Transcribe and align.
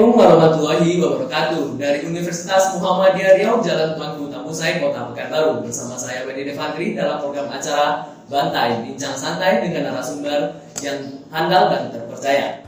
Assalamualaikum 0.00 0.32
warahmatullahi 0.32 0.90
wabarakatuh. 0.96 1.64
Dari 1.76 1.98
Universitas 2.08 2.72
Muhammadiyah 2.72 3.36
Riau 3.36 3.60
Jalan 3.60 4.00
Tuanku 4.00 4.32
Tambusai, 4.32 4.80
Kota 4.80 5.12
Pekanbaru. 5.12 5.60
Bersama 5.60 5.92
saya 6.00 6.24
Bedi 6.24 6.48
Devandri 6.48 6.96
dalam 6.96 7.20
program 7.20 7.52
acara 7.52 8.08
Bantai 8.32 8.80
Bincang 8.80 9.12
Santai 9.12 9.60
dengan 9.60 9.92
narasumber 9.92 10.56
yang 10.80 11.20
handal 11.28 11.68
dan 11.68 11.92
terpercaya. 11.92 12.64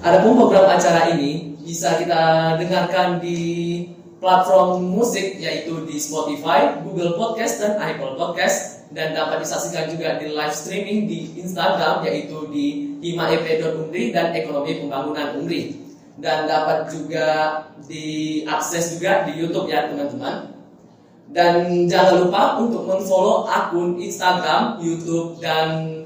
Adapun 0.00 0.32
program 0.32 0.64
acara 0.64 1.12
ini 1.12 1.60
bisa 1.60 2.00
kita 2.00 2.56
dengarkan 2.56 3.20
di 3.20 3.84
platform 4.18 4.90
musik 4.90 5.38
yaitu 5.38 5.86
di 5.86 5.96
Spotify, 5.98 6.78
Google 6.82 7.14
Podcast, 7.14 7.62
dan 7.62 7.78
Apple 7.78 8.18
Podcast. 8.18 8.78
Dan 8.88 9.12
dapat 9.12 9.44
disaksikan 9.44 9.92
juga 9.92 10.16
di 10.16 10.32
live 10.32 10.56
streaming 10.56 11.04
di 11.04 11.36
Instagram 11.44 12.00
yaitu 12.08 12.48
di 12.48 12.96
himaep.umri 13.04 14.16
dan 14.16 14.32
ekonomi 14.32 14.80
pembangunan 14.80 15.38
umri. 15.38 15.76
Dan 16.18 16.50
dapat 16.50 16.90
juga 16.90 17.26
diakses 17.86 18.98
juga 18.98 19.28
di 19.28 19.38
YouTube 19.38 19.70
ya 19.70 19.86
teman-teman. 19.86 20.50
Dan 21.28 21.84
jangan 21.86 22.24
lupa 22.24 22.56
untuk 22.58 22.88
menfollow 22.88 23.44
akun 23.44 24.00
Instagram, 24.00 24.80
YouTube 24.80 25.36
dan 25.44 26.00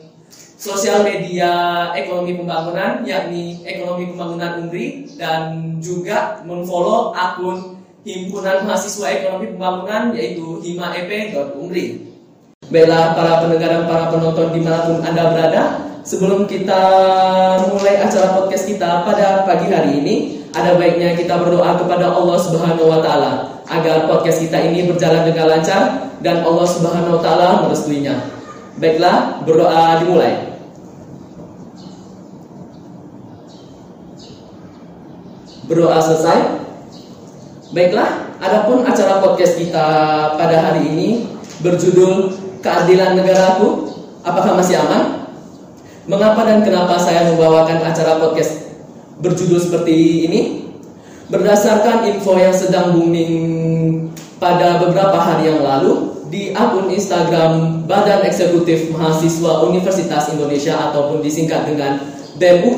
sosial 0.58 1.06
media 1.06 1.50
ekonomi 1.94 2.34
pembangunan 2.34 3.06
yakni 3.06 3.62
ekonomi 3.62 4.10
pembangunan 4.10 4.66
umri. 4.66 5.06
Dan 5.14 5.78
juga 5.78 6.42
menfollow 6.42 7.14
akun 7.14 7.81
himpunan 8.02 8.66
mahasiswa 8.66 9.06
ekonomi 9.10 9.54
pembangunan 9.54 10.14
yaitu 10.14 10.62
himaep.umri. 10.62 12.12
Baiklah 12.72 13.12
para 13.18 13.42
pendengar 13.42 13.68
dan 13.68 13.84
para 13.84 14.04
penonton 14.08 14.54
di 14.54 14.60
mana 14.62 14.86
pun 14.86 15.02
Anda 15.04 15.34
berada 15.34 15.62
Sebelum 16.02 16.48
kita 16.50 16.80
mulai 17.68 18.00
acara 18.00 18.38
podcast 18.38 18.64
kita 18.64 19.04
pada 19.04 19.44
pagi 19.44 19.68
hari 19.68 20.00
ini 20.00 20.14
Ada 20.56 20.80
baiknya 20.80 21.12
kita 21.18 21.36
berdoa 21.42 21.76
kepada 21.76 22.14
Allah 22.14 22.38
Subhanahu 22.38 22.86
Wa 22.88 23.04
Taala 23.04 23.32
Agar 23.68 24.08
podcast 24.08 24.40
kita 24.46 24.62
ini 24.62 24.88
berjalan 24.88 25.26
dengan 25.26 25.52
lancar 25.52 26.10
Dan 26.22 26.46
Allah 26.46 26.66
Subhanahu 26.70 27.18
Wa 27.18 27.20
Taala 27.20 27.48
merestuinya. 27.66 28.14
Baiklah 28.80 29.44
berdoa 29.44 30.00
dimulai. 30.00 30.32
Berdoa 35.68 35.98
selesai 36.00 36.38
Baiklah, 37.72 38.36
adapun 38.36 38.84
acara 38.84 39.24
podcast 39.24 39.56
kita 39.56 39.88
pada 40.36 40.56
hari 40.60 40.92
ini 40.92 41.24
berjudul 41.64 42.28
keadilan 42.60 43.16
negaraku? 43.16 43.96
Apakah 44.20 44.60
masih 44.60 44.76
aman? 44.76 45.24
Mengapa 46.04 46.44
dan 46.44 46.60
kenapa 46.60 47.00
saya 47.00 47.32
membawakan 47.32 47.80
acara 47.80 48.20
podcast 48.20 48.76
berjudul 49.24 49.56
seperti 49.56 50.28
ini? 50.28 50.40
Berdasarkan 51.32 52.12
info 52.12 52.36
yang 52.36 52.52
sedang 52.52 52.92
booming 52.92 53.32
pada 54.36 54.76
beberapa 54.76 55.16
hari 55.16 55.48
yang 55.48 55.64
lalu 55.64 56.12
di 56.28 56.52
akun 56.52 56.92
Instagram 56.92 57.88
Badan 57.88 58.20
Eksekutif 58.28 58.92
Mahasiswa 58.92 59.64
Universitas 59.64 60.28
Indonesia 60.28 60.76
ataupun 60.92 61.24
disingkat 61.24 61.64
dengan 61.64 62.04
BEM 62.36 62.68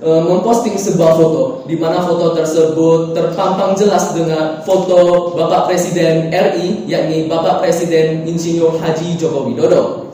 Eh, 0.00 0.22
memposting 0.24 0.80
sebuah 0.80 1.12
foto 1.12 1.68
di 1.68 1.76
mana 1.76 2.00
foto 2.00 2.32
tersebut 2.32 3.12
terpampang 3.12 3.76
jelas 3.76 4.16
dengan 4.16 4.64
foto 4.64 5.28
Bapak 5.36 5.68
Presiden 5.68 6.32
RI 6.32 6.88
yakni 6.88 7.28
Bapak 7.28 7.60
Presiden 7.60 8.24
Insinyur 8.24 8.80
Haji 8.80 9.20
Joko 9.20 9.44
Widodo 9.44 10.08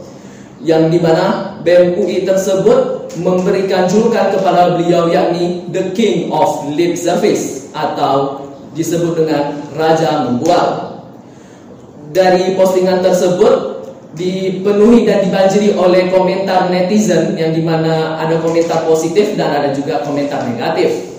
yang 0.59 0.91
di 0.91 0.99
mana 0.99 1.55
BEM 1.63 2.03
UI 2.03 2.27
tersebut 2.27 3.15
memberikan 3.23 3.87
julukan 3.87 4.35
kepada 4.35 4.75
beliau 4.75 5.07
yakni 5.07 5.71
The 5.71 5.95
King 5.95 6.35
of 6.35 6.67
Lip 6.75 6.99
Service 6.99 7.71
atau 7.71 8.43
disebut 8.75 9.23
dengan 9.23 9.55
Raja 9.71 10.27
Membual. 10.27 10.99
Dari 12.11 12.59
postingan 12.59 13.07
tersebut 13.07 13.76
dipenuhi 14.17 15.05
dan 15.05 15.29
dibanjiri 15.29 15.77
oleh 15.77 16.09
komentar 16.09 16.73
netizen 16.73 17.37
yang 17.37 17.53
di 17.53 17.61
mana 17.61 18.17
ada 18.17 18.41
komentar 18.41 18.89
positif 18.89 19.37
dan 19.37 19.53
ada 19.53 19.71
juga 19.77 20.01
komentar 20.03 20.49
negatif. 20.49 21.13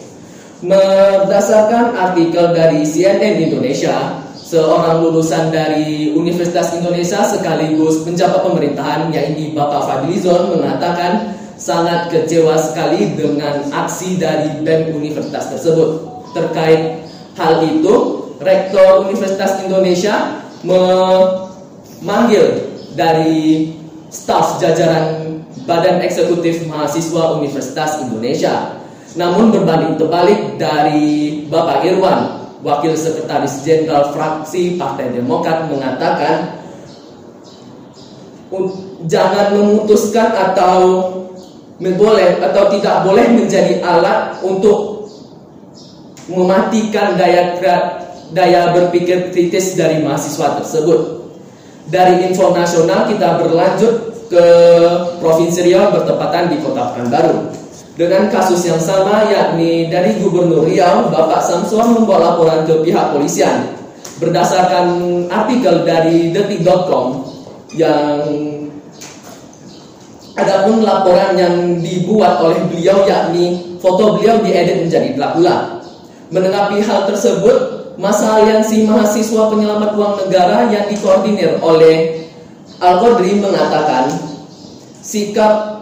Berdasarkan 0.57 1.93
artikel 1.93 2.57
dari 2.57 2.81
CNN 2.81 3.37
Indonesia, 3.37 4.25
seorang 4.33 5.05
lulusan 5.05 5.53
dari 5.53 6.09
Universitas 6.17 6.73
Indonesia 6.73 7.21
sekaligus 7.21 8.01
penjabat 8.01 8.41
pemerintahan 8.41 9.13
yaitu 9.13 9.53
Bapak 9.53 9.85
Fadlizon 9.85 10.57
mengatakan 10.57 11.37
sangat 11.61 12.09
kecewa 12.09 12.57
sekali 12.57 13.13
dengan 13.13 13.69
aksi 13.69 14.17
dari 14.17 14.57
BEM 14.65 14.97
Universitas 14.97 15.53
tersebut. 15.53 16.01
Terkait 16.33 17.05
hal 17.37 17.61
itu, 17.61 18.25
Rektor 18.41 19.05
Universitas 19.05 19.61
Indonesia 19.61 20.41
memanggil 20.65 22.76
dari 22.97 23.71
staf 24.09 24.57
jajaran 24.57 25.37
Badan 25.69 26.01
Eksekutif 26.01 26.65
Mahasiswa 26.65 27.37
Universitas 27.37 28.01
Indonesia. 28.01 28.81
Namun 29.13 29.53
berbanding 29.53 30.01
terbalik 30.01 30.57
dari 30.57 31.45
Bapak 31.47 31.85
Irwan, 31.85 32.49
Wakil 32.65 32.97
Sekretaris 32.97 33.61
Jenderal 33.61 34.09
Fraksi 34.11 34.75
Partai 34.75 35.13
Demokrat 35.13 35.69
mengatakan 35.69 36.57
jangan 39.05 39.53
memutuskan 39.53 40.33
atau 40.33 40.79
boleh 41.77 42.41
atau 42.41 42.63
tidak 42.73 43.05
boleh 43.05 43.25
menjadi 43.37 43.83
alat 43.85 44.41
untuk 44.41 45.09
mematikan 46.31 47.15
daya 47.15 47.55
daya 48.33 48.75
berpikir 48.75 49.31
kritis 49.31 49.77
dari 49.77 50.03
mahasiswa 50.03 50.63
tersebut. 50.63 51.16
Dari 51.87 52.27
info 52.27 52.51
nasional 52.51 53.07
kita 53.07 53.39
berlanjut 53.39 53.93
ke 54.27 54.45
Provinsi 55.23 55.63
Riau 55.63 55.87
bertepatan 55.95 56.51
di 56.51 56.59
Kota 56.59 56.91
Pekanbaru. 56.91 57.47
Dengan 57.97 58.29
kasus 58.29 58.61
yang 58.67 58.77
sama 58.77 59.25
yakni 59.25 59.89
dari 59.89 60.19
Gubernur 60.21 60.67
Riau, 60.67 61.09
Bapak 61.09 61.41
Samsuan 61.41 61.95
membawa 61.95 62.35
laporan 62.35 62.67
ke 62.67 62.83
pihak 62.83 63.15
polisian. 63.15 63.73
Berdasarkan 64.19 64.85
artikel 65.31 65.87
dari 65.87 66.29
detik.com 66.35 67.23
yang 67.77 68.21
Adapun 70.37 70.85
laporan 70.85 71.33
yang 71.33 71.81
dibuat 71.81 72.37
oleh 72.45 72.61
beliau 72.69 73.01
yakni 73.09 73.73
foto 73.81 74.21
beliau 74.21 74.37
diedit 74.45 74.85
menjadi 74.85 75.17
gelap 75.17 75.33
Menanggapi 76.29 76.77
hal 76.85 77.09
tersebut, 77.09 77.76
masa 77.97 78.41
aliansi 78.41 78.85
mahasiswa 78.85 79.49
penyelamat 79.49 79.91
uang 79.97 80.13
negara 80.25 80.69
yang 80.69 80.85
dikoordinir 80.85 81.57
oleh 81.59 82.29
Al-Qadri 82.77 83.41
mengatakan 83.41 84.13
sikap 85.01 85.81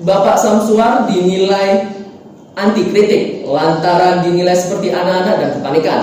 Bapak 0.00 0.40
Samsuar 0.40 1.04
dinilai 1.12 1.84
anti 2.56 2.88
kritik 2.88 3.44
lantaran 3.44 4.24
dinilai 4.24 4.56
seperti 4.56 4.88
anak-anak 4.88 5.36
dan 5.36 5.50
kepanikan. 5.60 6.00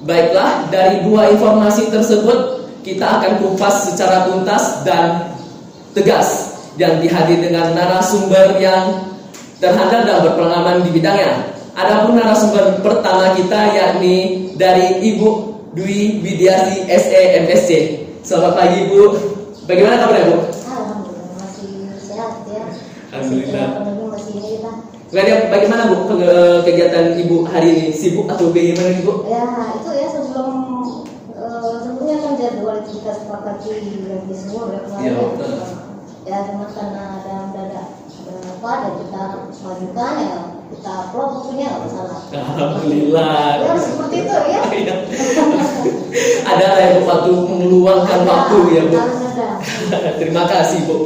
Baiklah, 0.00 0.72
dari 0.72 1.04
dua 1.04 1.28
informasi 1.28 1.92
tersebut 1.92 2.64
kita 2.80 3.20
akan 3.20 3.32
kupas 3.44 3.92
secara 3.92 4.24
tuntas 4.24 4.80
dan 4.80 5.28
tegas 5.92 6.56
yang 6.80 6.96
dihadir 7.04 7.44
dengan 7.44 7.76
narasumber 7.76 8.56
yang 8.56 9.12
terhadap 9.60 10.08
dan 10.08 10.24
berpengalaman 10.24 10.80
di 10.88 10.90
bidangnya. 10.96 11.52
Adapun 11.76 12.16
narasumber 12.16 12.80
pertama 12.80 13.36
kita 13.36 13.76
yakni 13.76 14.49
dari 14.60 15.00
Ibu 15.16 15.28
Dwi 15.72 16.20
Widiasi 16.20 16.84
SE 16.92 17.20
MSc. 17.48 17.70
Selamat 18.20 18.60
pagi 18.60 18.84
Ibu. 18.84 19.00
Bagaimana 19.64 20.04
kabarnya 20.04 20.28
Bu? 20.28 20.36
Alhamdulillah 20.36 21.32
masih 21.40 21.88
sehat 21.96 22.44
ya. 22.44 22.64
Alhamdulillah. 23.16 23.68
Masih 24.12 24.32
ini 24.36 24.60
kita. 24.60 24.72
bagaimana 25.48 25.88
Bu 25.88 26.12
kegiatan 26.68 27.16
Ibu 27.16 27.48
hari 27.48 27.68
ini? 27.72 27.86
Sibuk 27.96 28.28
atau 28.28 28.52
bagaimana 28.52 29.00
Ibu? 29.00 29.24
Ya 29.32 29.48
itu 29.80 29.90
ya 29.96 30.06
sebelum 30.12 30.52
uh, 31.32 31.74
sebelumnya 31.80 32.16
kan 32.20 32.32
jadwal 32.36 32.84
kita 32.84 33.16
sepakati 33.16 33.70
di 34.28 34.34
semua 34.36 34.76
ya 34.76 34.80
kemarin. 34.84 35.08
Ya, 35.08 35.24
ya 36.28 36.36
cuma 36.52 36.68
karena 36.68 37.02
ada 37.24 37.34
mendadak 37.48 37.88
apa 38.28 38.72
dan 38.84 38.92
kita 39.00 39.22
majukan 39.64 40.14
ya 40.20 40.59
kita 40.70 40.90
upload 41.10 41.28
bukunya 41.42 41.66
nggak 41.66 41.82
masalah. 41.82 42.18
Alhamdulillah. 42.30 43.46
Ya 43.58 43.74
seperti 43.76 44.16
itu 44.22 44.36
ya. 44.48 44.62
Iya. 44.80 44.94
ada 46.46 46.68
yang 46.78 47.06
waktu 47.06 47.30
meluangkan 47.34 48.20
waktu 48.26 48.58
ya 48.74 48.82
bu. 48.86 48.98
Terima 50.22 50.44
kasih 50.46 50.78
bu. 50.86 50.96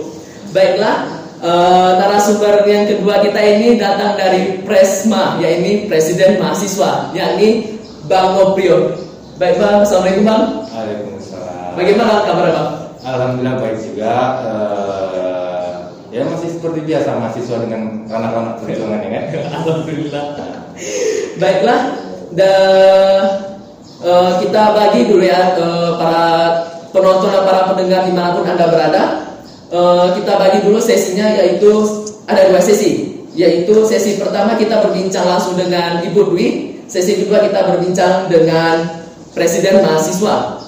Baiklah. 0.53 1.25
Uh, 1.45 2.01
narasumber 2.01 2.65
yang 2.65 2.89
kedua 2.89 3.21
kita 3.21 3.37
ini 3.37 3.77
datang 3.77 4.17
dari 4.17 4.65
Presma, 4.65 5.37
yakni 5.37 5.85
Presiden 5.93 6.41
Mahasiswa, 6.41 7.13
yakni 7.13 7.77
Bang 8.09 8.33
Noprio. 8.41 8.97
Baik 9.37 9.61
bang, 9.61 9.85
assalamualaikum 9.85 10.25
bang. 10.25 10.45
Waalaikumsalam. 10.73 11.77
Bagaimana 11.77 12.25
kabar 12.25 12.47
bang? 12.49 12.71
Alhamdulillah 13.05 13.55
baik 13.61 13.77
juga. 13.83 14.15
Uh, 14.41 15.34
Ya 16.15 16.23
masih 16.31 16.47
seperti 16.47 16.87
biasa 16.87 17.19
mahasiswa 17.19 17.59
dengan 17.67 18.07
anak-anak 18.07 18.63
perjuangan 18.63 19.03
ya 19.03 19.11
kan. 19.11 19.51
Alhamdulillah. 19.51 20.25
Baiklah, 21.43 21.81
da, 22.39 22.53
uh, 23.99 24.39
kita 24.39 24.63
bagi 24.79 25.11
dulu 25.11 25.27
ya 25.27 25.59
uh, 25.59 25.99
para 25.99 26.27
penonton 26.95 27.35
dan 27.35 27.43
para 27.43 27.67
pendengar 27.75 28.07
di 28.07 28.15
mana 28.15 28.31
pun 28.31 28.47
anda 28.47 28.71
berada. 28.71 29.05
Uh, 29.75 30.15
kita 30.15 30.39
bagi 30.39 30.63
dulu 30.63 30.79
sesinya 30.79 31.35
yaitu 31.35 31.83
ada 32.31 32.47
dua 32.47 32.63
sesi, 32.63 33.19
yaitu 33.35 33.75
sesi 33.83 34.15
pertama 34.15 34.55
kita 34.55 34.87
berbincang 34.87 35.27
langsung 35.27 35.59
dengan 35.59 35.99
Ibu 35.99 36.31
Dwi, 36.31 36.79
sesi 36.87 37.27
kedua 37.27 37.43
kita 37.43 37.75
berbincang 37.75 38.31
dengan 38.31 39.03
Presiden 39.35 39.83
Mahasiswa. 39.83 40.63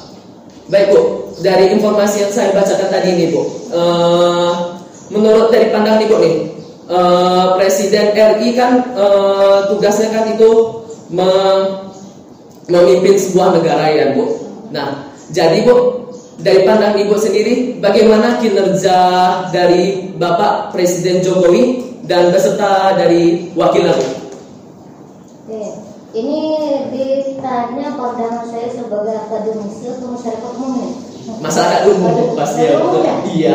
Baik 0.67 0.91
Bu, 0.91 1.01
dari 1.39 1.71
informasi 1.71 2.27
yang 2.27 2.35
saya 2.35 2.51
bacakan 2.51 2.91
tadi 2.91 3.15
ini 3.15 3.31
Bu, 3.31 3.47
uh, 3.71 4.76
menurut 5.13 5.53
dari 5.55 5.71
pandang 5.71 6.03
Ibu 6.03 6.17
nih, 6.19 6.37
uh, 6.91 7.55
Presiden 7.59 8.15
RI 8.15 8.49
kan 8.55 8.95
uh, 8.95 9.71
tugasnya 9.71 10.11
kan 10.11 10.25
itu 10.31 10.51
me 11.11 11.31
memimpin 12.67 13.15
sebuah 13.15 13.63
negara 13.63 13.87
ya 13.95 14.07
Bu. 14.15 14.25
Nah, 14.75 15.07
jadi 15.31 15.63
Bu, 15.63 16.11
dari 16.43 16.67
pandang 16.67 16.99
Ibu 16.99 17.15
sendiri, 17.15 17.79
bagaimana 17.79 18.43
kinerja 18.43 18.99
dari 19.55 20.11
Bapak 20.19 20.75
Presiden 20.75 21.23
Jokowi 21.23 21.95
dan 22.07 22.35
beserta 22.35 22.99
dari 22.99 23.55
wakilnya 23.55 23.95
Bu? 23.95 24.27
Ini 26.17 26.41
ditanya 26.97 27.93
pandangan 27.93 28.49
saya 28.49 28.73
sebagai 28.73 29.21
akademisi 29.29 29.85
atau 29.85 30.17
masyarakat 30.17 30.53
umum 30.57 30.73
ya? 30.81 30.89
Masyarakat 31.45 31.83
umum 31.93 32.33
pasti 32.33 32.61
ya 32.65 32.81
betul. 32.81 33.03
Iya. 33.37 33.55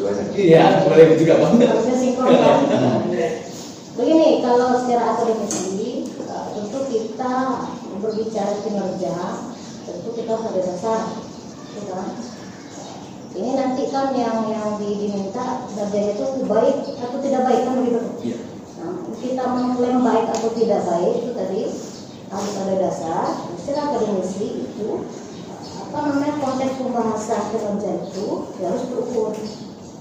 Dua-duanya. 0.00 0.32
Iya, 0.32 0.64
boleh 0.88 1.06
juga 1.20 1.34
Bang. 1.44 1.60
Harusnya 1.60 1.96
sinkron 2.00 2.32
kan? 2.32 2.58
Begini, 4.00 4.40
kalau 4.40 4.80
secara 4.80 5.12
akademisi, 5.12 6.08
tentu 6.56 6.78
kita 6.88 7.34
berbicara 8.00 8.54
kinerja, 8.64 9.16
tentu 9.84 10.08
kita 10.16 10.30
harus 10.32 10.48
ada 10.48 10.60
dasar, 10.64 11.00
gitu 11.76 11.92
kan? 11.92 12.08
Ini 13.30 13.50
nanti 13.60 13.82
kan 13.92 14.16
yang 14.16 14.48
yang 14.48 14.80
di- 14.80 14.98
diminta 15.04 15.68
kerjanya 15.68 16.16
itu 16.16 16.24
baik 16.48 16.76
atau 16.98 17.18
tidak 17.20 17.42
baik 17.46 17.60
kan 17.62 17.74
begitu? 17.78 18.00
Iya. 18.24 18.38
Nah, 18.80 18.94
kita 19.20 19.44
mengklaim 19.52 20.00
baik 20.00 20.26
atau 20.34 20.48
tidak 20.56 20.82
baik 20.88 21.12
itu 21.20 21.30
tadi 21.36 21.60
harus 22.32 22.54
ada 22.56 22.74
dasar. 22.80 23.24
Secara 23.60 23.80
akademisi 23.92 24.64
itu 24.64 24.88
apa 25.90 25.98
namanya 26.10 26.42
konteks 26.42 26.74
pembahasan 26.80 27.42
kinerja 27.54 27.90
itu 28.08 28.26
ya 28.58 28.64
harus 28.72 28.84
terukur. 28.88 29.30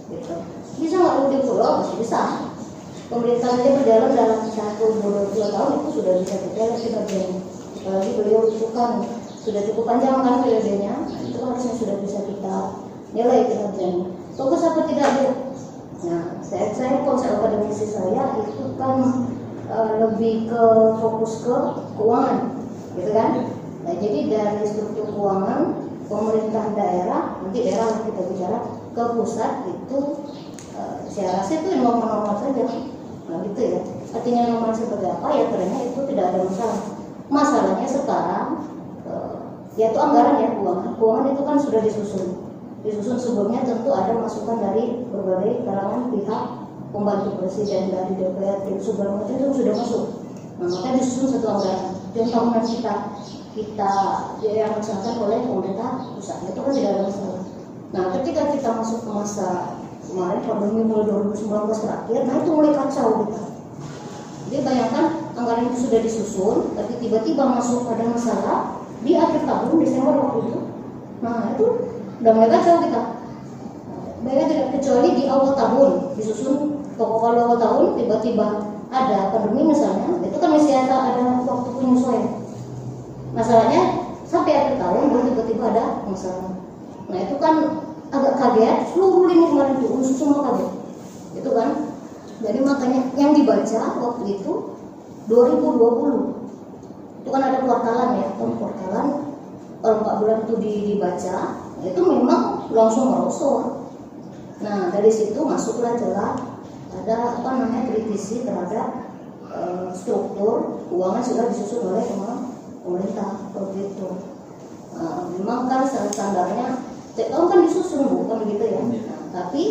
Gitu. 0.10 0.34
Bisa 0.82 0.96
nggak 0.98 1.16
udah 1.30 1.42
pulau 1.46 1.72
masih 1.82 1.98
bisa. 2.02 2.22
Pemerintah 3.10 3.58
aja 3.58 3.70
berjalan 3.74 4.12
dalam 4.14 4.40
satu 4.46 5.02
dua 5.02 5.34
dua 5.34 5.48
tahun 5.50 5.72
itu 5.82 5.90
sudah 5.98 6.14
bisa 6.22 6.36
lihat 6.54 6.72
kinerjanya. 6.78 7.42
Apalagi 7.82 8.12
beliau 8.22 8.42
itu 8.54 8.68
kan 8.74 9.02
sudah 9.42 9.62
cukup 9.66 9.84
panjang 9.90 10.22
kan 10.22 10.46
periodenya, 10.46 10.94
itu 11.26 11.38
harusnya 11.42 11.74
sudah 11.74 11.96
bisa 12.06 12.20
kita 12.22 12.56
nilai 13.18 13.50
kinerjanya. 13.50 14.06
Bagus 14.38 14.62
apa 14.62 14.82
tidak 14.86 15.10
bu? 15.18 15.26
Nah, 16.00 16.24
saya, 16.46 16.72
saya 16.72 17.04
konsep 17.04 17.34
akademisi 17.34 17.92
saya 17.92 18.40
itu 18.40 18.78
kan 18.78 18.98
eh, 19.68 19.92
lebih 20.06 20.48
ke 20.48 20.64
fokus 21.02 21.44
ke 21.44 21.56
keuangan, 21.98 22.56
gitu 22.94 23.12
kan? 23.12 23.32
Nah, 23.84 23.94
jadi 23.98 24.20
dari 24.32 24.64
struktur 24.70 25.12
keuangan 25.12 25.82
pemerintah 26.08 26.66
daerah, 26.78 27.42
nanti 27.42 27.58
daerah 27.68 28.06
kita 28.06 28.22
bicara 28.32 28.58
ke 29.00 29.06
pusat 29.16 29.51
itu 29.72 30.00
eh, 30.75 30.98
saya 31.07 31.40
rasa 31.40 31.51
itu 31.63 31.80
normal-normal 31.80 32.36
saja, 32.36 32.68
nah 33.31 33.40
gitu 33.48 33.62
ya. 33.63 33.80
Artinya 34.12 34.42
normal 34.51 34.75
seperti 34.75 35.07
apa 35.07 35.28
ya 35.31 35.44
trennya 35.48 35.80
itu 35.88 36.00
tidak 36.12 36.25
ada 36.36 36.40
masalah. 36.44 36.81
Masalahnya 37.31 37.88
sekarang 37.88 38.48
eh, 39.07 39.40
yaitu 39.80 39.96
anggaran 39.96 40.44
ya 40.44 40.51
keuangan. 40.51 40.92
Keuangan 41.00 41.25
itu 41.31 41.42
kan 41.48 41.57
sudah 41.63 41.80
disusun 41.80 42.28
disusun 42.84 43.19
sebelumnya 43.19 43.68
tentu 43.68 43.92
ada 43.92 44.16
masukan 44.16 44.56
dari 44.63 45.04
berbagai 45.12 45.68
kalangan 45.68 46.16
pihak 46.16 46.44
pembantu 46.96 47.30
presiden 47.44 47.92
dari 47.92 48.16
DPR 48.16 48.63
tim 48.63 48.80
segala 48.80 49.28
itu 49.28 49.51
sudah 49.51 49.74
masuk 49.75 50.04
nah 50.60 50.68
maka 50.68 50.90
disusun 50.96 51.28
satu 51.40 51.48
anggaran 51.60 51.92
dan 52.16 52.25
tahunan 52.31 52.63
kita 52.63 52.94
kita 53.56 53.92
yang 54.44 54.72
dilaksanakan 54.72 55.16
oleh 55.28 55.40
pemerintah 55.44 55.92
pusat 56.16 56.38
itu 56.48 56.60
kan 56.60 56.72
tidak 56.72 56.92
ada 56.96 57.01
masalah 57.07 57.38
nah 57.89 58.13
ketika 58.19 58.53
kita 58.53 58.69
masuk 58.77 59.06
ke 59.06 59.09
masa 59.09 59.80
kemarin 60.09 60.41
pandemi 60.45 60.81
mulai 60.86 61.06
2019 61.09 61.83
terakhir 61.86 62.19
nah 62.25 62.36
itu 62.41 62.50
mulai 62.53 62.74
kacau 62.74 63.07
kita. 63.25 63.41
Jadi 64.50 64.65
bayangkan 64.65 65.06
anggaran 65.38 65.69
itu 65.69 65.77
sudah 65.86 66.00
disusun 66.01 66.74
tapi 66.74 66.97
tiba-tiba 66.97 67.45
masuk 67.45 67.86
pada 67.86 68.09
masalah 68.09 68.81
di 69.06 69.13
akhir 69.13 69.45
tahun 69.45 69.77
Desember 69.77 70.18
waktu 70.18 70.39
itu. 70.50 70.59
Nah 71.21 71.53
itu 71.53 71.65
udah 72.19 72.31
mulai 72.33 72.50
kacau 72.50 72.81
kita. 72.81 73.01
Bayangkan 74.25 74.47
tidak 74.50 74.68
kecuali 74.75 75.09
di 75.15 75.24
awal 75.30 75.53
tahun 75.53 75.89
disusun 76.18 76.81
pokok 76.97 77.18
kalau 77.24 77.39
awal 77.45 77.57
tahun 77.62 77.86
tiba-tiba 77.95 78.47
ada 78.89 79.31
pandemi 79.31 79.69
misalnya 79.69 80.18
itu 80.19 80.38
kan 80.41 80.50
masih 80.50 80.74
ada 80.75 80.95
ada 81.13 81.45
waktu 81.45 81.69
penyesuaian. 81.77 82.33
Masalahnya 83.38 83.81
sampai 84.25 84.51
akhir 84.57 84.75
tahun 84.81 85.13
baru 85.13 85.24
tiba-tiba 85.30 85.63
ada 85.71 85.86
masalah. 86.09 86.57
Nah 87.06 87.18
itu 87.21 87.36
kan 87.38 87.79
agak 88.10 88.34
kaget 88.42 88.78
seluruh 88.94 89.30
lini 89.30 89.46
kemarin 89.54 89.78
itu 89.78 89.88
unsur 89.90 90.16
semua 90.18 90.40
kaget 90.50 90.70
itu 91.38 91.50
kan? 91.54 91.70
Jadi 92.40 92.60
makanya 92.64 93.02
yang 93.20 93.32
dibaca 93.36 93.82
waktu 94.00 94.24
itu 94.40 94.52
2020 95.28 96.40
itu 97.20 97.30
kan 97.30 97.44
ada 97.44 97.60
kuartalan 97.62 98.10
ya 98.18 98.28
kan 98.40 98.50
kuartalan 98.58 99.06
kalau 99.80 99.96
empat 100.04 100.16
bulan 100.24 100.38
itu 100.48 100.54
di- 100.60 100.84
dibaca 100.96 101.36
itu 101.84 102.02
memang 102.02 102.68
langsung 102.74 103.12
merosot. 103.12 103.86
Nah 104.64 104.92
dari 104.92 105.12
situ 105.12 105.40
masuklah 105.44 105.96
celah 105.96 106.36
ada 106.90 107.16
apa 107.40 107.50
namanya 107.56 107.92
kritisi 107.92 108.42
terhadap 108.44 109.06
eh, 109.52 109.88
struktur 109.94 110.84
keuangan 110.90 111.24
sudah 111.24 111.46
disusun 111.51 111.94
oleh 111.94 112.04
pem- 112.08 112.50
pemerintah 112.82 113.30
seperti 113.51 113.80
itu. 113.94 114.10
Nah, 115.00 115.22
memang 115.32 115.70
kan 115.70 115.86
standarnya 115.88 116.75
setiap 117.12 117.28
tahun 117.34 117.46
kan 117.50 117.60
disusun 117.66 118.06
bukan 118.08 118.38
begitu 118.46 118.63
ya 118.70 118.82
Nah, 118.82 119.20
tapi 119.34 119.63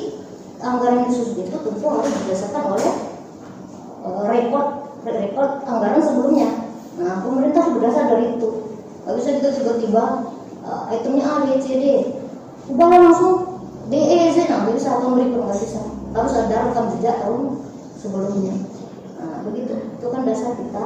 anggaran 0.59 1.02
yang 1.02 1.09
disusun 1.11 1.47
itu 1.47 1.57
tentu 1.57 1.87
harus 1.87 2.12
didasarkan 2.25 2.64
oleh 2.75 2.92
eh, 4.04 4.23
rekod 4.26 4.66
rekod 5.07 5.50
anggaran 5.64 6.02
sebelumnya. 6.02 6.49
Nah, 6.99 7.23
pemerintah 7.23 7.62
berdasar 7.71 8.04
dari 8.11 8.37
itu. 8.37 8.49
Gak 9.07 9.14
bisa 9.16 9.28
kita 9.38 9.49
tiba-tiba 9.54 10.04
eh, 10.66 10.83
itemnya 10.99 11.25
A, 11.25 11.35
B, 11.47 11.47
C, 11.62 11.66
D. 11.78 11.85
Ubahlah 12.68 13.00
langsung 13.09 13.35
D, 13.88 13.95
E, 13.97 14.18
Z. 14.35 14.50
Nah, 14.50 14.68
bisa 14.68 14.99
atau 14.99 15.14
berikut 15.14 15.40
nggak 15.40 15.59
bisa. 15.62 15.80
Harus 16.12 16.33
ada 16.35 16.57
rekam 16.68 16.90
jejak 16.99 17.16
tahun 17.23 17.62
sebelumnya. 17.97 18.54
Nah, 19.18 19.47
begitu. 19.47 19.73
Itu 19.97 20.07
kan 20.11 20.26
dasar 20.26 20.52
kita 20.59 20.85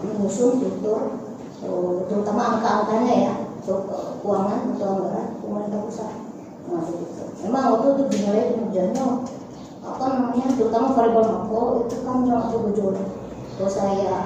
menyusun 0.00 0.60
struktur, 0.60 1.00
eh, 1.64 1.96
terutama 2.08 2.42
angka-angkanya 2.58 3.14
ya, 3.14 3.34
eh, 3.66 4.09
keuangan 4.20 4.60
atau 4.76 4.86
anggaran 4.96 5.26
pemerintah 5.40 5.80
pusat. 5.88 6.12
Nah, 6.70 6.82
begitu. 6.86 7.22
Memang 7.48 7.62
waktu 7.74 7.86
itu 7.96 8.02
dinilai 8.12 8.44
kinerjanya 8.52 9.04
apa 9.80 10.04
namanya 10.12 10.46
terutama 10.54 10.92
variabel 10.92 11.24
makro 11.24 11.88
itu 11.88 11.96
kan 12.04 12.16
sangat 12.28 12.52
bergejolak 12.52 13.08
kalau 13.56 13.70
saya 13.72 14.16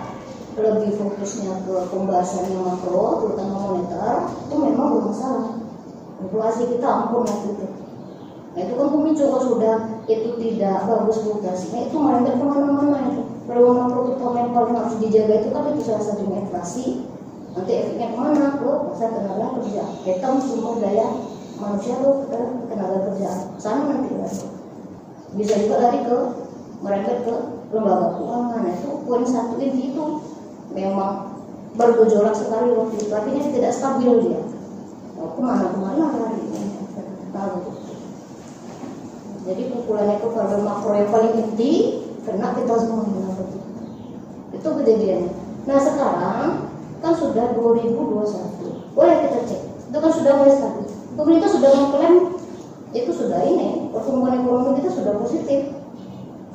lebih 0.54 0.94
fokusnya 0.94 1.66
ke 1.66 1.74
pembahasan 1.90 2.46
yang 2.50 2.62
makro 2.62 3.26
terutama 3.26 3.54
moneter 3.58 4.30
itu 4.46 4.54
memang 4.54 4.88
bermasalah 4.98 5.46
inflasi 6.22 6.62
kita 6.74 6.86
ampun 6.86 7.26
waktu 7.26 7.48
itu. 7.54 7.66
Nah 8.54 8.60
itu 8.62 8.72
kan 8.78 8.88
pemicu 8.94 9.22
kalau 9.26 9.42
sudah 9.42 9.74
itu 10.06 10.28
tidak 10.38 10.78
bagus 10.86 11.18
fluktuasinya 11.26 11.80
itu 11.90 11.96
merembet 11.98 12.34
ke 12.38 12.44
mana-mana 12.46 12.98
itu. 13.14 13.22
Variabel 13.46 13.74
makro 13.78 14.00
terutama 14.10 14.36
yang 14.42 14.52
paling 14.54 14.74
harus 14.78 14.96
dijaga 15.02 15.34
itu 15.42 15.48
kan 15.54 15.62
itu 15.74 15.80
salah 15.86 16.02
satunya 16.02 16.38
inflasi 16.42 16.86
nanti 17.54 17.72
efeknya 17.72 18.10
ke 18.10 18.16
mana 18.18 18.58
ke 18.58 18.70
masa 18.90 19.06
tenaga 19.14 19.46
kerja. 19.62 19.84
Hitam 20.02 20.34
sumber 20.42 20.82
daya 20.82 21.06
manusia 21.62 21.94
tuh 22.02 22.26
ke 22.26 22.38
tenaga 22.66 22.98
kerja. 23.10 23.30
Sana 23.62 23.82
nanti 23.86 24.10
kan 24.10 24.34
bisa 25.34 25.54
juga 25.62 25.76
lari 25.82 26.00
ke 26.06 26.18
merembet 26.82 27.18
ke 27.26 27.34
lembaga 27.74 28.06
keuangan. 28.18 28.60
Nah, 28.62 28.72
itu 28.74 28.90
poin 29.06 29.24
satu 29.26 29.58
inti 29.58 29.94
itu 29.94 30.04
memang 30.74 31.42
bergejolak 31.74 32.34
sekali 32.34 32.74
waktu 32.74 32.94
itu. 33.02 33.10
Artinya 33.10 33.42
tidak 33.50 33.72
stabil 33.74 34.12
dia. 34.22 34.42
Mau 35.18 35.34
ke 35.34 35.40
mana 35.42 35.70
ke 35.70 35.78
mana 35.78 36.04
lari? 36.10 36.42
Tahu. 37.34 37.58
Jadi 39.44 39.62
pukulannya 39.74 40.16
ke 40.22 40.28
pada 40.30 40.56
makro 40.62 40.94
yang 40.94 41.10
paling 41.10 41.34
inti 41.34 41.72
kena 42.22 42.54
kita 42.54 42.74
semua. 42.78 43.06
Itu 44.54 44.68
kejadiannya. 44.70 45.30
Nah 45.66 45.78
sekarang 45.82 46.73
kan 47.04 47.12
sudah 47.12 47.52
2021 47.52 48.64
boleh 48.96 49.16
kita 49.26 49.38
cek? 49.44 49.60
Itu 49.90 49.98
kan 50.00 50.12
sudah 50.14 50.32
mulai 50.40 50.54
stabil. 50.54 50.88
Pemerintah 51.14 51.50
sudah 51.50 51.70
mengklaim 51.70 52.16
itu 52.94 53.10
sudah 53.10 53.40
ini 53.42 53.90
pertumbuhan 53.90 54.38
ekonomi 54.38 54.78
kita 54.80 54.90
sudah 54.94 55.14
positif. 55.18 55.74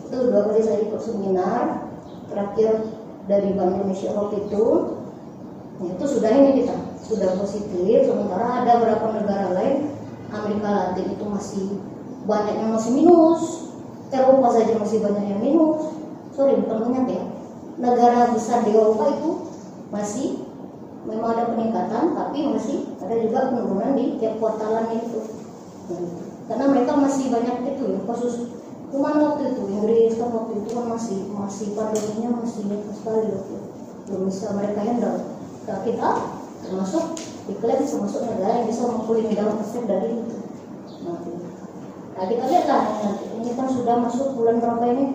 Itu 0.08 0.18
dua 0.32 0.48
kali 0.50 0.64
saya 0.64 0.88
ikut 0.88 1.02
seminar 1.04 1.92
terakhir 2.32 2.90
dari 3.28 3.54
Bank 3.54 3.76
Indonesia 3.76 4.16
waktu 4.16 4.48
itu. 4.48 4.66
Itu 5.80 6.06
sudah 6.08 6.32
ini 6.32 6.64
kita 6.64 6.76
sudah 7.04 7.30
positif. 7.40 8.08
Sementara 8.08 8.64
ada 8.64 8.80
beberapa 8.80 9.20
negara 9.20 9.56
lain 9.56 9.92
Amerika 10.32 10.70
Latin 10.72 11.08
itu 11.12 11.26
masih 11.28 11.66
banyak 12.24 12.56
yang 12.56 12.72
masih 12.72 12.92
minus. 12.96 13.44
Eropa 14.10 14.50
saja 14.58 14.74
masih 14.80 15.06
banyak 15.06 15.26
yang 15.28 15.40
minus. 15.44 15.92
Sorry 16.34 16.56
bukan 16.56 16.88
banyak 16.88 17.06
ya. 17.20 17.24
Negara 17.80 18.32
besar 18.32 18.64
di 18.64 18.74
Eropa 18.76 19.12
itu 19.12 19.49
masih 19.90 20.46
memang 21.06 21.34
ada 21.34 21.50
peningkatan 21.54 22.14
tapi 22.14 22.40
masih 22.54 22.78
ada 23.02 23.16
juga 23.18 23.50
penurunan 23.50 23.98
di 23.98 24.18
tiap 24.22 24.38
kuartalan 24.38 24.94
itu. 24.94 25.20
Karena 26.50 26.66
mereka 26.70 26.98
masih 26.98 27.30
banyak 27.30 27.78
itu 27.78 27.84
ya 27.98 28.00
kasus 28.06 28.36
cuman 28.90 29.22
waktu 29.22 29.54
itu 29.54 29.62
Inggris 29.70 30.18
kan 30.18 30.34
waktu 30.34 30.66
itu 30.66 30.70
kan 30.74 30.86
masih 30.90 31.20
masih 31.30 31.68
pandeminya 31.78 32.42
masih 32.42 32.62
sekali 32.94 33.28
waktu. 33.30 33.56
Itu 33.58 33.58
belum 34.10 34.24
bisa 34.30 34.48
mereka 34.58 34.82
handle. 34.82 35.18
Nah, 35.70 35.80
kita 35.86 36.10
termasuk 36.66 37.04
diklaim 37.46 37.82
termasuk 37.86 38.22
negara 38.26 38.62
yang 38.62 38.68
bisa 38.70 38.84
memulih 38.90 39.30
dalam 39.34 39.62
efek 39.62 39.84
dari 39.86 40.10
itu. 40.18 40.38
Nah, 41.06 41.18
nah 42.18 42.26
kita 42.26 42.44
lihat 42.50 42.66
lah 42.66 42.82
nanti. 43.06 43.26
Ini 43.40 43.50
kan 43.56 43.68
sudah 43.70 43.96
masuk 44.02 44.28
bulan 44.36 44.58
berapa 44.60 44.84
ini? 44.90 45.06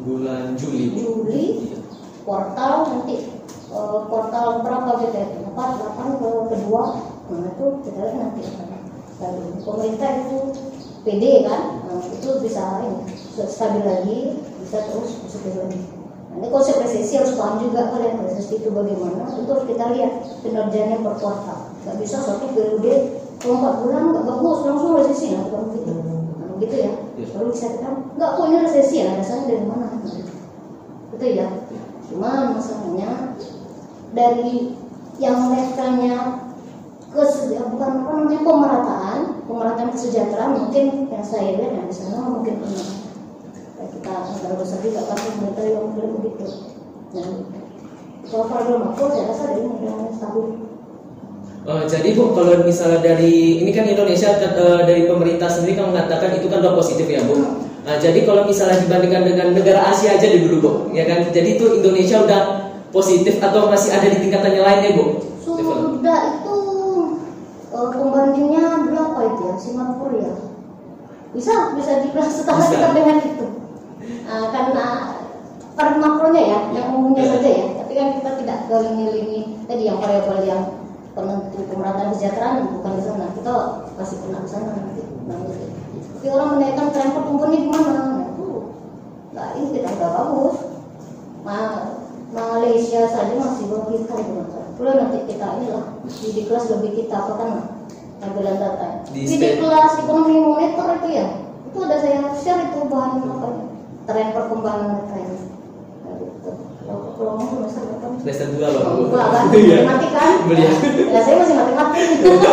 Bulan 0.00 0.56
Juli. 0.56 0.86
Juli. 0.96 1.44
Kuartal 2.24 2.74
nanti 2.88 3.29
uh, 3.70 4.06
kuartal 4.10 4.62
berapa 4.66 4.90
kita 5.06 5.18
itu 5.30 5.38
empat 5.46 5.68
delapan 5.78 6.08
ke 6.18 6.30
kedua 6.54 6.82
nah 7.30 7.46
itu 7.46 7.64
kita 7.86 8.00
lihat 8.02 8.16
nanti. 8.18 8.42
Lalu 9.20 9.62
pemerintah 9.62 10.10
itu 10.26 10.38
PD 11.04 11.44
kan? 11.46 11.62
Nah, 11.86 12.02
itu 12.02 12.28
bisa 12.42 12.82
ini 12.82 13.04
stabil 13.46 13.84
lagi 13.84 14.18
bisa 14.64 14.78
terus 14.90 15.20
positif 15.22 15.54
lagi. 15.60 15.80
Nanti 16.30 16.46
konsep 16.48 16.80
resesi 16.80 17.20
harus 17.20 17.36
paham 17.36 17.62
juga 17.62 17.90
kalian 17.94 18.22
resesi 18.24 18.58
itu 18.58 18.68
bagaimana 18.72 19.28
itu 19.30 19.50
harus 19.50 19.66
kita 19.68 19.84
lihat 19.94 20.12
kinerjanya 20.42 20.98
per 21.04 21.14
kuartal. 21.20 21.70
Nggak 21.84 21.96
bisa 22.02 22.16
satu 22.18 22.50
periode 22.50 23.22
kalau 23.40 23.56
empat 23.60 23.74
bulan 23.84 24.02
nggak 24.12 24.24
bagus 24.26 24.58
langsung 24.66 24.92
resesi 24.98 25.26
nah 25.36 25.42
bukan 25.46 25.62
begitu. 25.70 25.90
Nah, 25.94 26.46
begitu 26.56 26.76
ya. 26.80 26.92
Lalu 27.36 27.48
bisa 27.52 27.66
kita 27.76 27.88
nggak 28.16 28.30
kok 28.34 28.46
ini 28.48 28.56
resesi 28.64 28.94
ya 28.98 29.14
dasarnya 29.14 29.46
dari 29.46 29.64
mana. 29.68 29.86
Itu 31.14 31.24
ya? 31.28 31.48
Cuma 32.10 32.30
masalahnya 32.56 33.38
dari 34.10 34.74
yang 35.20 35.52
levelnya 35.52 36.16
kesejahteraan 37.10 37.74
bukan 37.74 37.90
apa 38.00 38.10
namanya 38.14 38.40
pemerataan 38.46 39.18
pemerataan 39.44 39.90
kesejahteraan 39.90 40.52
mungkin 40.56 40.86
yang 41.10 41.24
saya 41.26 41.58
lihat 41.58 41.72
yang 41.74 41.86
di 41.90 41.94
sana 41.94 42.22
mungkin 42.30 42.62
pernah 42.62 42.86
kita 43.90 44.14
negara 44.14 44.54
besar 44.54 44.78
juga 44.80 45.00
kan 45.10 45.18
pemerintah 45.18 45.64
yang 45.66 45.84
mungkin 45.90 46.06
begitu 46.22 46.46
nah 47.10 47.28
kalau 48.30 48.46
program 48.46 48.80
makro 48.86 49.10
saya 49.10 49.26
rasa 49.34 49.42
dari 49.54 49.62
mudah 49.66 50.10
stabil 50.14 50.70
Uh, 51.60 51.84
jadi 51.84 52.16
bu, 52.16 52.32
kalau 52.32 52.64
misalnya 52.64 53.04
dari 53.04 53.60
ini 53.60 53.68
kan 53.68 53.84
Indonesia 53.84 54.32
uh, 54.32 54.80
dari 54.80 55.04
pemerintah 55.04 55.44
sendiri 55.44 55.76
kan 55.76 55.92
mengatakan 55.92 56.32
itu 56.40 56.48
kan 56.48 56.64
udah 56.64 56.72
positif 56.72 57.04
ya 57.04 57.20
bu. 57.20 57.36
Nah, 57.84 58.00
jadi 58.00 58.24
kalau 58.24 58.48
misalnya 58.48 58.80
dibandingkan 58.80 59.28
dengan 59.28 59.52
negara 59.52 59.92
Asia 59.92 60.16
aja 60.16 60.24
dulu 60.40 60.56
bu, 60.56 60.72
ya 60.96 61.04
kan? 61.04 61.28
Jadi 61.28 61.60
itu 61.60 61.84
Indonesia 61.84 62.24
udah 62.24 62.69
positif 62.90 63.38
atau 63.38 63.70
masih 63.70 63.94
ada 63.94 64.06
di 64.10 64.18
tingkatan 64.22 64.54
yang 64.54 64.66
lainnya 64.66 64.90
bu? 64.98 65.04
Sudah 65.42 66.20
itu 66.38 66.58
uh, 67.70 67.88
pembandingnya 67.90 68.86
berapa 68.86 69.18
itu 69.34 69.42
ya 69.46 69.54
Singapura 69.58 70.16
ya? 70.18 70.34
Bisa 71.30 71.74
bisa 71.78 72.02
dibilang 72.02 72.30
setara 72.30 72.66
kita 72.66 72.88
dengan 72.94 73.16
itu. 73.22 73.46
Uh, 74.26 74.46
karena 74.50 74.86
per 75.78 75.96
makronya 76.02 76.42
ya, 76.42 76.58
yang 76.74 76.86
umumnya 76.94 77.24
yeah. 77.26 77.32
saja 77.38 77.50
ya. 77.50 77.66
Tapi 77.82 77.92
kan 77.94 78.08
kita 78.18 78.30
tidak 78.42 78.58
ke 78.66 78.74
lini-lini 78.74 79.38
tadi 79.70 79.82
yang 79.86 79.98
variabel 80.02 80.38
yang 80.42 80.62
penentu 81.14 81.58
pemerataan 81.70 82.10
kesejahteraan 82.14 82.66
bukan 82.78 82.92
di 82.98 83.02
sana. 83.06 83.24
Kita 83.34 83.54
pasti 83.94 84.16
pernah 84.18 84.40
ke 84.42 84.48
sana 84.50 84.70
nanti. 84.74 85.02
Nah. 85.30 85.38
Tapi 86.20 86.26
orang 86.36 86.60
menaikkan 86.60 86.92
tren 86.92 87.16
pertumbuhan 87.16 87.48
di 87.48 87.64
mana? 87.64 87.92
Nah, 87.96 88.28
itu, 88.28 88.48
nah 89.32 89.46
ini 89.56 89.66
kita 89.72 89.88
udah 89.88 90.10
bagus. 90.12 90.56
Nah, 91.48 91.64
Malaysia 92.30 93.10
saja 93.10 93.34
masih 93.34 93.66
belum 93.66 93.84
kita 93.90 94.14
itu 94.22 94.42
Kalau 94.78 94.92
nanti 94.96 95.18
kita 95.26 95.46
inilah 95.60 95.84
di 96.06 96.42
kelas 96.46 96.66
lebih 96.72 96.90
kita 97.04 97.14
apa 97.18 97.32
kan 97.36 97.50
tampilan 98.20 98.56
data. 98.56 99.04
Di, 99.10 99.26
di 99.26 99.36
kelas 99.60 99.92
ekonomi 100.00 100.36
monitor 100.40 100.88
itu 101.00 101.08
ya, 101.20 101.26
itu 101.68 101.78
ada 101.84 101.96
saya 102.00 102.32
share 102.36 102.68
itu 102.70 102.88
bahan 102.88 103.20
apa 103.24 103.48
tren 104.08 104.28
perkembangan 104.32 104.88
data 105.04 105.16
ini. 105.20 105.38
Kalau 106.90 107.36
mau 107.36 107.46
semester 107.46 107.84
berapa? 107.84 108.16
Semester 108.24 108.46
dua 108.56 108.68
loh. 108.72 108.82
Dua 109.12 109.24
kan? 109.28 109.44
Matematik 109.52 110.10
kan? 110.16 110.32
Ya 111.12 111.20
saya 111.20 111.36
masih 111.44 111.54
matematik. 111.60 112.04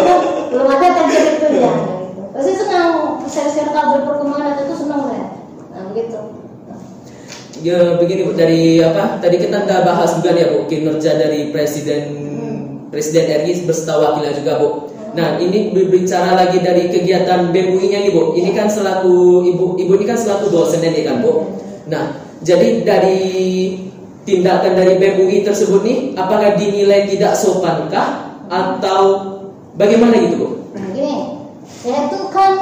Belum 0.51 0.67
ada 0.67 0.88
kajian 0.91 1.25
itu 1.39 1.48
ya. 1.63 1.72
Pasti 2.36 2.51
senang 2.53 3.17
share-share 3.25 3.72
tabel 3.72 4.03
perkembangan 4.03 4.51
data 4.53 4.62
itu 4.67 4.75
senang 4.75 5.01
saya. 5.07 5.27
Nah 5.72 5.81
begitu. 5.89 6.19
Ya 7.65 7.97
begini 7.97 8.29
bu, 8.29 8.37
dari 8.37 8.77
apa? 8.83 9.17
Tadi 9.17 9.41
kita 9.41 9.65
udah 9.65 9.79
bahas 9.81 10.13
juga 10.19 10.37
nih 10.37 10.45
ya 10.45 10.47
bu 10.53 10.59
kinerja 10.69 11.11
dari 11.17 11.49
presiden 11.49 12.03
hmm. 12.13 12.57
presiden 12.93 13.25
RI 13.25 13.65
beserta 13.65 13.97
wakilnya 13.97 14.33
juga 14.37 14.61
bu. 14.61 14.69
Nah 15.17 15.41
ini 15.41 15.73
berbicara 15.73 16.37
lagi 16.37 16.61
dari 16.61 16.93
kegiatan 16.93 17.49
BMUI-nya 17.49 18.05
nih 18.05 18.11
bu. 18.13 18.37
Ini 18.37 18.53
kan 18.53 18.69
selaku 18.69 19.41
ibu 19.49 19.65
ibu 19.81 19.91
ini 19.97 20.05
kan 20.05 20.17
selaku 20.21 20.53
dosen 20.53 20.85
ini 20.85 21.01
kan 21.01 21.25
bu. 21.25 21.49
Nah 21.89 22.21
jadi 22.45 22.85
dari 22.85 23.21
tindakan 24.27 24.77
dari 24.77 24.99
BMUI 25.01 25.41
tersebut 25.41 25.81
nih, 25.81 26.13
apakah 26.13 26.53
dinilai 26.59 27.09
tidak 27.09 27.33
sopankah 27.33 28.37
atau 28.51 29.01
bagaimana 29.73 30.13
gitu 30.21 30.35
bu? 30.37 30.47
Nah 30.77 30.85
gini, 30.93 31.15
saya 31.65 32.05
tuh 32.11 32.29
kan 32.29 32.53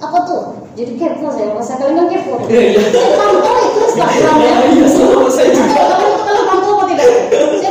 apa 0.00 0.18
tuh 0.24 0.42
jadi 0.72 0.92
kepo 0.96 1.28
saya 1.28 1.52
masa 1.52 1.76
kalian 1.76 1.96
kan 2.00 2.06
kepo 2.08 2.34
iya 2.48 2.72
iya 2.72 2.82
saya 2.88 3.12
pantau 3.20 3.52
itu 3.52 3.59
Instagram 4.00 4.36
ya 4.40 4.54
iya 4.72 4.86
saya 5.28 5.48
juga 5.52 5.82
kalian 6.24 6.44
pantau 6.48 6.72
apa 6.80 6.84
tidak 6.88 7.08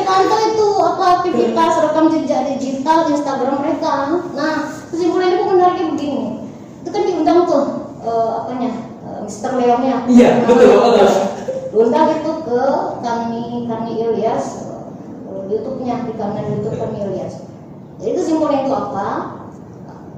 saya 0.05 0.45
itu 0.53 0.67
apa 0.77 1.03
aktivitas 1.21 1.73
rekam 1.81 2.05
jejak 2.13 2.41
digital 2.53 2.99
Instagram 3.09 3.55
mereka 3.65 3.93
nah 4.37 4.53
kesimpulannya 4.93 5.35
itu 5.41 5.45
menariknya 5.49 5.85
begini 5.97 6.27
itu 6.85 6.89
kan 6.93 7.01
diundang 7.01 7.39
tuh 7.49 7.63
uh, 8.05 8.45
apanya 8.45 8.71
uh, 9.05 9.19
Mister 9.25 9.51
Leonnya 9.57 10.05
iya 10.05 10.45
betul 10.45 10.69
diundang 11.73 12.07
itu 12.13 12.31
ke 12.45 12.61
kami 13.01 13.43
kami 13.65 13.91
Ilyas 13.97 14.45
uh, 15.25 15.43
YouTube-nya 15.49 16.05
di 16.05 16.13
kanal 16.13 16.45
YouTube 16.45 16.77
kami 16.77 16.97
Ilyas 17.09 17.41
jadi 17.97 18.13
kesimpulannya 18.15 18.69
itu 18.69 18.73
apa 18.77 19.07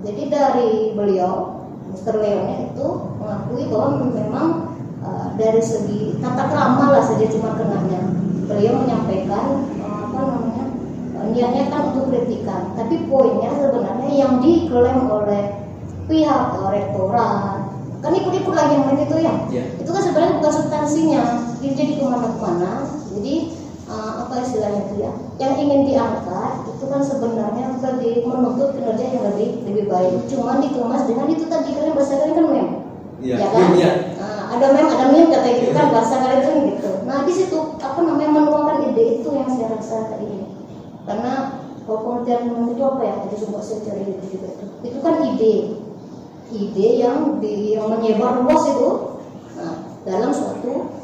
jadi 0.01 0.22
dari 0.27 0.70
beliau 0.98 1.62
Mr. 1.91 2.15
Leonnya 2.18 2.72
itu 2.72 2.88
mengakui 3.20 3.63
bahwa 3.68 3.88
memang 4.10 4.70
uh, 5.01 5.27
dari 5.36 5.62
segi 5.62 6.17
tata 6.22 6.50
krama 6.50 6.93
lah 6.93 7.03
saja 7.03 7.25
cuma 7.29 7.58
kenanya. 7.58 8.01
Beliau 8.48 8.81
menyampaikan 8.81 9.65
uh, 9.81 10.00
apa 10.10 10.20
namanya 10.22 10.65
uh, 11.17 11.27
niatnya 11.34 11.63
kan 11.70 11.81
untuk 11.93 12.13
kritikan. 12.13 12.74
Tapi 12.77 13.10
poinnya 13.10 13.51
sebenarnya 13.58 14.12
yang 14.13 14.34
diklaim 14.39 15.10
oleh 15.10 15.43
pihak 16.05 16.43
uh, 16.58 16.70
rektorat. 16.70 17.70
Kan 18.01 18.17
ikut-ikut 18.17 18.53
lagi 18.58 18.74
yang 18.81 18.98
itu 18.98 19.17
ya? 19.22 19.34
Yeah. 19.53 19.65
itu 19.77 19.89
kan 19.93 20.01
sebenarnya 20.01 20.41
bukan 20.41 20.53
substansinya. 20.53 21.24
Dia 21.62 21.72
jadi 21.77 22.01
ke 22.01 22.03
mana-mana 22.05 22.89
jadi 23.13 23.53
uh, 23.86 24.25
apa 24.25 24.41
istilahnya 24.41 24.81
itu 24.89 24.96
ya? 25.05 25.12
Yang 25.38 25.53
ingin 25.62 25.81
diangkat 25.86 26.53
itu 26.74 26.86
kan 26.89 27.01
sebenarnya 27.05 27.65
lebih 27.77 28.25
menuntut 28.25 28.74
kinerja 28.74 29.05
yang 29.05 29.24
lebih 29.29 29.50
lebih 29.70 29.86
baik. 29.86 30.13
Cuma 30.31 30.58
dikemas 30.58 31.05
dengan 31.05 31.29
itu 31.29 31.46
tadi 31.46 31.70
kalian 31.77 31.93
bahasa 31.93 32.17
kalian 32.17 32.34
kan 32.34 32.46
mem? 32.50 32.70
Ya, 33.22 33.36
ya 33.38 33.48
kan? 33.53 33.70
Ya. 33.77 33.91
Ada 34.51 34.67
mem 34.75 34.88
ada 34.91 35.05
mem 35.15 35.31
kata 35.31 35.48
gitu 35.48 35.72
kan 35.72 35.96
bahasa 35.96 36.15
kalian 36.20 36.75
gitu 36.75 36.91
nah 37.08 37.24
di 37.24 37.31
situ 37.31 37.55
apa 37.79 38.00
namanya 38.03 38.36
menuangkan 38.36 38.91
ide 38.91 39.24
itu 39.24 39.29
yang 39.31 39.48
saya 39.48 39.72
rasa 39.79 40.12
tadi 40.12 40.27
ini 40.27 40.48
karena 41.08 41.63
mem 41.88 42.75
itu 42.75 42.84
apa 42.84 43.01
ya 43.03 43.13
tadi 43.24 43.36
coba 43.48 43.63
saya 43.63 43.79
cari 43.88 44.03
itu 44.12 44.25
juga 44.36 44.48
itu 44.51 44.65
itu 44.91 44.98
kan 45.00 45.15
ide 45.24 45.53
ide 46.51 46.88
yang 47.00 47.39
di 47.39 47.79
yang 47.79 47.88
menyebar 47.88 48.43
luas 48.43 48.63
itu 48.67 48.89
nah, 49.55 49.75
dalam 50.03 50.36
suatu 50.36 51.00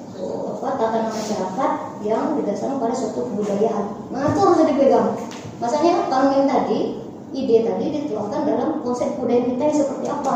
apa 0.57 0.67
tatanan 0.75 1.13
masyarakat 1.13 1.71
yang 2.03 2.35
didasarkan 2.41 2.81
pada 2.81 2.95
suatu 2.97 3.29
kebudayaan. 3.29 4.09
Nah 4.09 4.33
itu 4.33 4.39
harus 4.41 4.65
dipegang. 4.65 5.13
Masanya 5.61 6.09
kalau 6.09 6.33
tadi 6.49 6.97
ide 7.31 7.57
tadi 7.61 7.85
dituangkan 7.93 8.41
dalam 8.41 8.69
konsep 8.81 9.13
budaya 9.21 9.45
kita 9.45 9.61
yang 9.61 9.77
seperti 9.77 10.05
apa. 10.09 10.35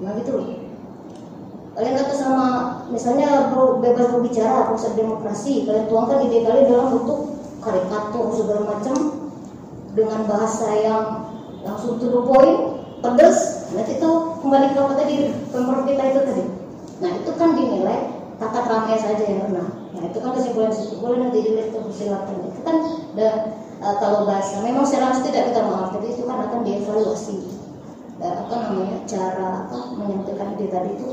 Nah 0.00 0.10
gitu 0.16 0.30
loh. 0.40 0.59
Kalian 1.70 1.94
kata 2.02 2.14
sama 2.14 2.46
misalnya 2.90 3.54
bebas 3.54 4.10
berbicara 4.10 4.66
konsep 4.74 4.98
demokrasi, 4.98 5.64
kalian 5.64 5.86
tuangkan 5.86 6.26
ide 6.26 6.42
kalian 6.42 6.66
dalam 6.66 6.88
bentuk 6.98 7.20
karikatur 7.62 8.26
segala 8.34 8.62
macam 8.74 8.96
dengan 9.94 10.20
bahasa 10.26 10.66
yang 10.82 11.02
langsung 11.62 12.02
to 12.02 12.10
the 12.10 12.20
point, 12.26 12.82
pedas, 13.04 13.70
nanti 13.70 14.02
itu 14.02 14.10
kembali 14.42 14.66
ke 14.74 14.78
apa 14.82 14.94
tadi 14.98 15.14
pemprov 15.54 15.86
kita 15.86 16.02
itu 16.10 16.20
tadi. 16.26 16.44
Nah 17.00 17.10
itu 17.16 17.30
kan 17.38 17.50
dinilai 17.54 18.00
tata 18.40 18.60
keramaian 18.64 19.00
saja 19.00 19.24
yang 19.28 19.52
benar 19.52 19.68
nah 19.90 20.08
itu 20.08 20.18
kan 20.22 20.32
kesimpulan 20.32 20.72
boleh 21.02 21.18
nanti 21.20 21.38
dilihat 21.44 21.76
tuh 21.76 21.92
silakan. 21.92 22.40
Itu 22.46 22.60
kan 22.64 22.76
dan 23.18 23.34
uh, 23.82 23.94
kalau 24.00 24.24
bahasa 24.24 24.62
memang 24.64 24.86
secara 24.86 25.18
tidak 25.20 25.52
kita 25.52 25.60
maaf 25.66 25.92
tapi 25.92 26.14
itu 26.14 26.24
kan 26.24 26.46
akan 26.46 26.60
dievaluasi. 26.64 27.36
Dan 28.20 28.32
apa 28.36 28.52
namanya 28.52 28.96
cara 29.08 29.68
apa 29.68 29.78
menyampaikan 29.96 30.56
ide 30.56 30.66
tadi 30.72 30.90
itu 30.96 31.08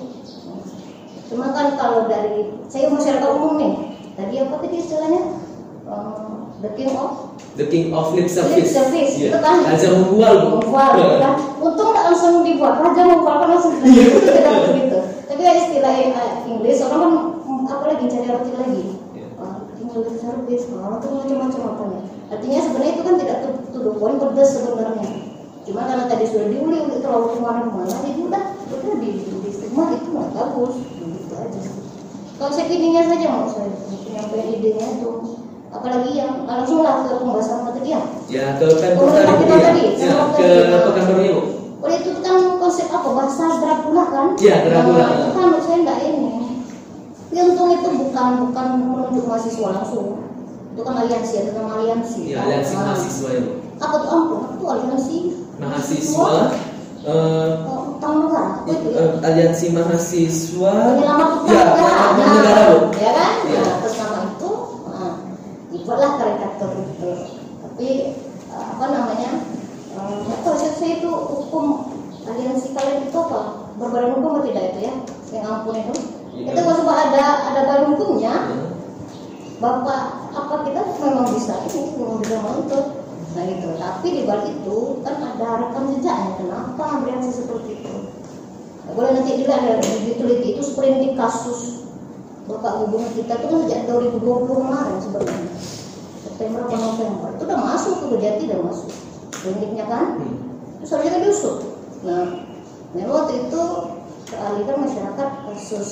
cuma 1.27 1.51
kan 1.51 1.75
kalau 1.75 2.07
dari 2.07 2.55
saya 2.67 2.87
masyarakat 2.87 3.29
umum 3.29 3.53
nih 3.59 3.73
tadi 4.15 4.35
apa 4.39 4.55
tadi 4.59 4.75
istilahnya 4.77 5.21
um, 5.85 6.51
the 6.59 6.71
king 6.73 6.91
of 6.93 7.27
The 7.57 7.65
king 7.65 7.89
of 7.89 8.13
lip 8.13 8.29
service. 8.29 8.69
Lip 8.69 8.69
service, 8.69 9.17
Iya. 9.17 9.33
itu 9.33 9.39
kan. 9.41 9.65
Raja 9.65 9.89
membual, 9.89 10.33
Bu. 10.45 10.47
membual 10.61 10.93
Iya. 10.93 11.01
gitu 11.01 11.17
kan 11.17 11.33
untung 11.57 11.89
tak 11.89 12.03
langsung 12.05 12.45
dibuat 12.45 12.77
raja 12.77 13.01
membual 13.01 13.35
kan 13.41 13.49
langsung 13.49 13.73
itu 13.81 14.19
tidak 14.29 14.53
begitu 14.69 14.97
tapi 15.25 15.41
istilah 15.41 15.93
eh, 15.97 16.13
Inggris 16.45 16.85
orang 16.85 17.01
kan 17.01 17.11
mm, 17.41 17.65
apa 17.65 17.83
lagi 17.89 18.05
cari 18.05 18.27
arti 18.29 18.51
lagi 18.53 18.83
Iya. 19.17 19.27
Ah, 19.41 19.57
English 19.73 20.21
service 20.21 20.63
orang 20.69 21.01
tuh 21.01 21.09
macam-macam 21.17 21.61
apa 21.65 21.83
ya 21.89 21.99
artinya 22.29 22.59
sebenarnya 22.61 22.93
itu 22.93 23.03
kan 23.03 23.15
tidak 23.17 23.37
to, 23.41 23.49
to 23.73 23.79
the 23.81 23.93
point 23.97 24.17
pedas 24.21 24.49
sebenarnya 24.53 25.05
cuma 25.67 25.83
karena 25.83 26.05
tadi 26.07 26.25
sudah 26.25 26.47
diuli 26.47 26.77
untuk 26.81 26.99
terlalu 27.01 27.27
ke 27.29 27.39
mana-mana 27.39 27.91
jadi 28.01 28.19
udah 28.23 28.43
udah 28.65 28.95
di, 28.97 29.09
di, 29.19 29.35
di 29.37 29.49
stigma 29.51 29.83
itu 29.91 30.07
nggak 30.07 30.29
bagus 30.31 30.73
gitu 30.79 31.03
aja 31.35 31.61
kalau 32.37 32.51
saya 32.51 32.65
ininya 32.69 33.03
saja 33.03 33.27
mau 33.27 33.45
saya 33.45 33.67
penyampaian 34.01 34.47
idenya 34.49 34.85
itu 34.95 35.11
apalagi 35.67 36.11
yang 36.13 36.31
langsung 36.43 36.79
lah 36.79 37.03
ke 37.03 37.13
pembahasan 37.13 37.67
tadi 37.69 37.89
ya 37.91 38.01
Ya, 38.27 38.55
ke 38.55 38.65
Pemprov 38.65 39.07
Oh, 39.07 39.11
tadi, 39.13 39.23
Pemprov 39.23 39.55
ya. 39.55 39.63
tadi, 39.63 39.83
Ya, 39.95 40.15
ke. 40.35 40.47
Pekanbaru 40.83 41.23
Bu. 41.27 41.41
Oh 41.77 41.89
itu 41.89 42.09
kan 42.19 42.35
konsep 42.57 42.87
apa 42.89 43.07
bahasa 43.07 43.45
Dracula 43.55 44.03
kan? 44.09 44.27
Iya, 44.35 44.55
Dracula. 44.67 44.99
Nah, 44.99 45.11
itu 45.15 45.29
kan 45.31 45.43
menurut 45.47 45.63
saya 45.63 45.77
enggak 45.79 45.99
ini. 46.03 46.27
Tapi 47.27 47.39
untung 47.39 47.69
itu 47.71 47.89
bukan 47.93 48.29
bukan 48.43 48.67
menunjuk 48.83 49.23
mahasiswa 49.23 49.67
langsung. 49.71 50.07
Itu 50.75 50.81
kan 50.83 50.95
aliansi, 50.99 51.33
ada 51.39 51.51
nama 51.53 51.69
aliansi. 51.79 52.21
Ya, 52.27 52.43
aliansi 52.43 52.73
Nah, 52.73 52.83
mahasiswa 52.83 53.27
ya, 53.31 53.39
Bu. 53.39 53.51
Apa 53.77 53.95
tuh 53.95 54.09
ampun? 54.09 54.39
Tuh 54.59 54.67
aliansi? 54.67 55.17
Mahasiswa 55.57 56.29
itu 58.67 58.87
ya? 58.91 58.99
eh, 58.99 59.11
aliansi 59.23 59.65
mahasiswa 59.71 60.73
ya 60.99 61.15
negara. 62.17 62.63
bu 62.67 62.77
Ya 62.99 63.11
kan? 63.15 63.31
Iya. 63.47 63.61
Nah, 63.63 63.75
terus 63.79 63.95
nama 63.97 64.19
itu, 64.27 64.51
nah, 64.91 65.13
dibuatlah 65.71 66.11
karikatur 66.19 66.71
itu. 66.83 67.11
Tapi 67.63 67.89
eh, 68.51 68.65
apa 68.75 68.85
namanya? 68.91 69.31
Nggak 69.97 70.39
tahu 70.45 70.55
saya, 70.61 71.01
itu 71.01 71.09
hukum 71.09 71.65
aliansi 72.27 72.75
kalian 72.75 73.07
itu 73.09 73.17
apa? 73.17 73.41
Berbadan 73.79 74.13
hukum 74.19 74.31
atau 74.37 74.45
tidak 74.45 74.63
itu 74.75 74.79
ya? 74.85 74.93
Yang 75.31 75.45
ampun 75.47 75.75
itu. 75.79 75.95
Iya. 76.37 76.49
Itu 76.53 76.59
kalau 76.61 76.93
ada 76.93 77.23
ada 77.49 77.61
badan 77.65 77.97
hukumnya, 77.97 78.33
Hmm. 78.51 78.69
bapak 79.57 80.01
apa 80.37 80.55
kita 80.69 80.81
memang 81.01 81.33
bisa 81.33 81.65
ini 81.65 81.97
memang 81.97 82.21
bisa 82.21 82.35
menuntut 82.45 82.85
nah 83.35 83.43
gitu. 83.43 83.67
Tapi 83.75 84.07
di 84.13 84.21
balik 84.23 84.53
itu 84.63 84.77
kan 85.03 85.15
ada 85.19 85.47
rekam 85.67 85.83
jejaknya. 85.97 86.31
Kenapa 86.39 86.85
bereaksi 87.03 87.31
seperti 87.43 87.69
itu? 87.81 87.95
Nah, 88.87 88.91
boleh 88.95 89.11
nanti 89.17 89.31
juga 89.39 89.53
ada 89.59 89.83
diteliti. 89.83 90.47
Itu 90.55 90.63
sprindik 90.63 91.19
kasus. 91.19 91.89
Bapak 92.47 92.87
hubungan 92.87 93.11
kita 93.11 93.43
itu 93.43 93.45
kan 93.51 93.59
sejak 93.67 93.81
2020 93.91 94.23
kemarin 94.47 94.97
sebenarnya. 95.03 95.51
September 96.23 96.59
atau 96.63 96.77
November. 96.79 97.29
Itu 97.35 97.43
udah 97.43 97.59
masuk 97.59 97.93
ke 97.99 98.05
Kejati 98.15 98.43
udah 98.47 98.61
masuk. 98.63 98.89
Sprindiknya 99.35 99.85
kan? 99.91 100.05
Terus 100.79 100.89
harusnya 100.93 101.13
kan 101.17 101.23
diusut 101.27 101.57
nah 102.05 102.45
memang 102.93 103.25
waktu 103.25 103.49
itu 103.49 103.63
kealikan 104.29 104.77
masyarakat 104.85 105.29
kasus 105.49 105.91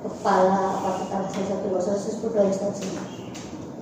kepala 0.00 0.80
apa 0.80 0.90
kita 1.02 1.16
salah 1.26 1.48
satu 1.50 1.66
kasus 1.74 2.14
itu 2.14 2.26
dua 2.30 2.46
instansi 2.46 2.86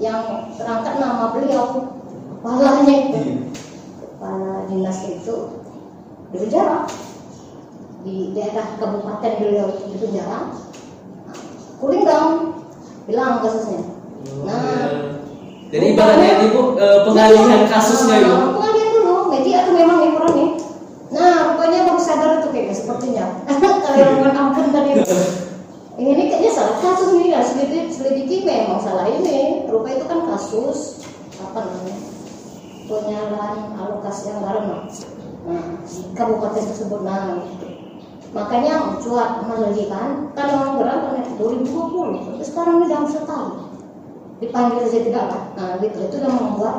yang 0.01 0.51
terangkat 0.57 0.95
nama 0.97 1.37
beliau 1.37 1.98
kepalanya 2.39 2.95
itu 3.03 3.19
Iya. 3.19 3.35
kepala 3.99 4.53
dinas 4.67 4.99
itu 5.05 5.35
di 6.29 6.37
penjara 6.39 6.87
di 8.01 8.31
daerah 8.31 8.79
kabupaten 8.79 9.33
beliau 9.43 9.67
itu 9.75 9.85
di 9.91 9.99
penjara 9.99 10.55
Nah, 11.27 11.37
cooling 11.79 12.07
down 12.07 12.55
bilang 13.05 13.43
kasusnya. 13.43 13.83
Oh, 13.83 14.47
Nah. 14.47 14.55
iya. 14.55 14.87
jadi 15.69 15.85
ibaratnya 15.93 16.31
ini 16.39 16.47
bu 16.51 16.63
eh, 16.77 16.99
pengalihan 17.03 17.63
kasusnya 17.67 18.17
Nah, 18.19 18.29
bu. 18.29 18.35
pengalihan 18.57 18.91
dulu. 18.95 19.15
Media 19.29 19.59
tuh 19.63 19.75
memang 19.75 19.99
yang 20.01 20.15
orangnya 20.17 20.49
nah 21.09 21.35
rupanya 21.49 21.89
baru 21.89 21.97
sadar 21.99 22.31
itu 22.39 22.49
kayaknya 22.53 22.75
sepertinya. 22.77 23.25
Kalau 23.83 23.97
yang 23.97 24.13
bukan 24.21 24.35
ampun 24.35 24.67
tadi. 24.71 24.91
Ini 25.99 26.13
kayaknya 26.15 26.51
salah 26.53 26.79
kasus 26.79 27.11
ini 27.17 27.33
ya 27.33 27.41
selidiki, 27.41 27.91
selidiki 27.91 28.37
memang 28.45 28.79
salah 28.79 29.09
ini. 29.09 29.65
Rupa 29.67 29.89
itu 29.91 30.05
kan 30.05 30.29
kasus 30.29 31.03
apa 31.41 31.59
namanya 31.65 31.97
penyalahan 32.89 33.77
alokasi 33.77 34.33
anggaran 34.33 34.65
nah, 34.65 34.83
nah 35.47 35.65
di 35.85 35.99
kabupaten 36.17 36.65
tersebut 36.65 37.01
nah 37.05 37.37
makanya 38.29 38.93
mencuat 38.93 39.41
lagi 39.49 39.89
kan? 39.89 40.29
Orang 40.37 40.77
berat 40.77 41.01
kan 41.01 41.25
2020 41.41 41.65
sampai 42.29 42.45
sekarang 42.45 42.75
ini 42.85 42.87
dalam 42.93 43.09
setahun 43.09 43.53
dipanggil 44.39 44.85
saja 44.85 45.01
tidak 45.01 45.25
lah 45.33 45.43
nah 45.57 45.71
gitu. 45.81 45.97
Itu 46.09 46.17
yang 46.21 46.37
membuat 46.37 46.77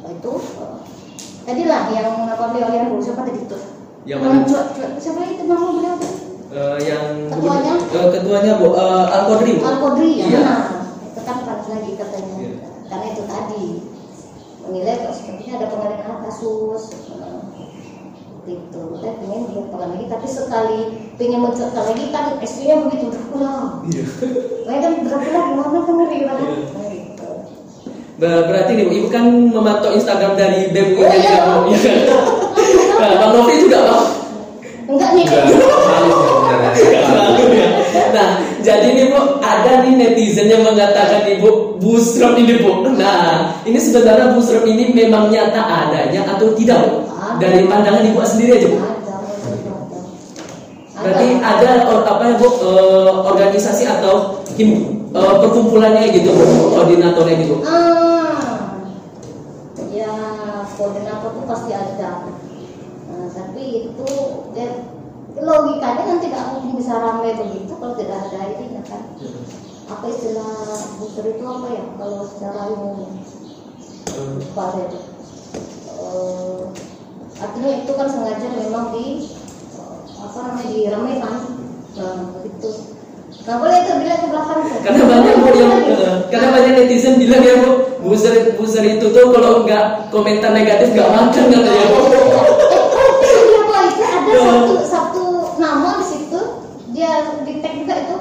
apa 0.00 0.08
itu 0.16 0.32
eh, 0.64 0.76
tadilah 1.44 1.82
yang 1.92 2.08
apa 2.24 2.44
beliau 2.56 2.72
yang 2.72 2.88
dulu 2.88 3.04
siapa 3.04 3.20
tadi 3.28 3.40
itu? 3.44 3.58
Yang 4.08 4.20
mana? 4.24 4.40
cuat 4.48 4.66
siapa 4.96 5.20
itu 5.28 5.44
nama 5.44 5.66
beliau 5.72 5.96
Eh, 6.48 6.78
yang 6.80 7.28
Ketuanya? 7.28 7.76
Eh, 7.76 8.08
ketuanya 8.08 8.52
bu. 8.56 8.72
Eh, 8.72 9.04
Al 9.12 9.22
Qadri 9.28 9.60
bu. 9.60 9.68
Al-Qadri 9.68 10.10
ya? 10.16 10.24
Iya. 10.32 10.40
nah, 10.40 10.60
itu 11.04 11.20
kan 11.20 11.36
panas 11.44 11.66
lagi 11.68 11.92
katanya 11.92 12.34
Iya. 12.40 12.52
karena 12.88 13.06
itu 13.12 13.22
tadi 13.28 13.64
menilai 14.78 15.02
kok 15.02 15.10
sepertinya 15.12 15.52
ada 15.58 15.66
pengalihan 15.68 16.16
kasus 16.22 16.82
gitu 18.46 18.80
saya 18.96 19.12
pengen 19.18 19.42
pegang 19.68 19.90
lagi 19.92 20.06
tapi 20.06 20.24
sekali 20.24 20.78
pengen 21.18 21.40
mencuatkan 21.42 21.84
lagi 21.84 22.04
kan 22.08 22.24
istrinya 22.38 22.86
begitu 22.86 23.10
Dracula 23.10 23.82
Iya. 23.84 24.04
saya 24.62 24.78
kan 24.78 24.92
Dracula 25.02 25.40
gimana 25.44 25.78
kan 25.82 25.94
ngeri 25.98 26.18
banget 26.24 26.48
Iya. 26.48 26.62
Nah, 26.70 26.86
gitu. 26.88 27.28
Ber- 28.16 28.44
berarti 28.46 28.70
nih 28.72 28.84
bu 28.84 28.92
ibu 28.94 29.08
kan 29.08 29.24
memantau 29.28 29.90
Instagram 29.90 30.32
dari 30.32 30.70
BEM 30.70 30.88
Oh, 30.94 31.02
iya. 31.02 31.42
Iya 31.66 31.78
kan? 31.82 31.98
nah 32.98 33.16
bang 33.16 33.30
Novi 33.32 33.54
juga 33.58 33.78
bang 33.82 34.02
enggak 34.88 35.10
nih 35.12 35.24
Nah, 35.28 35.87
jadi 38.68 38.88
nih 38.92 39.06
Bu, 39.08 39.40
ada 39.40 39.80
nih 39.80 39.96
netizen 39.96 40.52
yang 40.52 40.60
mengatakan 40.60 41.24
nih 41.24 41.40
Bu, 41.40 41.80
busrop 41.80 42.36
ini 42.36 42.60
Bu. 42.60 42.84
Nah, 43.00 43.56
ini 43.64 43.80
sebenarnya 43.80 44.36
busrop 44.36 44.68
ini 44.68 44.92
memang 44.92 45.32
nyata 45.32 45.56
adanya 45.88 46.36
atau 46.36 46.52
tidak 46.52 46.84
Bu? 46.84 47.08
Dari 47.40 47.64
pandangan 47.64 48.04
Ibu 48.04 48.20
sendiri 48.28 48.60
aja 48.60 48.68
Bu. 48.68 48.78
Berarti 50.98 51.26
ada 51.40 51.70
or- 51.88 52.04
apa 52.04 52.22
ya 52.28 52.34
Bu, 52.36 52.48
eh, 52.60 53.12
organisasi 53.24 53.88
atau 53.88 54.44
him, 54.60 55.00
eh, 55.16 55.34
perkumpulannya 55.40 56.12
gitu 56.12 56.28
Bu, 56.36 56.44
koordinatornya 56.76 57.34
gitu. 57.40 57.56
Ah, 57.64 58.84
ya 59.88 60.12
koordinator 60.76 61.32
itu 61.32 61.42
pasti 61.48 61.70
ada. 61.72 62.28
Nah, 63.08 63.26
tapi 63.32 63.64
itu 63.88 64.08
ya, 64.52 64.68
logikanya 65.42 66.02
kan 66.04 66.18
tidak 66.22 66.42
mungkin 66.54 66.72
bisa 66.78 66.94
ramai 66.98 67.36
begitu 67.36 67.72
kalau 67.78 67.94
tidak 67.94 68.18
ada 68.28 68.40
ini 68.56 68.80
kan. 68.86 69.02
Apa 69.88 70.04
istilah 70.08 70.52
booster 71.00 71.24
itu 71.24 71.44
apa 71.48 71.66
ya 71.72 71.84
kalau 71.96 72.20
secara 72.28 72.60
umum 72.72 73.18
Eh, 74.08 74.28
lupa 74.40 74.64
saya 74.72 74.88
itu. 74.88 75.00
Eh, 75.94 76.62
artinya 77.38 77.70
itu 77.84 77.92
kan 77.92 78.08
sengaja 78.08 78.46
memang 78.50 78.90
di 78.96 79.30
eh, 79.76 79.98
apa 80.18 80.38
namanya 80.48 80.70
diramaikan. 80.72 81.34
Nah, 81.98 82.14
begitu. 82.40 82.70
Nah, 83.44 83.54
boleh 83.60 83.76
itu 83.84 83.92
bila 84.00 84.14
ke 84.16 84.26
belakang. 84.32 84.58
tuh. 84.64 84.80
Karena 84.80 85.02
banyak 85.04 85.34
Bu 85.38 85.48
yang 85.54 85.72
eh, 85.92 86.16
karena 86.32 86.48
banyak 86.50 86.72
netizen 86.82 87.20
bilang 87.20 87.42
ya 87.44 87.54
Bu, 87.60 87.70
booster 88.00 88.32
booster 88.56 88.84
itu 88.84 89.06
tuh 89.12 89.28
kalau 89.30 89.62
nggak 89.68 90.08
komentar 90.08 90.50
negatif 90.56 90.96
nggak 90.96 91.10
makan 91.12 91.44
katanya 91.52 91.86
Bu. 91.92 92.00
Eh, 92.08 93.22
iya 93.28 93.80
itu 93.86 94.02
ada 94.02 94.34
satu 94.40 94.74
satu 94.82 95.24
nama 95.60 96.00
di 96.00 96.04
situ 96.08 96.40
dia 97.26 97.42
di 97.42 97.54
tag 97.62 97.74
juga 97.82 97.94
itu. 97.98 98.16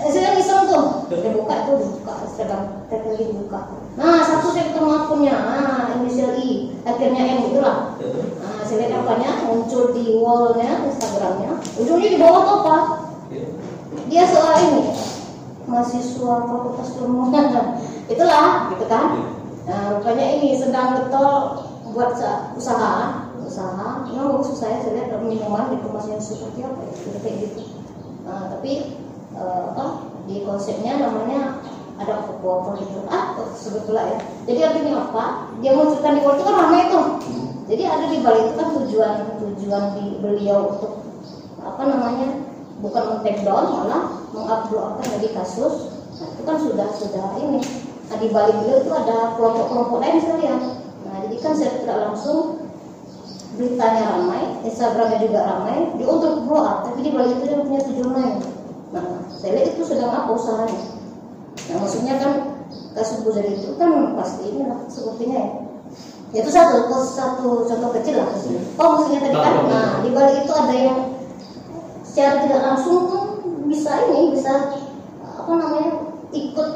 Eh, 0.00 0.08
Saya 0.08 0.32
iseng 0.40 0.64
tuh, 0.64 1.12
dia 1.12 1.28
buka 1.36 1.54
itu 1.68 1.72
dibuka, 1.76 2.14
sedang 2.24 2.88
lagi 2.88 3.24
dibuka. 3.28 3.60
Nah 4.00 4.24
satu 4.24 4.48
saya 4.48 4.72
ketemu 4.72 4.90
akunnya, 4.96 5.36
nah 5.36 5.92
inisial 6.00 6.40
I, 6.40 6.72
akhirnya 6.88 7.20
M 7.36 7.52
itulah. 7.52 8.00
Nah 8.40 8.64
saya 8.64 8.88
lihat 8.88 9.04
apanya? 9.04 9.44
Muncul 9.44 9.92
di 9.92 10.16
wallnya 10.16 10.88
Instagramnya, 10.88 11.60
ujungnya 11.76 12.16
di 12.16 12.18
bawah 12.18 12.40
tuh 12.48 12.56
apa? 12.64 12.76
Dia 14.08 14.24
soal 14.24 14.56
ini. 14.72 14.82
Mahasiswa 15.68 16.34
fakultas 16.48 16.96
ilmu 16.98 17.28
itulah 18.12 18.72
gitu 18.72 18.84
kan. 18.88 19.06
Nah, 19.70 20.00
rupanya 20.00 20.26
ini 20.40 20.58
sedang 20.58 20.98
getol 20.98 21.62
buat 21.94 22.16
sa- 22.18 22.50
usaha 22.58 23.29
usaha. 23.50 24.06
Memang 24.06 24.38
bagus 24.38 24.54
saya 24.62 24.78
lihat 24.86 25.18
minuman 25.18 25.74
dikemasnya 25.74 26.22
seperti 26.22 26.62
apa 26.62 26.80
ya 26.86 27.18
kayak 27.18 27.36
gitu. 27.50 27.60
Nah, 28.22 28.54
tapi 28.54 28.94
apa 29.34 29.84
di 30.30 30.46
konsepnya 30.46 31.02
namanya 31.02 31.58
ada 32.00 32.30
apa 32.30 32.70
gitu 32.80 33.04
ah 33.10 33.36
sebetulnya 33.58 34.16
ya. 34.16 34.18
Jadi 34.46 34.60
artinya 34.62 34.92
apa? 35.10 35.24
Dia 35.58 35.74
munculkan 35.74 36.16
di 36.16 36.22
itu 36.22 36.42
kan 36.46 36.54
ramai 36.54 36.80
itu. 36.86 37.00
Jadi 37.70 37.82
ada 37.86 38.06
di 38.10 38.18
balik 38.22 38.44
itu 38.50 38.54
kan 38.56 38.68
tujuan 38.82 39.14
tujuan 39.42 39.84
di 39.98 40.04
beliau 40.22 40.74
untuk 40.74 41.02
apa 41.60 41.82
namanya 41.84 42.28
bukan 42.80 43.20
men 43.20 43.36
down 43.44 43.64
malah 43.68 44.02
mengupload 44.32 45.02
apa 45.02 45.28
kasus. 45.34 45.92
Itu 46.16 46.42
kan 46.46 46.56
sudah 46.56 46.88
sudah 46.96 47.36
ini. 47.36 47.60
Nah 48.10 48.16
di 48.18 48.28
balik 48.32 48.56
beliau 48.64 48.78
itu 48.80 48.90
ada 48.90 49.36
kelompok-kelompok 49.36 49.98
lain 50.00 50.18
sekalian. 50.22 50.60
Nah 51.04 51.14
jadi 51.28 51.36
kan 51.38 51.52
saya 51.52 51.72
tidak 51.84 51.98
langsung 52.10 52.69
beritanya 53.58 54.14
ramai, 54.14 54.62
Instagramnya 54.62 55.18
juga 55.26 55.40
ramai, 55.42 55.90
dia 55.98 56.06
untuk 56.06 56.46
blow 56.46 56.62
up, 56.62 56.86
tapi 56.86 57.02
di 57.02 57.10
balik 57.10 57.42
itu 57.42 57.44
dia 57.50 57.58
punya 57.64 57.80
tujuan 57.82 58.10
lain. 58.14 58.36
Nah, 58.94 59.06
saya 59.30 59.50
lihat 59.58 59.74
itu 59.74 59.82
sedang 59.86 60.10
apa 60.10 60.30
usahanya. 60.34 60.78
Nah, 61.70 61.76
maksudnya 61.82 62.14
kan 62.18 62.32
kasus 62.94 63.22
buzzer 63.26 63.46
itu 63.46 63.74
kan 63.78 64.14
pasti 64.18 64.54
ini 64.54 64.66
lah 64.66 64.86
sepertinya 64.86 65.38
ya. 65.38 65.50
Itu 66.30 66.46
satu, 66.46 66.86
satu 66.94 67.66
contoh 67.66 67.90
kecil 67.98 68.22
lah. 68.22 68.30
Oh, 68.78 68.88
maksudnya 68.94 69.18
tadi 69.26 69.34
kan, 69.34 69.54
nah 69.66 69.88
di 70.06 70.10
balik 70.14 70.46
itu 70.46 70.52
ada 70.54 70.74
yang 70.74 70.98
secara 72.06 72.46
tidak 72.46 72.60
langsung 72.62 73.10
pun 73.10 73.22
bisa 73.66 73.90
ini, 74.10 74.30
bisa 74.34 74.78
apa 75.26 75.50
namanya 75.50 76.14
ikut 76.30 76.70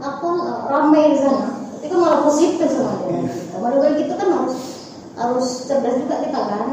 apa 0.00 0.30
ramai 0.68 1.16
di 1.16 1.18
sana. 1.24 1.56
Tapi 1.80 1.88
kan 1.88 1.98
malah 2.00 2.20
positif 2.28 2.68
sama 2.68 3.00
dia. 3.08 3.24
Nah, 3.56 3.92
gitu 3.96 4.12
kan 4.12 4.28
harus 4.28 4.73
harus 5.14 5.46
cerdas 5.66 5.94
juga 5.98 6.16
kita 6.22 6.40
kan. 6.46 6.68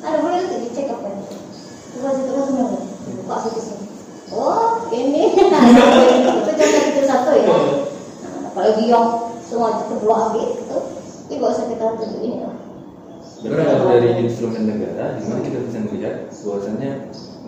Ada 0.00 0.16
boleh 0.24 0.36
nanti 0.42 0.56
dicek 0.64 0.90
apa 0.90 1.08
itu 1.12 1.36
coba 1.98 2.08
situ 2.16 2.30
kan 2.32 2.44
semua. 2.48 2.68
Buka 3.24 3.36
situ 3.46 3.60
sini. 3.60 3.86
Oh 4.30 4.86
ini. 4.94 5.34
Itu 6.40 6.50
contoh 6.54 6.82
itu 6.86 7.02
satu 7.02 7.30
ya? 7.34 7.50
Nah, 8.22 8.54
apalagi 8.54 8.86
yang 8.86 9.30
semua 9.50 9.82
itu 9.82 9.94
dua 9.98 10.18
gitu 10.38 10.78
ini 11.30 11.38
gak 11.38 11.52
usah 11.54 11.66
kita 11.70 11.84
tunjuk 11.98 12.20
ini 12.22 12.38
Berarti 13.40 14.04
dari 14.04 14.08
instrumen 14.28 14.62
negara, 14.68 15.16
di 15.16 15.24
mana 15.24 15.40
kita 15.40 15.58
bisa 15.64 15.78
melihat 15.88 16.14
bahwasannya 16.28 16.90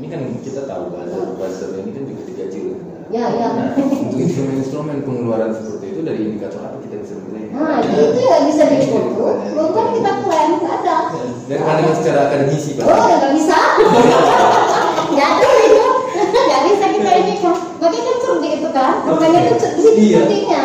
ini 0.00 0.06
kan 0.08 0.20
kita 0.40 0.60
tahu 0.64 0.88
bahasa 0.88 1.36
bahasa 1.36 1.64
ini 1.84 1.92
kan 1.92 2.02
juga 2.08 2.22
digaji 2.24 2.56
oleh 2.64 2.76
negara. 2.80 3.04
Ya, 3.12 3.24
ya. 3.28 3.48
Nah, 3.52 3.68
untuk 3.76 4.18
instrumen-instrumen 4.24 5.04
pengeluaran 5.04 5.52
seperti 5.52 5.86
itu 5.92 6.00
dari 6.00 6.20
indikator 6.32 6.64
apa 6.64 6.80
kita 6.80 6.96
bisa 7.04 7.12
menilai? 7.20 7.52
Nah, 7.52 7.84
itu 7.84 8.20
ya 8.24 8.36
bisa 8.48 8.62
difoto. 8.72 9.26
Bukan 9.52 9.86
kita 10.00 10.10
klaim, 10.24 10.50
nggak 10.64 10.74
ada. 10.80 10.96
Dan 11.44 11.58
pandangan 11.60 11.94
secara 12.00 12.20
akademisi, 12.32 12.70
Pak. 12.80 12.84
Oh, 12.88 12.96
nggak 12.96 13.32
bisa. 13.36 13.58
Nggak 15.12 15.28
ada 15.28 15.50
itu. 15.60 15.86
Nggak 16.32 16.62
bisa 16.72 16.84
kita 16.88 17.10
ini 17.20 17.34
kan. 17.44 17.52
Makanya 17.52 18.00
kan 18.00 18.16
cerdik 18.24 18.52
itu 18.56 18.68
kan. 18.72 18.94
Makanya 19.04 19.38
itu 19.44 19.54
cerdik 19.60 19.92
cerdiknya. 20.08 20.60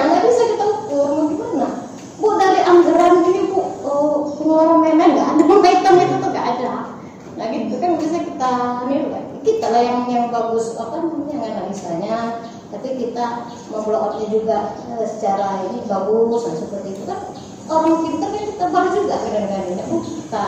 Bagus 10.37 10.77
apa 10.77 11.01
namanya 11.01 11.37
analisanya 11.41 12.45
tapi 12.69 12.99
kita 12.99 13.49
membloknya 13.73 14.25
juga 14.29 14.57
eh, 14.85 15.07
secara 15.09 15.65
ini 15.65 15.81
bagus 15.89 16.41
nah 16.45 16.55
seperti 16.55 16.89
itu 16.93 17.03
kan. 17.09 17.21
Orang 17.67 17.99
pintar 17.99 18.31
kan 18.31 18.43
kita 18.47 18.65
baru 18.71 18.89
juga 18.95 19.15
kadang-kadang 19.27 19.91
oh, 19.91 19.99
kita 19.99 20.45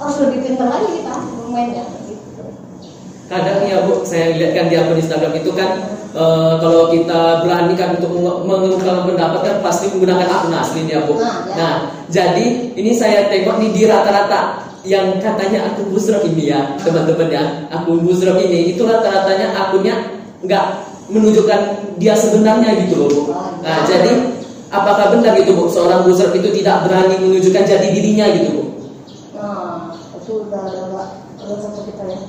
harus 0.00 0.16
lebih 0.24 0.38
pintar 0.40 0.68
lagi 0.72 0.88
kita 1.04 1.12
bermainnya 1.20 1.84
gitu. 2.08 2.44
kadang 3.28 3.64
ya 3.64 3.84
bu 3.84 4.04
saya 4.08 4.36
lihat 4.36 4.52
kan 4.56 4.66
di 4.72 4.76
akun 4.76 4.96
Instagram 4.96 5.32
itu 5.36 5.52
kan 5.52 5.84
e, 6.16 6.24
kalau 6.60 6.88
kita 6.88 7.44
berani 7.44 7.76
kan 7.76 7.96
untuk 8.00 8.12
mengungkapkan 8.44 9.04
pendapat 9.08 9.40
kan 9.40 9.56
pasti 9.60 9.92
menggunakan 9.92 10.28
akun 10.32 10.52
asli 10.56 10.88
ya 10.88 11.04
bu. 11.04 11.20
Nah, 11.20 11.44
ya. 11.44 11.54
nah 11.56 11.74
jadi 12.08 12.72
ini 12.72 12.92
saya 12.96 13.28
tengok 13.28 13.60
nih 13.60 13.70
di 13.76 13.82
rata-rata 13.84 14.71
yang 14.82 15.22
katanya 15.22 15.70
akun 15.70 15.94
busrok 15.94 16.26
ini 16.26 16.50
ya 16.50 16.74
teman-teman 16.82 17.28
ya 17.30 17.42
akun 17.70 18.02
busrok 18.02 18.38
ini 18.42 18.74
itu 18.74 18.82
rata-ratanya 18.82 19.54
akunnya 19.54 19.94
nggak 20.42 20.64
menunjukkan 21.10 21.60
dia 21.98 22.14
sebenarnya 22.18 22.86
gitu 22.86 22.94
loh 22.98 23.08
Bu. 23.10 23.22
Nah, 23.62 23.86
jadi 23.86 24.42
apakah 24.72 25.14
benar 25.18 25.38
gitu 25.38 25.54
Bu 25.54 25.70
seorang 25.70 26.02
buzzer 26.02 26.34
itu 26.34 26.50
tidak 26.62 26.88
berani 26.88 27.18
menunjukkan 27.20 27.62
jati 27.62 27.88
dirinya 27.94 28.26
gitu 28.34 28.48
Bu? 28.50 28.62
Nah, 29.38 29.94
itu 30.18 30.32
udah 30.48 30.62
udah 30.66 31.06
udah 31.42 31.56
satu 31.58 31.80
kita 31.86 32.04
ya. 32.10 32.20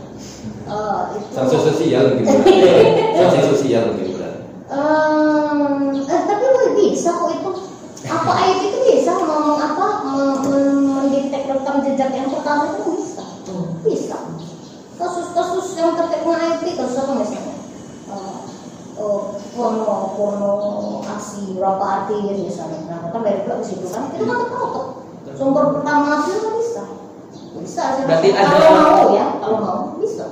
Uh, 0.63 0.99
itu... 1.17 1.27
Sanksi 1.35 1.57
sosial 1.59 2.03
mungkin 2.13 2.25
Sanksi 3.17 3.41
sosial 3.49 3.83
berat. 3.97 4.35
Um, 4.71 5.91
eh, 6.05 6.21
tapi 6.29 6.45
bisa 6.77 7.09
kok 7.13 7.29
itu. 7.33 7.51
Apa 8.03 8.31
IT 8.35 8.61
itu 8.67 8.79
bisa 8.83 9.15
ngomong 9.15 9.55
apa 9.63 9.87
rekam 11.73 11.89
jejak 11.89 12.11
yang 12.13 12.29
pertama 12.29 12.77
itu 12.77 13.01
bisa. 13.01 13.25
Hmm. 13.49 13.65
Bisa. 13.81 14.17
Kasus-kasus 14.93 15.73
yang 15.73 15.97
terkait 15.97 16.21
IT 16.21 16.63
kasus 16.77 17.01
apa 17.01 17.13
misalnya? 17.17 17.53
porno 19.57 20.13
porno 20.13 20.53
aksi 21.01 21.57
berapa 21.57 21.81
artis 21.81 22.37
misalnya. 22.45 22.77
Nah 22.85 23.09
kan 23.09 23.25
dari 23.25 23.41
ke 23.41 23.53
situ 23.65 23.89
kan? 23.89 24.13
Itu 24.13 24.29
kan 24.29 24.37
tertutup. 24.45 24.85
Sumber 25.33 25.73
pertama 25.73 26.21
hasil 26.21 26.37
kan 26.45 26.53
bisa. 26.61 26.83
Bisa 27.57 27.83
berarti 28.05 28.29
ada 28.37 28.53
kalau 28.53 28.81
mau 28.85 29.07
ya. 29.17 29.25
Kalau 29.41 29.57
mau 29.57 29.81
bisa. 29.97 30.25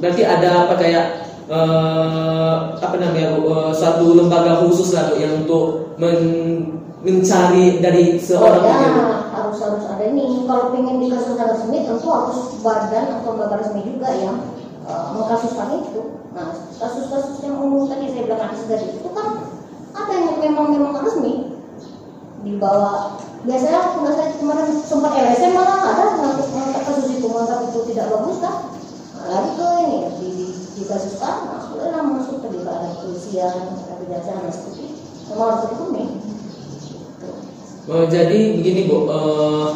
Berarti 0.00 0.22
ada 0.24 0.48
apa 0.64 0.74
kayak 0.80 1.04
uh, 1.52 2.56
apa 2.80 2.96
namanya 2.96 3.36
uh, 3.36 3.72
satu 3.76 4.16
lembaga 4.16 4.64
khusus 4.64 4.96
lah 4.96 5.12
yang 5.20 5.44
untuk 5.44 5.92
men 6.00 6.16
mencari 7.00 7.80
dari 7.80 8.20
seorang 8.20 8.60
oh, 8.60 8.68
ya, 8.68 9.29
harus 9.50 9.60
harus 9.66 9.84
ada 9.90 10.04
ini 10.06 10.46
kalau 10.46 10.70
pengen 10.70 11.02
dikasuskan 11.02 11.50
resmi 11.50 11.82
tentu 11.82 12.06
harus 12.06 12.38
badan 12.62 13.06
atau 13.18 13.34
lembaga 13.34 13.56
resmi 13.58 13.82
juga 13.82 14.08
yang 14.14 14.38
uh, 14.86 15.10
mengkasuskan 15.18 15.82
itu. 15.82 16.22
Nah, 16.30 16.54
kasus-kasus 16.78 17.42
yang 17.42 17.58
umum 17.58 17.90
tadi 17.90 18.14
saya 18.14 18.30
bilang 18.30 18.46
kasus 18.46 18.70
dari 18.70 18.86
itu 18.94 19.08
kan 19.10 19.28
ada 19.98 20.12
yang 20.14 20.38
memang 20.38 20.66
memang 20.70 21.02
resmi 21.02 21.58
dibawa. 22.46 23.18
Biasanya 23.42 23.98
kalau 23.98 24.12
saya 24.14 24.36
kemarin 24.38 24.68
sempat 24.84 25.12
LSM 25.16 25.52
malah 25.56 25.80
ada 25.82 26.04
mengangkat 26.20 26.82
kasus 26.86 27.08
itu 27.10 27.26
menganggap 27.26 27.60
itu 27.66 27.78
tidak 27.90 28.06
bagus 28.12 28.36
kan 28.38 28.56
nah, 29.16 29.42
ke 29.56 29.68
ini 29.86 29.98
di, 30.20 30.28
di, 30.36 30.46
di 30.76 30.82
kasus 30.84 31.14
kan 31.16 31.48
nah, 31.48 32.02
masuk 32.04 32.44
ke 32.44 32.48
di 32.52 32.58
ada 32.62 32.88
kepolisian 33.00 33.54
ada 33.80 33.94
kejaksaan 34.04 34.50
seperti 34.52 34.86
memang 35.30 35.46
harus 35.48 35.62
dihukumi 35.70 36.04
Oh, 37.88 38.04
jadi 38.04 38.60
begini 38.60 38.84
bu, 38.84 39.08
uh, 39.08 39.72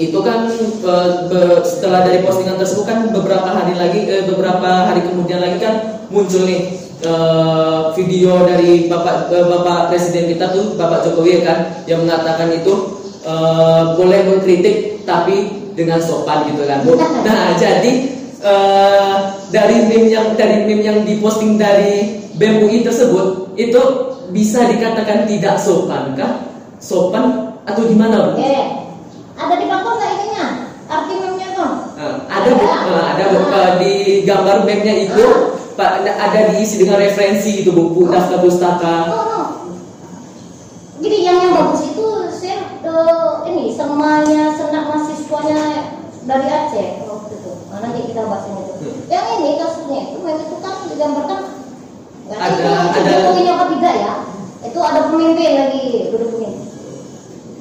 itu 0.00 0.16
kan 0.24 0.48
uh, 0.82 1.60
setelah 1.62 2.02
dari 2.08 2.24
postingan 2.24 2.56
tersebut 2.56 2.88
kan 2.88 2.98
beberapa 3.12 3.46
hari 3.46 3.76
lagi 3.76 4.00
uh, 4.08 4.24
beberapa 4.26 4.90
hari 4.90 5.04
kemudian 5.04 5.44
lagi 5.44 5.60
kan 5.60 6.02
muncul 6.08 6.48
nih 6.48 6.72
uh, 7.04 7.92
video 7.92 8.42
dari 8.48 8.88
bapak 8.88 9.28
uh, 9.28 9.46
bapak 9.54 9.92
presiden 9.92 10.34
kita 10.34 10.50
tuh 10.50 10.74
bapak 10.74 11.04
Jokowi 11.04 11.44
kan 11.44 11.84
yang 11.84 12.02
mengatakan 12.02 12.48
itu 12.50 12.72
uh, 13.28 13.94
boleh 13.94 14.24
mengkritik 14.24 15.04
tapi 15.04 15.68
dengan 15.76 16.00
sopan 16.00 16.48
gitu 16.48 16.64
kan 16.64 16.80
bu. 16.82 16.96
Nah 16.98 17.54
jadi 17.60 17.92
uh, 18.40 19.16
dari 19.52 19.84
meme 19.84 20.10
yang 20.10 20.32
dari 20.34 20.64
meme 20.64 20.82
yang 20.82 20.98
diposting 21.04 21.60
dari 21.60 22.24
BEM 22.34 22.66
tersebut 22.82 23.54
itu 23.54 23.82
bisa 24.34 24.66
dikatakan 24.66 25.30
tidak 25.30 25.54
sopan 25.62 26.18
kah? 26.18 26.53
Sopan 26.84 27.56
atau 27.64 27.80
gimana 27.88 28.28
bu? 28.28 28.32
Yeah 28.36 28.84
ada 29.34 29.54
di 29.58 29.64
belakang 29.66 29.94
nggak 29.98 30.10
ininya? 30.14 30.46
Arti 30.84 31.12
meme-nya 31.16 31.48
tuh? 31.56 31.70
Uh, 31.98 32.16
ada 32.30 32.48
bu, 32.54 32.64
uh, 32.64 33.04
ada 33.14 33.24
bu, 33.32 33.38
uh, 33.50 33.70
di 33.80 33.92
gambar 34.22 34.56
meme-nya 34.62 34.94
itu 35.10 35.24
uh. 35.24 35.52
Pak 35.74 36.06
ada 36.06 36.54
diisi 36.54 36.78
dengan 36.78 37.02
referensi 37.02 37.66
itu 37.66 37.74
buku 37.74 38.06
uh. 38.06 38.10
daftar 38.14 38.38
pustaka. 38.38 38.96
Oh, 39.10 39.18
oh. 39.18 39.46
Jadi 41.02 41.16
yang 41.26 41.38
yang 41.42 41.52
bagus 41.52 41.82
itu 41.90 42.06
saya 42.30 42.78
uh, 42.86 43.42
ini 43.50 43.74
semuanya 43.74 44.54
senang 44.54 44.86
mahasiswanya 44.86 45.90
dari 46.24 46.46
Aceh 46.46 46.88
waktu 47.04 47.32
itu. 47.34 47.52
Nah, 47.74 47.78
nanti 47.82 48.00
kita 48.06 48.22
bahas 48.30 48.46
itu. 48.46 48.74
Hmm. 48.78 48.98
Yang 49.10 49.26
ini 49.40 49.50
kasusnya 49.58 50.00
itu 50.14 50.18
meme 50.22 50.42
itu 50.46 50.56
kan 50.62 50.74
digambarkan 50.88 51.40
ada 52.24 52.56
itu, 52.56 52.64
ada 53.04 53.10
itu 53.20 53.50
apa 53.52 53.64
tidak 53.76 53.94
ya? 54.00 54.12
Itu 54.64 54.80
ada 54.80 55.12
pemimpin 55.12 55.52
lagi 55.60 56.08
duduk 56.08 56.40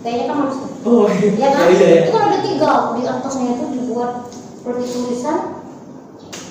kayaknya 0.04 0.26
kan 0.30 0.38
harus 0.44 0.58
oh 0.84 1.08
iya. 1.08 1.30
ya 1.39 1.50
kan 1.56 1.66
iya, 1.72 1.88
iya. 1.88 2.00
itu 2.04 2.12
kan 2.12 2.24
ada 2.28 2.39
tiga 2.44 2.72
di 2.94 3.02
atasnya 3.08 3.48
itu 3.56 3.66
dibuat 3.72 4.12
seperti 4.30 4.84
tulisan 4.92 5.39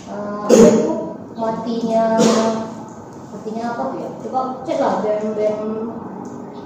uh, 0.09 0.49
itu 0.49 0.93
matinya 1.37 2.05
matinya 3.33 3.65
apa 3.77 3.85
ya 4.01 4.09
coba 4.25 4.41
cek 4.65 4.79
lah 4.81 4.95
bem 5.05 5.37
bem 5.37 5.59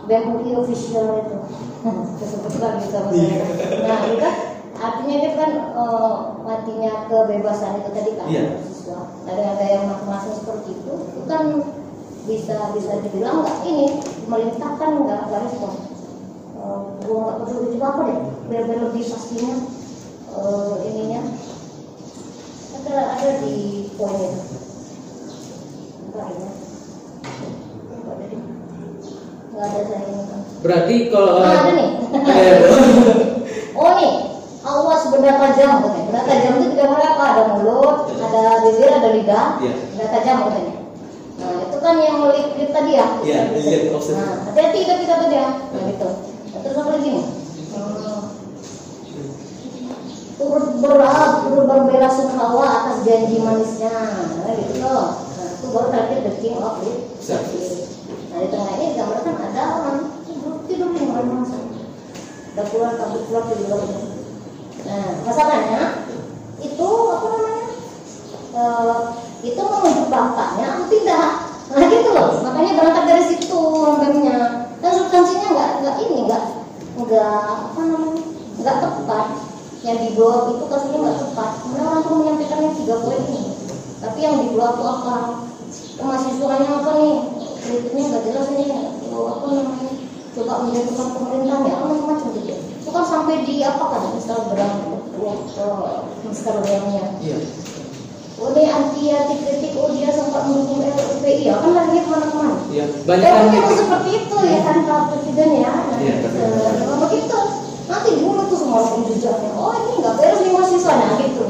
bem 0.07 0.25
UI 0.39 0.55
official 0.55 1.27
itu 1.27 1.37
tersebut 2.19 2.55
lagi 2.63 2.87
sama 2.91 3.11
saya. 3.11 3.47
Nah, 3.87 3.99
itu 4.07 4.17
kan 4.19 4.35
artinya 4.77 5.15
itu 5.23 5.31
kan 5.39 5.51
eh, 5.75 6.15
matinya 6.43 6.93
kebebasan 7.11 7.83
itu 7.83 7.91
tadi 7.95 8.11
kan 8.19 8.27
Iya. 8.31 8.45
siswa. 8.63 9.01
Dari 9.27 9.43
ada 9.43 9.65
yang 9.67 9.85
masing-masing 9.91 10.35
seperti 10.43 10.79
itu, 10.79 10.95
itu 10.95 11.23
kan 11.27 11.45
bisa 12.27 12.75
bisa 12.75 12.93
dibilang 13.07 13.47
nggak 13.47 13.59
ini 13.67 13.87
pemerintah 14.27 14.71
kan 14.79 14.91
nggak 14.99 15.21
nggak 15.31 15.43
respon. 15.47 15.75
Eh, 17.07 17.15
gua 17.15 17.23
nggak 17.23 17.39
peduli 17.47 17.67
juga 17.79 17.87
apa 17.95 18.01
deh, 18.11 18.19
biar 18.51 18.63
biar 18.67 18.81
lebih 18.91 19.03
pastinya 19.07 19.55
eh, 20.35 20.75
ininya 20.91 21.23
ada 22.83 22.97
ada 23.15 23.31
di 23.47 23.55
poin 23.95 24.19
itu. 24.19 24.41
Bentar 26.03 26.27
ya. 26.35 26.51
Nggak 29.55 29.67
ada 29.71 29.81
saya. 29.87 30.19
Berarti 30.67 30.95
kalau 31.15 31.33
Nah, 31.39 31.55
ada 31.63 31.71
nih. 31.79 31.89
Bu. 31.95 32.75
Oh 33.77 33.91
nih, 33.93 34.13
awas 34.67 35.07
benda 35.13 35.37
tajam 35.39 35.71
katanya. 35.87 36.03
Benda 36.11 36.23
tajam 36.27 36.53
itu 36.59 36.67
tidak 36.75 36.91
boleh 36.91 37.07
apa? 37.07 37.25
Ada 37.39 37.43
mulut, 37.55 37.97
ada 38.19 38.43
bibir, 38.67 38.91
ada 38.91 39.09
lidah. 39.15 39.47
Iya. 39.63 39.73
Benda 39.95 40.07
tajam 40.11 40.37
katanya. 40.51 40.75
Nah 41.39 41.55
itu 41.71 41.77
kan 41.79 41.95
yang 42.03 42.19
lip-lip 42.35 42.71
tadi 42.75 42.99
ya. 42.99 43.07
Iya, 43.23 43.95
offset. 43.95 44.17
Nah, 44.19 44.51
hati-hati 44.51 44.79
kita 44.83 44.95
kita 45.07 45.15
tadi 45.23 45.37
ya. 45.39 45.49
Nah 45.55 45.83
gitu. 45.87 46.09
Terus 46.67 46.83
apa 46.83 46.91
lagi 46.99 47.09
nih? 47.15 47.27
Turut 50.37 50.67
berat, 50.83 51.33
berbela 51.49 52.09
sungkawa 52.11 52.67
atas 52.67 53.07
janji 53.07 53.39
manisnya. 53.39 53.95
Nah 54.43 54.53
gitu 54.53 54.83
loh. 54.83 55.15
Nah 55.17 55.47
itu 55.47 55.67
baru 55.71 55.87
terakhir 55.95 56.19
the 56.27 56.33
king 56.43 56.59
of 56.59 56.83
service. 57.23 58.03
Nah 58.35 58.43
di 58.43 58.49
tengah 58.51 58.71
ini 58.77 58.85
digambarkan 58.93 59.35
ada 59.47 59.63
orang 59.79 59.99
tidur 60.27 60.61
tidur 60.67 60.91
di 60.91 61.07
mana 61.07 61.41
masa. 61.41 61.57
Udah 62.53 62.65
keluar 62.67 62.93
kabut 62.99 63.23
keluar 63.31 63.47
ini. 63.55 63.97
Nah 64.85 65.07
masalahnya 65.23 65.83
itu 66.59 66.89
apa 67.15 67.27
namanya? 67.31 67.67
Eh, 68.57 68.99
itu 69.47 69.61
menunjuk 69.63 70.09
bapaknya 70.11 70.67
atau 70.75 70.87
tidak? 70.91 71.31
Nah 71.73 71.85
gitu 71.89 72.09
loh. 72.11 72.29
Makanya 72.43 72.73
berangkat 72.75 73.05
dari 73.07 73.25
situ 73.25 73.61
problemnya. 73.73 74.69
Dan 74.85 74.93
substansinya 74.93 75.49
nggak 75.57 75.71
nggak 75.81 75.97
ini 76.05 76.19
nggak 76.29 76.45
nggak 76.97 77.41
apa 77.71 77.81
namanya 77.85 78.23
nggak 78.61 78.77
tepat. 78.81 79.27
Yang 79.85 79.99
di 80.03 80.09
blog 80.19 80.57
itu 80.57 80.65
kasusnya 80.67 80.99
nggak 80.99 81.19
tepat. 81.21 81.51
Kemudian 81.63 81.87
orang 81.87 82.03
tuh 82.03 82.17
yang 82.25 82.75
tiga 82.75 82.97
poin 83.05 83.21
ini. 83.29 83.43
Tapi 84.01 84.19
yang 84.19 84.37
di 84.41 84.47
blog 84.57 84.73
itu 84.77 84.85
apa? 84.85 85.17
Mahasiswanya 85.97 86.71
apa 86.81 86.91
nih? 87.01 87.17
kritiknya 87.67 88.03
nggak 88.09 88.25
jelas 88.31 88.49
ini 88.55 88.67
oh, 89.11 89.27
apa 89.27 89.47
namanya 89.51 89.91
coba 90.37 90.53
menjatuhkan 90.69 91.09
pemerintah 91.17 91.59
ya 91.65 91.75
macam-macam 91.83 92.29
gitu 92.39 92.55
itu 92.55 92.89
kan 92.93 93.05
sampai 93.05 93.37
di 93.43 93.55
apa 93.65 93.85
kan 93.91 94.03
Instagram 94.15 94.73
Instagramnya 96.31 97.05
Iya. 97.25 97.39
Oh 98.37 98.49
ini 98.51 98.63
anti 98.67 99.03
anti 99.09 99.35
kritik 99.39 99.73
oh 99.75 99.89
dia 99.89 100.09
sempat 100.09 100.45
mendukung 100.45 100.85
LPI 100.85 101.43
ya 101.43 101.57
kan 101.57 101.73
lagi 101.73 101.99
ke 101.99 102.09
mana-kemana 102.09 102.55
Iya. 102.69 102.85
Banyak 103.03 103.23
Ya, 103.23 103.33
kan 103.33 103.45
memang 103.47 103.65
kritik. 103.65 103.79
seperti 103.81 104.11
itu 104.19 104.37
ya 104.37 104.59
kan 104.61 104.77
Pak 104.83 105.01
Presiden 105.09 105.51
ya. 105.57 105.73
Nah, 105.73 105.97
Kalau 106.77 106.97
begitu 107.03 107.39
nanti 107.87 108.11
dulu 108.15 108.41
tuh 108.45 108.59
semua 108.59 108.79
orang 108.83 109.07
jejaknya. 109.07 109.51
Oh 109.55 109.73
ini 109.73 109.93
nggak 109.97 110.15
beres 110.15 110.39
nih 110.39 110.53
mahasiswa 110.53 110.93
nah 110.93 111.11
gitu. 111.17 111.45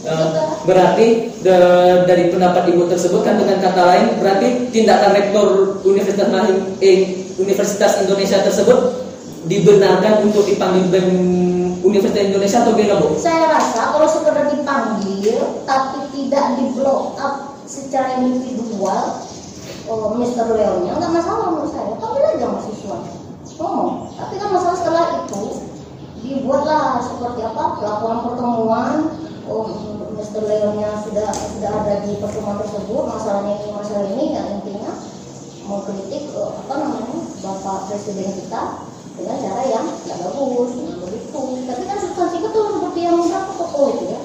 Eh, 0.00 0.26
berarti 0.64 1.06
de- 1.36 2.00
dari 2.04 2.24
pendapat 2.26 2.64
ibu 2.66 2.88
tersebut 2.88 3.20
kan 3.20 3.36
dengan 3.36 3.60
kata 3.60 3.82
lain 3.84 4.06
berarti 4.16 4.46
tindakan 4.70 5.12
rektor 5.12 5.46
Universitas 5.82 6.24
eh, 6.80 6.98
Universitas 7.36 8.00
Indonesia 8.00 8.40
tersebut 8.40 8.78
dibenarkan 9.44 10.24
untuk 10.24 10.46
dipanggil 10.46 10.88
BEM 10.88 11.08
Universitas 11.90 12.30
Indonesia 12.30 12.58
atau 12.62 12.72
bagaimana 12.78 13.02
bu? 13.02 13.08
Saya 13.18 13.44
rasa 13.50 13.80
kalau 13.90 14.06
sekedar 14.06 14.46
dipanggil 14.54 15.38
tapi 15.66 15.98
tidak 16.14 16.44
di 16.54 16.64
blow 16.78 17.18
up 17.18 17.58
secara 17.66 18.22
individual 18.22 19.18
oh, 19.90 20.14
Mr. 20.14 20.46
Leonnya 20.54 20.94
nggak 20.94 21.12
masalah 21.12 21.50
menurut 21.50 21.70
saya. 21.74 21.98
Panggil 21.98 22.22
aja 22.30 22.46
mahasiswa. 22.46 22.98
Ngomong. 23.58 23.90
Tapi 24.16 24.34
kan 24.38 24.48
masalah 24.54 24.76
setelah 24.78 25.04
itu 25.26 25.42
dibuatlah 26.20 27.02
seperti 27.02 27.40
apa 27.42 27.80
laporan 27.82 28.18
pertemuan 28.22 28.92
oh 29.50 29.66
Mr. 30.14 30.46
Leonnya 30.46 31.00
sudah 31.02 31.28
sudah 31.32 31.70
ada 31.82 32.06
di 32.06 32.20
pertemuan 32.20 32.60
tersebut 32.60 33.02
masalahnya 33.08 33.56
ini 33.56 33.68
masalah 33.72 34.04
ini 34.14 34.24
yang 34.36 34.46
intinya 34.60 34.92
mengkritik 35.64 36.28
eh, 36.30 36.50
apa 36.54 36.74
namanya 36.76 37.18
bapak 37.40 37.78
presiden 37.88 38.30
kita 38.36 38.62
dengan 39.16 39.36
cara 39.42 39.62
yang 39.64 39.86
tidak 40.04 40.18
bagus 40.28 40.70
begitu 41.30 41.62
tapi 41.70 41.82
kan 41.86 41.98
substansi 41.98 42.36
betul 42.42 42.64
seperti 42.74 43.00
yang 43.06 43.16
berapa 43.22 43.52
toko 43.54 43.82
itu 43.94 44.04
ya 44.10 44.20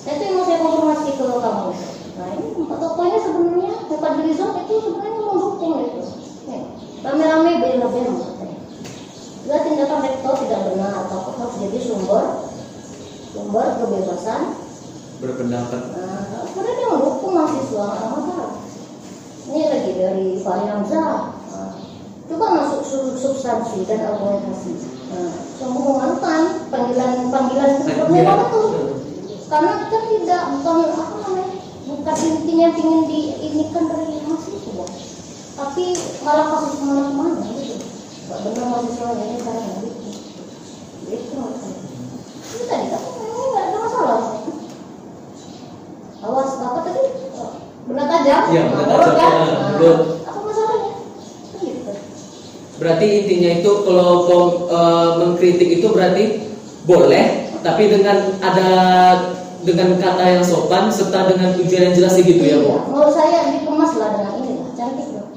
nah 0.00 0.10
itu 0.16 0.22
yang 0.26 0.34
mau 0.36 0.44
saya 0.44 0.58
konfirmasi 0.58 1.10
ke 1.14 1.24
kamu 1.24 1.70
nah 2.18 2.28
ini 2.36 2.48
empat 2.58 2.78
tokonya 2.82 3.18
sebenarnya 3.22 3.72
Rizal 4.20 4.50
itu 4.58 4.74
sebenarnya 4.84 5.20
mendukung 5.22 5.74
itu 5.86 6.02
Ya, 6.50 6.66
rame-rame 7.06 7.62
bela-bela 7.62 8.26
Juga 9.44 9.56
tindakan 9.62 10.00
rektor 10.02 10.34
tidak 10.42 10.60
benar 10.72 11.06
atau 11.06 11.30
harus 11.36 11.56
jadi 11.62 11.78
sumber 11.78 12.24
sumber 13.30 13.66
kebebasan 13.78 14.40
Berpendapat. 15.20 15.82
Nah, 16.00 16.48
sebenarnya 16.48 16.76
dia 16.80 16.88
mendukung 16.96 17.32
mahasiswa 17.36 17.88
masalah. 18.08 18.56
Ini 19.52 19.62
lagi 19.68 19.90
dari 20.00 20.26
Fahri 20.40 20.64
Hamzah. 20.64 21.36
Nah, 21.52 21.72
coba 22.24 22.46
masuk 22.56 22.80
sub- 22.88 23.20
substansi 23.20 23.84
dan 23.84 24.00
argumentasi. 24.00 24.89
Nah, 25.10 25.30
semua 25.58 25.82
menganukan 25.90 26.42
panggilan 26.70 27.12
panggilan 27.28 27.70
seperti 27.82 28.18
apa 28.22 28.44
tuh? 28.48 28.68
Karena 29.50 29.72
kita 29.82 29.98
tidak 30.06 30.42
bukan 30.54 30.76
apa 30.94 31.16
namanya 31.18 31.58
bukan 31.82 32.16
intinya 32.22 32.68
ingin 32.70 33.00
di 33.10 33.20
ini 33.42 33.64
kan 33.74 33.90
dari 33.90 34.22
mahasiswa, 34.22 34.86
tapi 35.58 35.84
malah 36.22 36.46
kasus 36.54 36.78
ke 36.78 36.84
mana-mana 36.86 37.42
gitu. 37.50 37.74
Gak 38.30 38.38
benar 38.46 38.64
mahasiswa 38.70 39.08
ini 39.18 39.34
sekarang 39.42 39.66
gitu. 39.82 39.98
Maksudnya. 41.10 41.74
Itu 42.46 42.64
tadi 42.70 42.86
kan 42.88 43.02
nggak 43.50 43.64
ada 43.66 43.78
masalah. 43.82 44.20
Awas 46.20 46.50
apa 46.54 46.78
tadi? 46.84 47.02
Benda 47.90 48.04
tajam? 48.06 48.42
Iya, 48.54 48.62
benda 48.70 48.84
mulut 48.86 49.02
tajam. 49.02 49.18
kan? 49.18 49.32
Nah, 49.34 49.50
Nah, 49.50 49.68
mulut. 49.74 49.98
Apa 50.22 50.38
masalahnya? 50.46 50.92
Kan 51.50 51.58
gitu. 51.66 51.92
Berarti 52.80 53.06
intinya 53.22 53.50
itu 53.60 53.70
kalau 53.84 54.24
kom- 54.24 54.72
eh, 54.72 55.08
mengkritik 55.20 55.68
itu 55.68 55.86
berarti 55.92 56.24
boleh, 56.88 57.52
tapi 57.60 57.92
dengan 57.92 58.40
ada 58.40 58.68
dengan 59.60 60.00
kata 60.00 60.24
yang 60.24 60.40
sopan 60.40 60.88
serta 60.88 61.28
dengan 61.28 61.52
tujuan 61.60 61.92
yang 61.92 61.94
jelas 62.00 62.16
gitu 62.16 62.40
ya 62.40 62.56
bu. 62.64 62.80
Menurut 62.88 63.12
saya 63.12 63.52
dikemas 63.52 63.92
lah 64.00 64.16
dengan 64.16 64.32
ini 64.40 64.64
lah, 64.64 64.72
cantik 64.72 65.12
loh. 65.12 65.28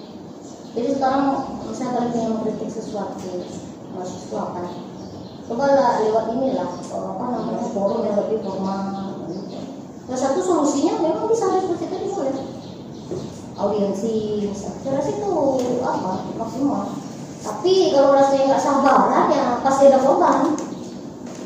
Jadi 0.72 0.88
sekarang 0.96 1.24
misalnya 1.68 1.92
kalian 2.00 2.16
ingin 2.16 2.30
mengkritik 2.32 2.70
sesuatu, 2.72 3.28
mahasiswa 3.92 4.44
kan, 4.56 4.68
coba 5.52 5.66
lah 5.76 5.92
lewat 6.00 6.26
inilah, 6.40 6.70
eh, 6.80 7.06
apa 7.12 7.26
namanya 7.28 7.68
forum 7.76 8.08
yang 8.08 8.16
lebih 8.24 8.40
formal. 8.40 8.82
Salah 10.08 10.20
satu 10.32 10.40
solusinya 10.40 11.04
memang 11.04 11.28
bisa 11.28 11.52
ada 11.52 11.60
seperti 11.60 11.92
tadi 11.92 12.08
boleh 12.08 12.36
audiensi, 13.60 14.48
saya 14.56 14.96
rasa 14.96 15.12
itu 15.12 15.32
apa 15.84 16.12
maksimal. 16.40 17.03
Tapi 17.44 17.92
kalau 17.92 18.16
rasanya 18.16 18.56
nggak 18.56 18.64
sabaran 18.64 19.26
ya 19.28 19.60
pasti 19.60 19.92
ada 19.92 20.00
korban. 20.00 20.56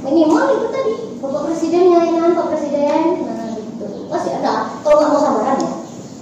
Minimal 0.06 0.46
itu 0.54 0.68
tadi 0.70 0.94
bapak 1.18 1.42
presidennya 1.50 2.00
ya 2.06 2.14
kan 2.22 2.38
pak 2.38 2.48
presiden, 2.54 3.26
nah 3.26 3.58
gitu 3.58 4.06
pasti 4.06 4.30
ada. 4.38 4.78
Kalau 4.86 4.96
nggak 5.02 5.12
mau 5.12 5.22
sabaran 5.22 5.58
ya. 5.58 5.74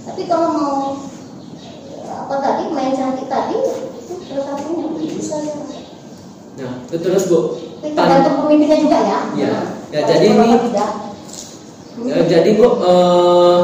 Tapi 0.07 0.21
kalau 0.31 0.47
mau 0.55 0.75
ya, 1.91 2.13
apa 2.23 2.35
tadi 2.39 2.63
main 2.71 2.95
cantik 2.95 3.27
tadi 3.27 3.55
itu 3.99 4.13
salah 4.31 4.55
satunya 4.55 4.87
bisa 4.95 5.35
ya. 5.43 5.55
Nah, 6.55 6.73
itu 6.87 6.97
terus 7.03 7.27
bu. 7.27 7.59
Tergantung 7.83 8.47
pemimpinnya 8.47 8.79
juga 8.79 8.99
ya. 9.03 9.19
Iya. 9.35 9.51
Nah, 9.51 9.75
Ya, 9.93 10.01
kalau 10.03 10.11
jadi 10.11 10.25
ini-. 10.27 10.59
Eh, 12.11 12.25
jadi 12.27 12.49
bu, 12.59 12.67
eh, 12.83 13.59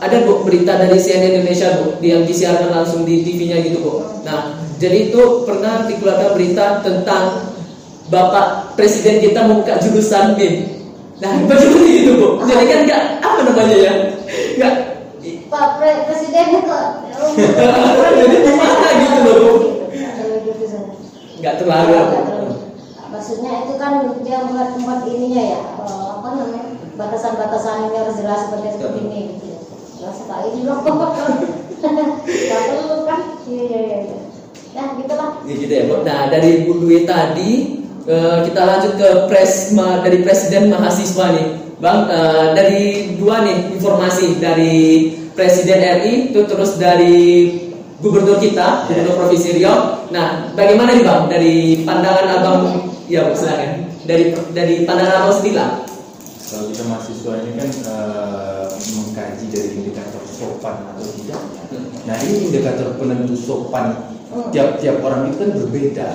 ada 0.00 0.16
bu 0.24 0.32
berita 0.44 0.72
dari 0.80 0.96
CNN 0.96 1.40
Indonesia 1.40 1.68
bu, 1.80 2.00
yang 2.00 2.24
disiarkan 2.24 2.72
langsung 2.72 3.04
di 3.04 3.20
TV-nya 3.24 3.60
gitu 3.64 3.84
bu. 3.84 3.92
Nah, 4.24 4.67
jadi 4.78 5.10
itu 5.10 5.22
pernah 5.42 5.90
dikeluarkan 5.90 6.30
berita 6.38 6.86
tentang 6.86 7.50
Bapak 8.08 8.78
Presiden 8.78 9.20
kita 9.20 9.44
membuka 9.44 9.76
jurusan 9.82 10.38
BIM. 10.38 10.64
Nah, 11.18 11.34
bagaimana 11.50 11.88
gitu 11.90 12.12
bu? 12.14 12.28
Jadi 12.46 12.64
kan 12.70 12.80
nggak 12.86 13.02
apa 13.20 13.40
namanya 13.42 13.76
ya, 13.76 13.92
nggak 14.54 14.74
Pak 15.50 15.66
Pre- 15.82 16.02
Presiden 16.06 16.62
kok 16.62 16.84
Jadi 18.18 18.36
gimana 18.46 18.88
gitu 19.02 19.18
loh, 19.26 19.34
Bu? 19.42 19.52
Nggak 21.42 21.54
terlalu. 21.58 21.90
Nggak 21.90 22.06
terlalu. 22.14 22.54
Maksudnya 23.08 23.52
itu 23.66 23.74
kan 23.80 23.92
dia 24.22 24.38
buat 24.46 24.78
tempat 24.78 24.98
ininya 25.10 25.42
ya, 25.42 25.60
eh, 25.82 26.06
apa 26.20 26.28
namanya 26.38 26.64
batasan-batasan 26.94 27.90
ini 27.90 27.96
harus 27.98 28.20
jelas 28.20 28.46
seperti 28.46 28.78
seperti 28.78 29.00
ini 29.02 29.18
gitu. 29.34 29.44
ya. 29.50 29.58
Jelas 29.98 30.16
sekali 30.22 30.46
di 30.54 30.60
blok 30.62 30.80
Gak 31.78 32.62
perlu 32.74 33.06
kan? 33.06 33.20
Iya 33.46 33.64
iya 33.64 33.98
iya. 34.06 34.27
Ya 34.78 34.94
gitulah. 34.94 35.30
Ya, 35.42 35.54
gitu 35.58 35.72
ya. 35.74 35.82
Nah 36.06 36.30
dari 36.30 36.62
Bu 36.62 36.78
Dwi 36.78 37.02
tadi 37.02 37.82
eh, 38.06 38.38
kita 38.46 38.60
lanjut 38.62 38.92
ke 38.94 39.08
pres 39.26 39.74
ma- 39.74 39.98
dari 40.00 40.22
Presiden 40.22 40.70
mahasiswa 40.70 41.34
nih, 41.34 41.46
Bang. 41.76 42.06
eh, 42.06 42.46
dari 42.54 42.80
dua 43.18 43.42
nih 43.42 43.74
informasi 43.74 44.38
dari 44.38 44.76
Presiden 45.34 45.82
RI 45.82 46.30
itu 46.30 46.40
terus 46.46 46.78
dari 46.78 47.18
Gubernur 47.98 48.38
kita, 48.38 48.86
Gubernur 48.86 49.18
Provinsi 49.18 49.58
Riau. 49.58 50.06
Nah, 50.08 50.54
bagaimana 50.54 50.94
nih 50.94 51.02
Bang 51.02 51.26
dari 51.26 51.82
pandangan 51.82 52.26
Abang? 52.38 52.60
Ya, 53.10 53.26
silakan. 53.34 53.90
Dari 54.06 54.30
dari 54.54 54.86
pandangan 54.86 55.26
Abang 55.26 55.34
sendiri 55.34 55.58
lah. 55.58 55.82
Kalau 56.48 56.70
kita 56.70 56.86
mahasiswa 56.86 57.32
ini 57.42 57.50
kan 57.58 57.68
eh, 57.68 58.66
mengkaji 58.94 59.44
dari 59.50 59.68
indikator 59.74 60.22
sopan 60.24 60.86
atau 60.94 61.02
tidaknya. 61.12 61.62
Nah 62.06 62.14
ini 62.22 62.48
indikator 62.48 62.94
penentu 62.94 63.34
sopan 63.36 64.16
tiap-tiap 64.28 65.00
orang 65.00 65.32
itu 65.32 65.36
kan 65.40 65.50
berbeda. 65.56 66.08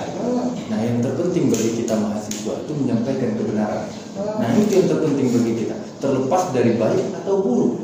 Nah 0.70 0.78
yang 0.80 0.98
terpenting 1.02 1.50
bagi 1.50 1.70
kita 1.82 1.94
mahasiswa 1.98 2.54
itu 2.64 2.72
menyampaikan 2.78 3.30
kebenaran. 3.34 3.82
Nah 4.14 4.48
itu 4.58 4.72
yang 4.82 4.86
terpenting 4.90 5.28
bagi 5.34 5.52
kita, 5.66 5.76
terlepas 5.98 6.42
dari 6.54 6.72
baik 6.78 7.06
atau 7.22 7.34
buruk. 7.42 7.74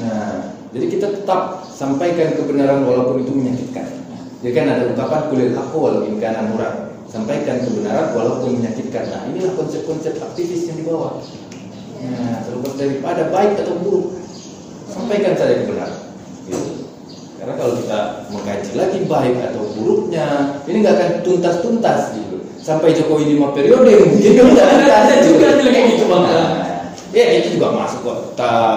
Nah 0.00 0.54
jadi 0.70 0.86
kita 0.86 1.06
tetap 1.20 1.66
sampaikan 1.72 2.36
kebenaran 2.36 2.84
walaupun 2.86 3.24
itu 3.24 3.32
menyakitkan. 3.34 3.88
Jadi 4.40 4.52
kan 4.56 4.66
ada 4.72 4.82
ungkapan 4.88 5.20
kulit 5.28 5.52
aku 5.52 5.76
walau 5.76 6.06
kanan 6.16 6.52
murah. 6.52 6.88
Sampaikan 7.10 7.58
kebenaran 7.60 8.14
walaupun 8.14 8.56
menyakitkan. 8.56 9.10
Nah 9.10 9.26
inilah 9.28 9.52
konsep-konsep 9.58 10.16
aktivis 10.22 10.70
yang 10.70 10.78
dibawa. 10.78 11.18
Nah, 12.00 12.40
terlepas 12.48 12.80
daripada 12.80 13.28
baik 13.28 13.60
atau 13.60 13.76
buruk, 13.76 14.16
sampaikan 14.88 15.36
saja 15.36 15.60
kebenaran. 15.60 15.99
Karena 17.40 17.56
kalau 17.56 17.72
kita 17.80 18.28
mengkaji 18.28 18.70
lagi 18.76 18.98
baik 19.08 19.36
atau 19.48 19.64
buruknya, 19.72 20.60
ini 20.68 20.84
nggak 20.84 20.94
akan 21.00 21.10
tuntas-tuntas 21.24 22.12
gitu. 22.12 22.36
Sampai 22.60 22.92
Jokowi 22.92 23.32
lima 23.32 23.56
periode 23.56 23.88
mungkin 24.04 24.52
nggak 24.52 24.68
ada 24.84 25.14
juga 25.24 25.56
kayak 25.56 25.96
gitu, 25.96 26.04
Bang. 26.04 26.28
Ya 27.10 27.40
itu 27.40 27.56
juga 27.56 27.72
masuk 27.72 28.04
kok. 28.04 28.18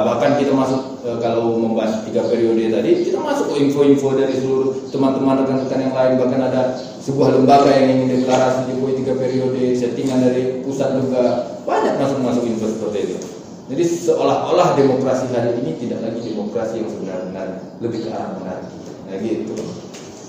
Bahkan 0.08 0.40
kita 0.40 0.56
masuk 0.56 1.04
eh, 1.04 1.20
kalau 1.20 1.60
membahas 1.60 2.08
tiga 2.08 2.24
periode 2.26 2.72
tadi, 2.72 3.04
kita 3.04 3.20
masuk 3.20 3.52
ke 3.52 3.68
info-info 3.68 4.16
dari 4.16 4.34
seluruh 4.40 4.90
teman-teman 4.90 5.44
rekan-rekan 5.44 5.84
yang 5.84 5.94
lain. 5.94 6.14
Bahkan 6.18 6.42
ada 6.42 6.62
sebuah 7.04 7.36
lembaga 7.36 7.70
yang 7.76 8.00
ingin 8.00 8.24
deklarasi 8.24 8.72
Jokowi 8.72 9.04
tiga 9.04 9.14
periode, 9.20 9.76
settingan 9.76 10.24
dari 10.24 10.64
pusat 10.64 10.98
juga 10.98 11.52
banyak 11.68 12.00
masuk-masuk 12.00 12.48
info 12.48 12.66
seperti 12.72 13.12
itu. 13.12 13.43
Jadi 13.64 13.84
seolah-olah 13.88 14.76
demokrasi 14.76 15.32
hari 15.32 15.56
ini 15.64 15.80
tidak 15.80 16.04
lagi 16.04 16.20
demokrasi 16.20 16.84
yang 16.84 16.90
sebenar-benar 16.92 17.48
lebih 17.80 18.00
ke 18.04 18.10
arah 18.12 18.36
monarki. 18.36 18.76
Nah 19.08 19.16
gitu. 19.24 19.56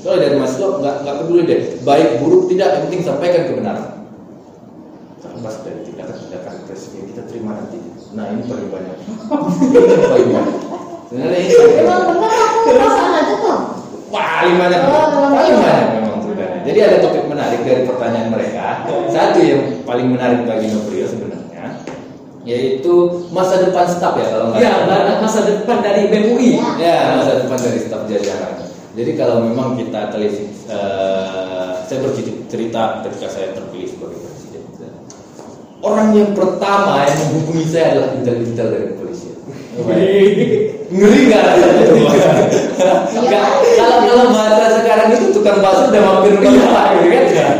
Kalau 0.04 0.16
dari 0.20 0.34
mahasiswa 0.38 0.68
nggak 0.78 0.96
nggak 1.02 1.16
peduli 1.24 1.42
deh, 1.48 1.60
baik 1.82 2.08
buruk 2.22 2.46
tidak, 2.52 2.68
yang 2.78 2.82
penting 2.86 3.02
sampaikan 3.02 3.42
kebenaran. 3.50 3.86
Terlepas 5.18 5.54
dari 5.64 5.80
tindakan-tindakan 5.82 6.54
presiden 6.68 7.10
kita 7.10 7.22
terima 7.26 7.58
nanti. 7.58 7.80
Nah 8.14 8.24
ini 8.30 8.42
paling 8.46 8.68
banyak. 8.70 8.96
ini 9.02 10.04
paling 10.12 10.28
banyak. 10.30 10.56
Sebenarnya 11.10 11.38
ini 11.40 11.52
paling 11.52 11.74
Emang 11.74 12.02
banyak. 12.04 12.16
benar 12.22 12.38
aku 12.38 12.58
perasaan 12.70 13.12
aja 13.18 13.34
tuh. 13.40 13.58
paling 14.14 14.56
banyak, 14.62 14.80
memang 14.86 15.10
paling 15.34 15.56
banyak 15.58 15.86
memang 15.98 16.18
sebenarnya. 16.22 16.60
Jadi 16.62 16.78
ada 16.78 16.96
topik 17.02 17.24
menarik 17.26 17.60
dari 17.66 17.82
pertanyaan 17.82 18.28
mereka. 18.30 18.66
Satu 19.10 19.38
yang 19.42 19.62
paling 19.82 20.08
menarik 20.14 20.46
bagi 20.46 20.70
Noprio 20.70 21.03
sebenarnya, 21.03 21.03
yaitu 22.44 22.92
masa 23.32 23.56
depan 23.58 23.88
staf 23.88 24.14
ya 24.14 24.28
kalau 24.28 24.52
nggak 24.52 24.60
Ya, 24.60 24.84
salah. 24.84 25.16
masa 25.18 25.40
depan 25.44 25.80
dari 25.80 26.12
BMUI. 26.12 26.60
Ya, 26.76 27.16
masa 27.16 27.40
depan 27.40 27.56
dari 27.56 27.78
staf 27.80 28.04
jajaran. 28.04 28.52
Jadi 28.94 29.10
kalau 29.16 29.42
memang 29.42 29.74
kita 29.74 30.08
telisik, 30.08 30.52
eh, 30.68 31.72
saya 31.82 31.98
bercerita 31.98 33.00
ketika 33.02 33.26
saya 33.26 33.50
terpilih 33.50 33.90
sebagai 33.90 34.18
presiden. 34.22 34.62
Orang 35.80 36.12
yang 36.12 36.30
pertama 36.32 37.02
yang 37.02 37.16
menghubungi 37.26 37.66
saya 37.66 37.86
adalah 37.92 38.08
intel-intel 38.14 38.68
dari 38.70 38.86
kepolisian. 38.92 39.36
Ngeri 40.86 41.20
nggak 41.26 41.42
rasanya 41.42 41.82
tuh? 41.82 41.96
Nggak, 43.24 43.44
kalau 43.74 43.98
kalau 44.04 44.24
bahasa 44.30 44.78
sekarang 44.78 45.08
itu 45.12 45.26
tukang 45.32 45.58
bakso 45.58 45.88
udah 45.88 46.02
mampir 46.04 46.38
rumah 46.38 46.54
bapak, 46.54 46.84
gitu 47.02 47.08
kan? 47.34 47.54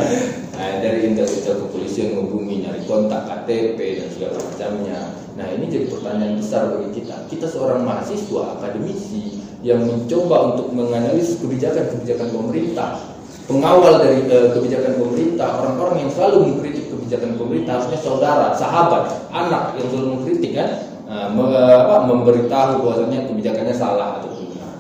Nah, 0.55 0.70
dari 0.79 0.99
intel-intel 1.09 1.55
kepolisian 1.66 2.14
menghubungi 2.14 2.55
nyari 2.62 2.81
kontak 2.94 3.26
KTP 3.26 3.78
dan 3.98 4.09
segala 4.14 4.38
macamnya. 4.38 5.00
Nah 5.35 5.46
ini 5.50 5.66
jadi 5.66 5.90
pertanyaan 5.90 6.38
besar 6.38 6.70
bagi 6.70 7.02
kita. 7.02 7.26
Kita 7.26 7.46
seorang 7.50 7.83
mahasiswa 7.83 8.54
akademisi 8.54 9.42
yang 9.66 9.83
mencoba 9.83 10.54
untuk 10.54 10.70
menganalisis 10.70 11.42
kebijakan-kebijakan 11.42 12.30
pemerintah, 12.30 13.02
pengawal 13.50 13.98
dari 13.98 14.30
eh, 14.30 14.54
kebijakan 14.54 14.94
pemerintah, 15.02 15.48
orang-orang 15.59 16.07
yang 16.07 16.11
selalu 16.14 16.54
mengkritik 16.54 16.87
kebijakan 16.94 17.35
pemerintah 17.35 17.83
harusnya 17.83 17.98
saudara, 17.98 18.54
sahabat, 18.54 19.26
anak 19.35 19.74
yang 19.74 19.90
selalu 19.90 20.09
mengkritik 20.20 20.54
kan, 20.54 20.70
Nah, 21.04 21.28
me- 21.37 21.52
apa, 21.52 22.09
memberitahu 22.09 22.80
bahwasanya 22.80 23.28
kebijakannya 23.28 23.76
salah 23.76 24.18
atau 24.18 24.40
benar. 24.40 24.72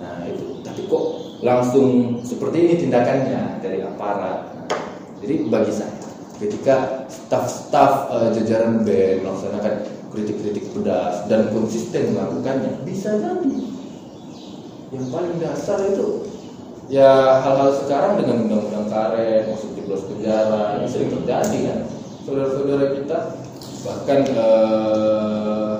Nah 0.00 0.24
itu. 0.24 0.64
Tapi 0.64 0.88
kok 0.88 1.04
langsung 1.44 2.18
seperti 2.24 2.64
ini 2.64 2.74
tindakannya 2.80 3.60
dari 3.60 3.84
aparat. 3.84 4.56
Nah, 4.56 4.66
jadi 5.20 5.44
bagi 5.52 5.72
saya, 5.76 5.92
ketika 6.36 7.06
staf-staf 7.08 8.12
eh, 8.12 8.28
jajaran 8.40 8.84
BEM 8.84 9.24
melaksanakan 9.24 9.74
kritik-kritik 10.12 10.72
pedas 10.72 11.24
dan 11.28 11.52
konsisten 11.52 12.16
melakukannya, 12.16 12.84
bisa 12.84 13.16
jadi. 13.20 13.52
Yang 14.94 15.06
paling 15.10 15.36
dasar 15.42 15.78
itu 15.82 16.30
ya 16.86 17.42
hal-hal 17.42 17.74
sekarang 17.82 18.22
dengan 18.22 18.46
undang-undang 18.46 18.86
karet, 18.86 19.50
masuk 19.50 19.74
jeblos 19.74 20.06
penjara, 20.06 20.78
ini 20.78 20.86
sering 20.86 21.10
terjadi 21.10 21.58
kan. 21.66 21.80
Saudara-saudara 22.22 22.84
kita 22.94 23.18
bahkan 23.82 24.20
eh, 24.30 25.74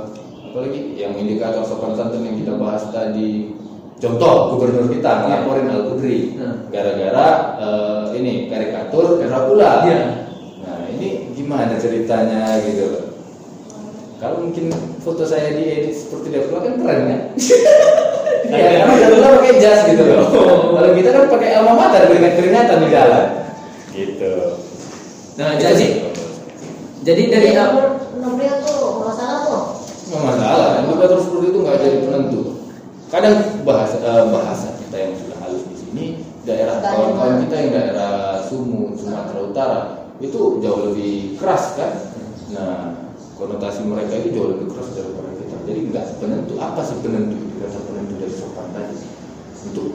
apalagi 0.51 0.81
yang 0.97 1.13
indikator 1.19 1.63
sopan 1.67 1.93
santun 1.95 2.25
yang 2.25 2.39
kita 2.39 2.55
bahas 2.57 2.87
tadi 2.89 3.53
contoh 3.97 4.55
gubernur 4.55 4.89
kita 4.89 5.27
ngelaporin 5.27 5.69
Al 5.69 5.83
Kudri 5.91 6.39
Hmm. 6.39 6.69
gara-gara 6.71 7.29
eh, 7.59 8.05
ini 8.21 8.47
karikatur 8.47 9.21
Dracula 9.23 9.87
Iya. 9.89 10.26
Gimana 11.47 11.79
ceritanya 11.79 12.59
gitu 12.67 12.91
loh. 12.91 13.07
Kalau 14.19 14.43
mungkin 14.43 14.75
foto 14.99 15.23
saya 15.23 15.55
diedit 15.55 15.95
seperti 15.95 16.35
Dracula 16.35 16.67
kan 16.67 16.75
keren 16.83 17.01
kan? 17.07 17.21
Ya 18.51 18.83
karena 18.83 18.95
Dracula 18.99 19.29
pakai 19.39 19.63
jas 19.63 19.87
gitu 19.87 20.03
loh. 20.11 20.27
Kalau 20.75 20.91
kita 20.99 21.09
kan 21.15 21.25
pakai 21.31 21.49
alma 21.55 21.79
mater 21.79 22.11
keringat-keringatan 22.11 22.83
di 22.83 22.89
jalan 22.91 23.27
gitu. 23.95 24.35
Nah, 25.39 25.55
jadi 25.55 25.87
jadi 27.07 27.23
dari 27.31 27.49
Jadi 27.55 27.71
Nobrio 28.19 28.55
tuh 28.67 29.07
masalah 29.07 29.39
tuh. 29.47 29.65
nggak 30.07 30.23
masalah 30.23 30.69
indikator 30.83 31.19
seperti 31.23 31.47
itu 31.55 31.59
nggak 31.63 31.79
jadi 31.79 31.99
penentu. 32.03 32.41
Kadang 33.07 33.37
bahasa 33.63 34.03
eh, 34.03 34.25
bahasa 34.35 34.75
kita 34.83 34.97
yang 34.99 35.15
sudah 35.15 35.37
halus 35.47 35.63
di 35.71 35.77
sini 35.79 36.05
daerah 36.43 36.83
kawan-kawan 36.83 37.47
kita 37.47 37.55
yang 37.55 37.71
daerah 37.71 38.43
Sumut 38.43 38.99
Sumatera 38.99 39.41
Utara 39.47 40.06
itu 40.21 40.41
jauh 40.65 40.81
lebih 40.93 41.37
keras 41.37 41.77
kan? 41.77 41.93
Nah 42.57 42.97
konotasi 43.37 43.85
mereka 43.85 44.17
itu 44.17 44.33
jauh 44.33 44.49
lebih 44.57 44.73
keras 44.73 44.89
daripada 44.97 45.31
kita. 45.37 45.57
Jadi 45.69 45.81
nggak 45.93 46.07
penentu 46.23 46.55
apa 46.57 46.81
sih 46.81 46.97
penentu 47.05 47.37
indikator 47.37 47.83
penentu 47.85 48.13
dari 48.17 48.33
sopan 48.33 48.67
tadi. 48.73 48.97
Untuk 49.67 49.89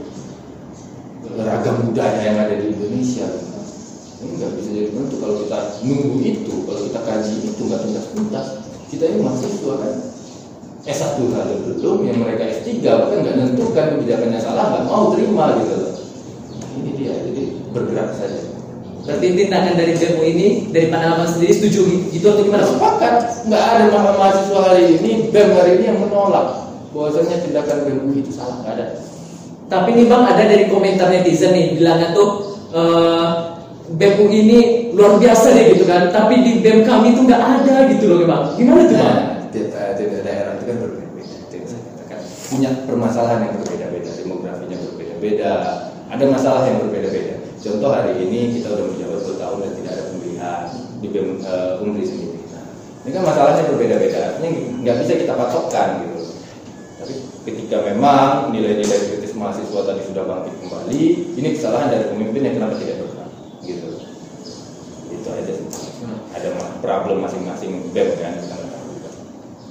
ragam 1.41 1.89
budaya 1.89 2.19
yang 2.21 2.37
ada 2.37 2.55
di 2.59 2.65
Indonesia. 2.69 3.27
Ini 4.21 4.33
nggak 4.37 4.51
bisa 4.61 4.69
jadi 4.77 4.87
penentu. 4.93 5.15
Kalau 5.17 5.35
kita 5.41 5.59
nunggu 5.81 6.17
itu 6.21 6.55
kalau 6.69 6.81
kita 6.85 6.99
kaji 7.01 7.33
itu 7.41 7.61
nggak 7.65 7.81
tuntas-tuntas 7.81 8.47
kita 8.93 9.03
ini 9.07 9.17
mahasiswa 9.23 9.73
kan? 9.79 9.93
S1 10.81 11.17
ada 11.37 11.53
belum 11.61 12.09
yang 12.09 12.17
mereka 12.25 12.41
S3 12.57 12.81
bahkan 12.81 13.21
nggak 13.21 13.35
nentukan 13.37 13.85
kebijakannya 13.95 14.39
salah 14.41 14.65
nggak 14.73 14.85
mau 14.89 15.13
terima 15.13 15.61
gitu 15.61 15.73
loh. 15.77 15.93
Ini 16.81 16.89
dia 16.97 17.13
jadi 17.21 17.43
bergerak 17.69 18.17
saja 18.17 18.50
berarti 19.01 19.25
tindakan 19.33 19.73
dari 19.73 19.93
BMUI 19.97 20.29
ini 20.37 20.47
dari 20.69 20.87
pandangan 20.93 21.25
sendiri 21.25 21.51
setuju 21.57 21.81
gitu 22.13 22.25
atau 22.29 22.43
gimana? 22.45 22.63
Sepakat 22.65 23.13
nggak 23.49 23.63
ada 23.65 23.83
ma- 23.89 24.17
mahasiswa 24.17 24.59
hari 24.61 25.01
ini 25.01 25.11
BEM 25.33 25.49
hari 25.57 25.71
ini 25.81 25.83
yang 25.89 25.99
menolak 25.99 26.69
bahwasanya 26.93 27.41
tindakan 27.41 27.77
BEM 27.87 28.13
itu 28.13 28.29
salah 28.29 28.61
nggak 28.61 28.73
ada 28.77 28.85
Tapi 29.71 29.89
nih 29.95 30.05
bang 30.05 30.23
ada 30.27 30.43
dari 30.45 30.65
komentar 30.67 31.07
netizen 31.09 31.55
nih 31.55 31.79
bilangnya 31.79 32.11
tuh 32.13 32.29
eh, 32.75 33.27
BEM 33.91 34.29
ini 34.29 34.59
luar 34.95 35.19
biasa 35.19 35.51
deh 35.51 35.75
gitu 35.75 35.83
kan. 35.83 36.11
Tapi 36.13 36.45
di 36.45 36.51
BEM 36.63 36.85
kami 36.87 37.17
tuh 37.17 37.23
nggak 37.27 37.41
ada 37.41 37.75
gitu 37.91 38.05
loh 38.07 38.17
bang. 38.27 38.43
Gimana 38.55 38.81
tuh 38.87 38.95
bang? 38.95 39.15
Nah, 39.17 39.49
tiap, 39.51 39.67
eh, 39.75 39.91
tiap 39.97 40.09
daerah 40.23 40.51
itu 40.55 40.63
kan 40.69 40.75
berbeda-beda. 40.77 41.35
Katakan. 41.49 42.19
Punya 42.51 42.69
permasalahan 42.85 43.39
yang 43.49 43.55
berbeda-beda, 43.59 44.09
demografinya 44.15 44.77
berbeda-beda, 44.77 45.51
ada 46.11 46.23
masalah 46.27 46.61
yang 46.67 46.77
berbeda-beda. 46.85 47.40
Contoh 47.61 47.89
hari 47.93 48.17
ini 48.25 48.57
kita 48.57 48.73
udah 48.73 48.85
menjabat 48.89 49.19
dua 49.21 49.35
tahun 49.37 49.57
dan 49.61 49.71
tidak 49.77 49.91
ada 49.93 50.03
pemilihan 50.09 50.61
di 50.97 51.07
BEM 51.13 51.29
eh, 51.45 51.81
Umbri 51.85 52.03
sendiri. 52.09 52.41
Nah, 52.49 52.65
ini 53.05 53.09
kan 53.13 53.21
masalahnya 53.21 53.63
berbeda-beda. 53.69 54.19
Artinya 54.33 54.49
nggak 54.81 54.95
bisa 55.05 55.11
kita 55.21 55.33
patokkan 55.37 55.87
gitu. 56.01 56.21
Tapi 56.97 57.13
ketika 57.45 57.77
memang 57.85 58.49
nilai-nilai 58.49 58.99
kritis 59.13 59.37
mahasiswa 59.37 59.81
tadi 59.85 60.01
sudah 60.09 60.23
bangkit 60.25 60.53
kembali 60.57 61.01
ini 61.37 61.47
kesalahan 61.57 61.89
dari 61.93 62.05
pemimpin 62.09 62.45
yang 62.45 62.55
kenapa 62.57 62.77
tidak 62.77 62.97
bergerak 63.01 63.29
gitu 63.65 63.89
itu 65.11 65.27
aja 65.29 65.51
sih 65.53 65.67
ada 66.33 66.47
ma- 66.57 66.73
problem 66.81 67.21
masing-masing 67.21 67.93
BEM 67.93 68.09
kan. 68.17 68.33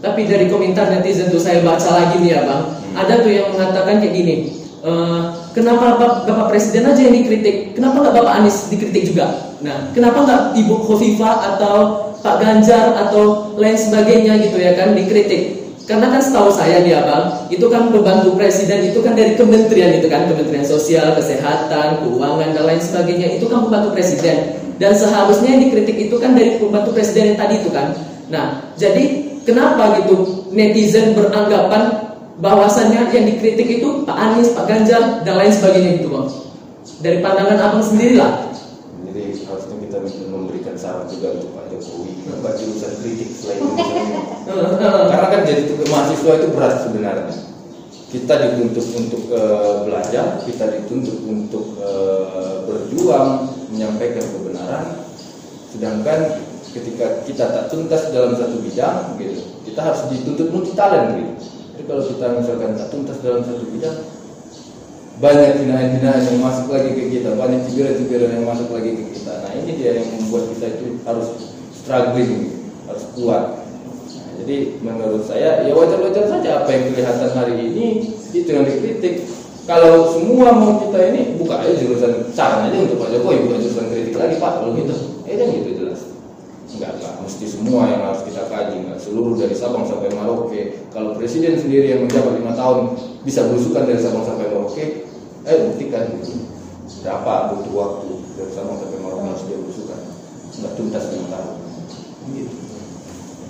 Tapi 0.00 0.30
dari 0.30 0.46
komentar 0.48 0.88
netizen 0.94 1.28
tuh 1.28 1.42
saya 1.42 1.60
baca 1.60 1.90
lagi 1.90 2.22
nih 2.22 2.32
ya 2.32 2.40
bang, 2.46 2.62
ada 2.96 3.20
tuh 3.20 3.28
yang 3.28 3.52
mengatakan 3.52 4.00
kayak 4.00 4.14
gini, 4.16 4.59
"Eh, 4.80 5.20
kenapa 5.52 5.96
Bapak, 5.96 6.24
Bapak 6.24 6.46
Presiden 6.56 6.88
aja 6.88 7.00
yang 7.04 7.12
dikritik, 7.12 7.76
kenapa 7.76 8.00
nggak 8.00 8.14
Bapak 8.16 8.32
Anies 8.40 8.72
dikritik 8.72 9.12
juga? 9.12 9.52
Nah, 9.60 9.92
kenapa 9.92 10.24
nggak 10.24 10.42
Ibu 10.56 10.74
Khofifah 10.88 11.36
atau 11.54 11.76
Pak 12.24 12.36
Ganjar 12.40 12.96
atau 12.96 13.52
lain 13.60 13.76
sebagainya 13.76 14.40
gitu 14.40 14.56
ya 14.56 14.72
kan 14.76 14.96
dikritik? 14.96 15.60
Karena 15.84 16.06
kan 16.06 16.22
setahu 16.22 16.54
saya 16.54 16.86
nih 16.86 16.94
ya 16.94 17.02
bang, 17.02 17.24
itu 17.50 17.66
kan 17.66 17.90
pembantu 17.90 18.38
presiden 18.38 18.94
itu 18.94 19.02
kan 19.02 19.18
dari 19.18 19.34
kementerian 19.34 19.98
itu 19.98 20.06
kan, 20.06 20.30
Kementerian 20.30 20.62
Sosial, 20.62 21.18
Kesehatan, 21.18 22.06
Keuangan 22.06 22.54
dan 22.54 22.62
lain 22.62 22.78
sebagainya 22.78 23.36
itu 23.36 23.50
kan 23.50 23.66
pembantu 23.66 23.98
presiden. 23.98 24.54
Dan 24.78 24.94
seharusnya 24.94 25.58
yang 25.58 25.66
dikritik 25.66 26.08
itu 26.08 26.14
kan 26.22 26.38
dari 26.38 26.62
pembantu 26.62 26.94
presiden 26.94 27.34
yang 27.34 27.38
tadi 27.42 27.54
itu 27.58 27.74
kan. 27.74 27.90
Nah, 28.30 28.70
jadi 28.78 29.34
kenapa 29.42 29.98
gitu 29.98 30.46
netizen 30.54 31.12
beranggapan 31.18 32.09
bahwasannya 32.40 33.12
yang 33.12 33.24
dikritik 33.28 33.68
itu 33.80 33.88
Pak 34.08 34.16
Anies, 34.16 34.56
Pak 34.56 34.64
Ganjar 34.64 35.22
dan 35.22 35.34
lain 35.36 35.52
sebagainya 35.52 36.00
gitu 36.00 36.08
bang. 36.08 36.28
Dari 37.00 37.18
pandangan 37.20 37.58
abang 37.60 37.84
sendiri 37.84 38.16
lah. 38.16 38.48
jadi 39.04 39.36
harusnya 39.44 39.76
kita 39.84 39.96
memberikan 40.32 40.74
saran 40.76 41.04
juga 41.12 41.36
untuk 41.36 41.52
Pak 41.52 41.64
Jokowi. 41.68 42.12
Kenapa 42.24 42.48
jurusan 42.56 42.92
kritik 43.04 43.28
selain 43.36 43.60
ini 43.60 43.76
karena 45.12 45.26
kan 45.28 45.40
jadi 45.44 45.62
mahasiswa 45.88 46.32
itu 46.40 46.48
berat 46.56 46.74
sebenarnya. 46.80 47.36
Kita 48.10 48.34
dituntut 48.42 48.86
untuk 48.98 49.22
eh, 49.30 49.74
belajar 49.86 50.42
kita 50.42 50.64
dituntut 50.66 51.18
untuk 51.28 51.78
eh, 51.78 52.56
berjuang 52.64 53.52
menyampaikan 53.70 54.24
kebenaran. 54.24 54.84
Sedangkan 55.70 56.18
ketika 56.70 57.06
kita 57.26 57.44
tak 57.50 57.64
tuntas 57.70 58.14
dalam 58.14 58.34
satu 58.38 58.62
bidang 58.62 59.18
gitu 59.18 59.42
kita 59.66 59.80
harus 59.82 60.06
dituntut 60.06 60.48
multi 60.54 60.72
talent 60.78 61.18
gitu 61.18 61.59
jadi 61.80 61.96
kalau 61.96 62.04
kita 62.12 62.26
misalkan 62.36 62.76
tak 62.76 62.88
tuntas 62.92 63.16
dalam 63.24 63.40
satu 63.40 63.64
bidang 63.72 64.04
banyak 65.16 65.64
hinaan-hinaan 65.64 66.28
yang 66.28 66.38
masuk 66.44 66.68
lagi 66.76 66.92
ke 66.92 67.08
kita, 67.08 67.40
banyak 67.40 67.64
cibiran-cibiran 67.64 68.36
yang 68.36 68.44
masuk 68.44 68.68
lagi 68.68 69.00
ke 69.00 69.04
kita. 69.16 69.32
Nah 69.40 69.52
ini 69.56 69.80
dia 69.80 69.96
yang 69.96 70.12
membuat 70.12 70.52
kita 70.52 70.76
itu 70.76 71.00
harus 71.08 71.56
struggling, 71.72 72.52
harus 72.84 73.04
kuat. 73.16 73.64
Nah, 74.12 74.32
jadi 74.44 74.56
menurut 74.84 75.24
saya 75.24 75.64
ya 75.64 75.72
wajar-wajar 75.72 76.28
saja 76.28 76.50
apa 76.60 76.68
yang 76.68 76.92
kelihatan 76.92 77.30
hari 77.32 77.54
ini 77.56 78.12
itu 78.28 78.48
yang 78.52 78.68
dikritik. 78.68 79.24
Kalau 79.64 80.04
semua 80.12 80.52
mau 80.52 80.84
kita 80.84 81.00
ini 81.16 81.40
buka 81.40 81.64
aja 81.64 81.80
jurusan 81.80 82.28
saran 82.36 82.68
aja 82.68 82.76
untuk 82.76 83.00
Pak 83.00 83.08
Jokowi 83.08 83.48
bukan 83.48 83.64
jurusan 83.64 83.88
kritik 83.88 84.20
lagi 84.20 84.36
Pak 84.36 84.52
kalau 84.60 84.76
gitu. 84.76 85.24
Eh 85.24 85.40
kan 85.40 85.48
gitu 85.48 85.80
jelas. 85.80 86.12
Enggak, 86.76 87.00
enggak 87.00 87.19
mesti 87.40 87.56
semua 87.56 87.88
yang 87.88 88.04
harus 88.04 88.20
kita 88.28 88.52
kaji, 88.52 88.84
enggak 88.84 89.00
seluruh 89.00 89.32
dari 89.32 89.56
Sabang 89.56 89.88
sampai 89.88 90.12
Merauke. 90.12 90.76
Kalau 90.92 91.16
presiden 91.16 91.56
sendiri 91.56 91.88
yang 91.88 92.04
menjabat 92.04 92.36
lima 92.36 92.52
tahun 92.52 93.00
bisa 93.24 93.48
berusukan 93.48 93.88
dari 93.88 93.96
Sabang 93.96 94.28
sampai 94.28 94.52
Merauke, 94.52 95.08
eh 95.48 95.56
buktikan 95.64 96.20
gitu. 96.20 96.36
Berapa 97.00 97.56
butuh 97.56 97.72
waktu 97.72 98.08
dari 98.36 98.52
Sabang 98.52 98.76
sampai 98.76 99.00
Merauke 99.00 99.24
harus 99.24 99.44
dia 99.48 99.56
berusukan, 99.56 100.00
enggak 100.52 100.72
tuntas 100.76 101.04
lima 101.16 101.26
tahun. 101.32 101.54
Gitu. 102.28 102.54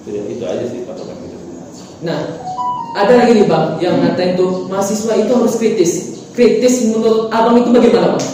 Itu, 0.07 0.09
itu 0.39 0.45
aja 0.47 0.65
sih 0.71 0.87
patokan 0.87 1.17
kita. 1.27 1.37
Nah, 2.07 2.19
ada 2.95 3.13
lagi 3.19 3.43
nih 3.43 3.47
bang 3.51 3.67
yang 3.83 3.99
ngatain 4.07 4.39
tuh 4.39 4.71
mahasiswa 4.71 5.19
itu 5.19 5.35
harus 5.35 5.59
kritis. 5.59 5.93
Kritis 6.31 6.87
menurut 6.95 7.27
abang 7.35 7.59
itu 7.59 7.75
bagaimana 7.75 8.15
bang? 8.15 8.27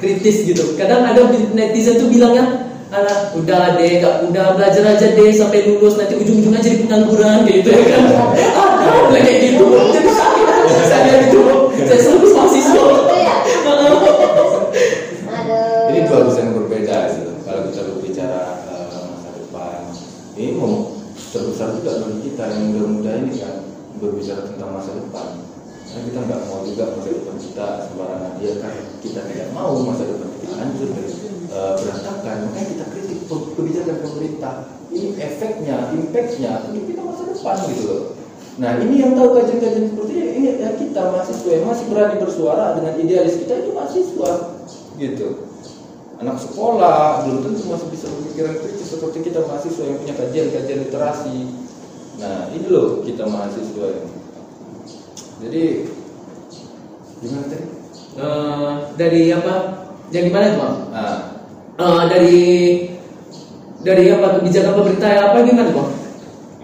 Kritis 0.00 0.48
gitu. 0.48 0.72
Kadang 0.80 1.04
ada 1.04 1.36
netizen 1.52 2.00
tuh 2.00 2.08
bilangnya, 2.08 2.67
Alah, 2.88 3.36
udah 3.36 3.76
deh, 3.76 4.00
gak, 4.00 4.24
udah 4.32 4.56
belajar 4.56 4.80
aja 4.96 5.12
deh 5.12 5.28
sampai 5.28 5.68
lulus 5.68 6.00
nanti 6.00 6.16
ujung-ujungnya 6.16 6.64
jadi 6.64 6.88
pengangguran 6.88 7.44
gitu 7.44 7.68
ya 7.68 7.84
kan? 7.84 8.04
Ada 8.08 8.88
bilang 9.12 9.24
kayak 9.28 9.38
gitu. 9.44 9.64
Jadi 9.92 10.08
saya, 10.08 10.88
saya 10.88 11.14
itu, 11.28 11.42
saya 11.84 12.00
selalu 12.00 12.28
mahasiswa. 12.32 12.84
Ini 15.88 15.98
dua 16.08 16.18
urusan 16.24 16.44
yang 16.48 16.56
berbeda 16.64 16.96
gitu. 17.12 17.30
Kalau 17.44 17.60
kita 17.68 17.80
berbicara 17.92 18.40
eh, 18.72 19.04
masa 19.12 19.28
depan, 19.36 19.80
ini 20.40 20.50
mau 20.56 20.96
terbesar 21.28 21.68
juga 21.76 21.92
bagi 22.08 22.18
kita 22.32 22.44
yang 22.56 22.62
muda-muda 22.72 23.12
ini 23.20 23.32
kan 23.36 23.54
berbicara 24.00 24.48
tentang 24.48 24.70
masa 24.72 24.96
depan. 24.96 25.47
Karena 25.88 26.02
kita 26.04 26.18
nggak 26.28 26.40
mau 26.52 26.60
juga 26.68 26.84
masa 26.92 27.08
depan 27.16 27.36
kita 27.40 27.66
sembarangan 27.88 28.32
dia 28.36 28.52
kan 28.60 28.74
kita 29.00 29.20
tidak 29.24 29.48
mau 29.56 29.72
masa 29.80 30.04
depan 30.04 30.28
kita 30.36 30.54
hancur 30.60 30.88
dan 30.92 31.06
eh, 31.48 31.72
berantakan. 31.80 32.36
Makanya 32.48 32.66
kita 32.76 32.84
kritik 32.92 33.18
kebijakan 33.28 33.96
pemerintah. 34.04 34.54
Ini 34.88 35.08
efeknya, 35.20 35.76
impactnya 35.92 36.52
untuk 36.68 36.84
kita 36.88 37.00
masa 37.04 37.22
depan 37.28 37.56
gitu 37.68 37.82
loh. 37.88 38.02
Nah 38.58 38.72
ini 38.82 38.94
yang 39.04 39.12
tahu 39.14 39.36
kajian-kajian 39.36 39.94
seperti 39.94 40.12
ini, 40.16 40.30
ini 40.34 40.48
ya 40.58 40.70
kita 40.74 41.00
mahasiswa 41.14 41.50
yang 41.52 41.66
masih 41.68 41.86
berani 41.92 42.16
bersuara 42.18 42.74
dengan 42.74 42.92
idealis 42.98 43.36
kita 43.38 43.54
itu 43.62 43.70
mahasiswa 43.70 44.32
gitu 44.98 45.28
anak 46.18 46.36
sekolah 46.42 47.22
belum 47.24 47.46
tentu 47.46 47.62
masih 47.70 47.88
bisa 47.94 48.06
berpikiran 48.10 48.58
kritis 48.58 48.88
seperti 48.90 49.18
kita 49.30 49.46
mahasiswa 49.46 49.82
yang 49.86 49.98
punya 50.02 50.14
kajian-kajian 50.18 50.78
literasi 50.90 51.38
nah 52.18 52.50
ini 52.50 52.66
loh 52.66 53.06
kita 53.06 53.22
mahasiswa 53.22 53.86
ini 53.94 54.17
jadi 55.38 55.62
gimana 57.22 57.46
tadi 57.50 57.66
Eh, 58.18 58.72
dari 58.98 59.30
apa? 59.30 59.54
Yang 60.10 60.24
gimana 60.34 60.44
tuh 60.50 60.58
bang? 60.58 60.76
nah 60.90 61.16
Eh, 61.78 62.02
dari 62.10 62.38
dari 63.86 64.04
apa 64.10 64.42
kebijakan 64.42 64.74
pemerintah 64.74 65.30
apa 65.30 65.38
gimana 65.46 65.70
bang? 65.70 65.90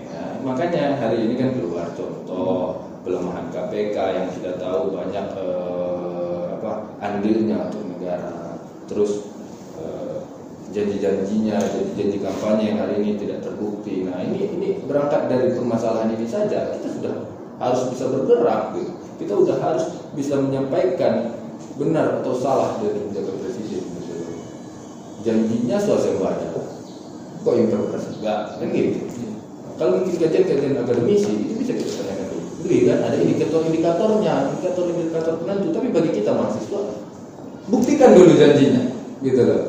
ya, 0.03 0.23
makanya 0.43 0.85
hari 0.99 1.31
ini 1.31 1.35
kan 1.39 1.55
keluar 1.55 1.87
contoh 1.95 2.83
pelemahan 3.07 3.47
KPK 3.55 3.95
yang 3.95 4.27
kita 4.35 4.59
tahu 4.59 4.91
banyak 4.91 5.27
eh, 5.39 6.43
apa 6.59 6.73
andilnya 6.99 7.71
untuk 7.71 7.87
negara 7.95 8.59
terus 8.91 9.31
janji-janjinya 10.75 11.55
janji-janji 11.63 12.19
kampanye 12.19 12.75
yang 12.75 12.83
hari 12.83 12.99
ini 12.99 13.15
tidak 13.15 13.47
terbukti 13.47 14.11
nah 14.11 14.19
ini 14.19 14.51
ini 14.59 14.69
berangkat 14.91 15.31
dari 15.31 15.55
permasalahan 15.55 16.19
ini 16.19 16.27
saja 16.27 16.75
kita 16.75 16.89
sudah 16.99 17.15
harus 17.59 17.81
bisa 17.95 18.05
bergerak 18.11 18.75
gitu. 18.75 18.93
kita 19.23 19.33
sudah 19.39 19.57
harus 19.63 19.85
bisa 20.19 20.35
menyampaikan 20.39 21.35
benar 21.79 22.23
atau 22.23 22.35
salah 22.39 22.79
dari 22.79 22.99
kebijakan 22.99 23.35
presiden. 23.43 23.83
Gitu. 23.83 24.15
janjinya 25.27 25.77
swasembada 25.79 26.55
kok 27.45 27.55
interpretasi? 27.55 28.09
Enggak 28.25 28.41
kan 28.57 28.69
gitu. 28.73 28.99
Kalau 29.75 29.91
mungkin 29.99 30.17
kajian-kajian 30.17 30.79
akademisi 30.81 31.33
itu 31.35 31.53
bisa 31.59 31.73
kita 31.75 31.93
tanyakan 31.99 32.27
dulu. 32.31 32.43
Dulu 32.63 32.77
kan 32.87 32.99
ada 33.11 33.17
indikator-indikatornya 33.19 34.33
indikator-indikator 34.55 35.35
penentu 35.43 35.67
tapi 35.75 35.89
bagi 35.91 36.11
kita 36.15 36.31
mahasiswa 36.31 36.81
buktikan 37.69 38.11
dulu 38.15 38.33
janjinya 38.39 38.83
gitu 39.21 39.41
loh. 39.45 39.63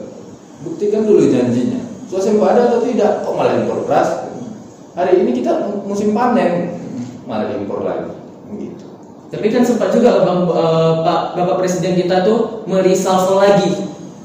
Buktikan 0.64 1.02
dulu 1.04 1.26
janjinya. 1.28 1.82
Swasembada 2.06 2.70
atau 2.70 2.86
tidak 2.86 3.26
kok 3.26 3.34
malah 3.34 3.66
beras? 3.66 4.10
Hari 4.96 5.26
ini 5.26 5.32
kita 5.36 5.68
musim 5.84 6.16
panen 6.16 6.75
malah 7.26 7.50
impor 7.58 7.82
lagi 7.82 8.14
gitu 8.62 8.86
Tapi 9.34 9.48
kan 9.52 9.66
sempat 9.66 9.90
juga 9.92 10.22
bang 10.24 10.42
eh, 10.48 10.94
Pak 11.02 11.22
Bapak 11.36 11.56
Presiden 11.60 11.98
kita 11.98 12.24
tuh 12.24 12.64
merisafel 12.70 13.42
lagi 13.42 13.74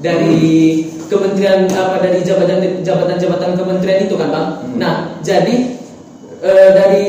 dari 0.01 0.85
kementerian 1.11 1.67
apa 1.67 1.99
dari 1.99 2.23
jabatan 2.23 2.81
jabatan-jabatan 2.85 3.59
kementerian 3.59 4.07
itu 4.07 4.15
kan 4.15 4.29
bang. 4.31 4.47
Hmm. 4.47 4.75
Nah 4.77 4.95
jadi 5.25 5.55
eh, 6.39 6.69
dari 6.71 7.05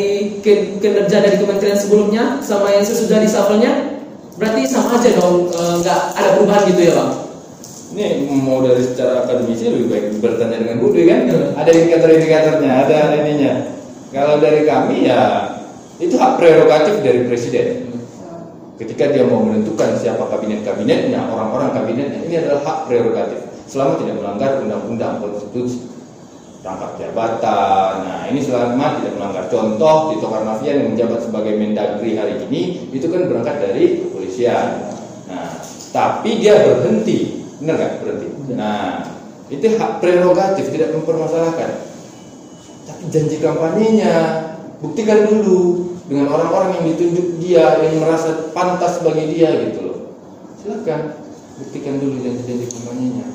kinerja 0.82 1.16
dari 1.22 1.36
kementerian 1.38 1.78
sebelumnya 1.78 2.42
sama 2.42 2.72
yang 2.74 2.82
sesudah 2.82 3.22
reshuffle-nya 3.22 4.02
berarti 4.40 4.64
sama 4.66 4.98
aja 4.98 5.12
dong 5.14 5.52
eh, 5.52 5.74
nggak 5.84 6.00
ada 6.16 6.28
perubahan 6.34 6.62
gitu 6.72 6.82
ya 6.88 6.92
bang. 6.96 7.12
Ini 7.92 8.24
mau 8.24 8.64
dari 8.64 8.80
secara 8.80 9.28
akademisi 9.28 9.68
lebih 9.68 9.92
baik 9.92 10.04
bertanya 10.24 10.64
dengan 10.64 10.80
Budi 10.80 11.04
kan? 11.04 11.28
Ada 11.60 11.70
indikator-indikatornya, 11.76 12.88
ada 12.88 13.20
ininya. 13.20 13.52
Kalau 14.08 14.40
dari 14.40 14.64
kami 14.64 15.12
ya 15.12 15.51
itu 16.02 16.14
hak 16.18 16.34
prerogatif 16.34 16.98
dari 16.98 17.22
presiden. 17.30 17.94
Ketika 18.74 19.14
dia 19.14 19.22
mau 19.22 19.46
menentukan 19.46 19.94
siapa 19.94 20.26
kabinet-kabinetnya, 20.26 21.30
orang-orang 21.30 21.70
kabinetnya, 21.70 22.26
ini 22.26 22.34
adalah 22.42 22.66
hak 22.66 22.78
prerogatif. 22.90 23.38
Selama 23.70 24.02
tidak 24.02 24.18
melanggar 24.18 24.58
undang-undang 24.58 25.22
konstitusi. 25.22 25.86
Rangkap 26.62 26.98
jabatan. 26.98 27.92
Nah, 28.06 28.22
ini 28.30 28.42
selama 28.42 28.98
tidak 28.98 29.14
melanggar. 29.18 29.44
Contoh 29.50 30.14
Tito 30.14 30.26
Karnavian 30.30 30.82
yang 30.82 30.88
menjabat 30.94 31.20
sebagai 31.22 31.54
Mendagri 31.58 32.18
hari 32.18 32.38
ini 32.50 32.90
itu 32.90 33.06
kan 33.06 33.30
berangkat 33.30 33.56
dari 33.62 34.02
kepolisian. 34.02 34.66
Nah, 35.30 35.58
tapi 35.94 36.38
dia 36.42 36.66
berhenti, 36.66 37.46
benar 37.62 37.78
nggak 37.78 37.92
berhenti? 38.02 38.28
Nah, 38.58 39.06
itu 39.50 39.66
hak 39.78 40.02
prerogatif 40.02 40.70
tidak 40.70 40.94
mempermasalahkan. 40.94 41.70
Tapi 42.86 43.02
janji 43.10 43.38
kampanyenya 43.38 44.14
buktikan 44.82 45.30
dulu 45.30 45.91
dengan 46.10 46.32
orang-orang 46.34 46.80
yang 46.80 46.84
ditunjuk 46.94 47.26
dia 47.38 47.78
yang 47.82 48.02
merasa 48.02 48.50
pantas 48.56 49.02
bagi 49.02 49.38
dia 49.38 49.50
gitu 49.70 49.80
loh. 49.86 49.98
Silakan 50.58 51.20
buktikan 51.58 52.00
dulu 52.00 52.16
janji-janji 52.22 52.66
kampanyenya 52.70 53.26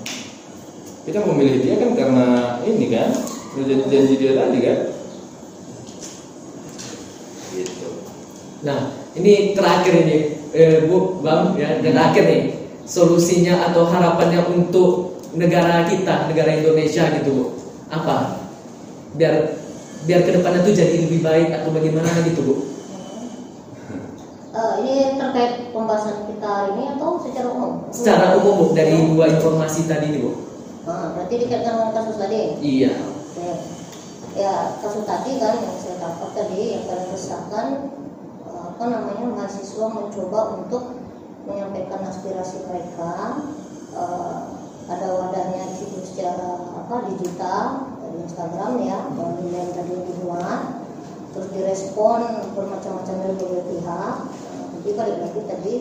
kita 1.07 1.23
memilih 1.23 1.63
dia 1.63 1.79
kan 1.79 1.95
karena 1.95 2.27
ini 2.67 2.91
kan 2.91 3.15
janji-janji 3.55 4.13
dia 4.19 4.31
tadi 4.35 4.59
kan. 4.59 4.77
Gitu. 7.55 7.89
Nah, 8.67 8.79
ini 9.15 9.55
terakhir 9.55 9.93
ini, 10.03 10.17
eh, 10.51 10.83
Bu, 10.83 11.23
Bang, 11.23 11.55
ya, 11.55 11.79
dan 11.79 11.95
terakhir 11.95 12.23
nih, 12.27 12.41
solusinya 12.83 13.71
atau 13.71 13.87
harapannya 13.87 14.51
untuk 14.51 15.15
negara 15.31 15.87
kita, 15.87 16.27
negara 16.27 16.59
Indonesia 16.59 17.07
gitu, 17.23 17.29
Bu. 17.31 17.45
Apa? 17.87 18.43
Biar 19.15 19.56
biar 20.05 20.21
ke 20.27 20.31
depannya 20.35 20.61
tuh 20.61 20.75
jadi 20.75 20.95
lebih 21.07 21.25
baik 21.25 21.49
atau 21.55 21.69
bagaimana 21.73 22.09
gitu, 22.27 22.41
Bu? 22.43 22.55
Eh, 24.57 24.73
ini 24.81 24.93
terkait 25.21 25.69
pembahasan 25.69 26.25
kita 26.33 26.49
hari 26.49 26.69
ini 26.77 26.83
atau 26.97 27.21
secara 27.21 27.47
umum? 27.53 27.73
Secara 27.93 28.25
umum, 28.41 28.53
Bu, 28.57 28.65
dari 28.73 28.93
dua 28.93 29.25
informasi 29.29 29.85
tadi 29.85 30.13
nih, 30.13 30.21
Bu. 30.25 30.31
Ah, 30.87 31.11
berarti 31.13 31.35
dikaitkan 31.43 31.73
dengan 31.77 31.91
kasus 31.91 32.15
tadi. 32.15 32.39
Iya. 32.63 32.95
Oke. 32.95 33.49
Ya 34.37 34.79
kasus 34.79 35.03
tadi 35.03 35.41
kan 35.41 35.59
yang 35.59 35.77
saya 35.81 35.97
dapat 35.99 36.29
tadi 36.31 36.61
yang 36.77 36.83
paling 36.87 37.09
resahkan 37.11 37.67
eh, 38.47 38.63
apa 38.71 38.83
namanya 38.87 39.25
mahasiswa 39.33 39.85
mencoba 39.91 40.39
untuk 40.61 40.95
menyampaikan 41.43 42.07
aspirasi 42.07 42.63
mereka 42.71 43.43
eh, 43.97 44.39
ada 44.87 45.07
wadahnya 45.11 45.67
di 45.67 45.75
situ 45.75 45.99
secara 46.07 46.71
apa 46.79 46.95
digital 47.11 47.91
Instagram 48.23 48.71
ya 48.81 48.99
yang 49.53 49.69
tadi 49.73 49.93
dibuat 50.09 50.87
terus 51.33 51.47
direspon 51.53 52.21
bermacam-macam 52.57 53.15
dari 53.21 53.35
berbagai 53.37 53.65
pihak. 53.69 54.15
Tapi 54.77 54.89
balik 54.97 55.17
lagi 55.21 55.41
tadi 55.45 55.73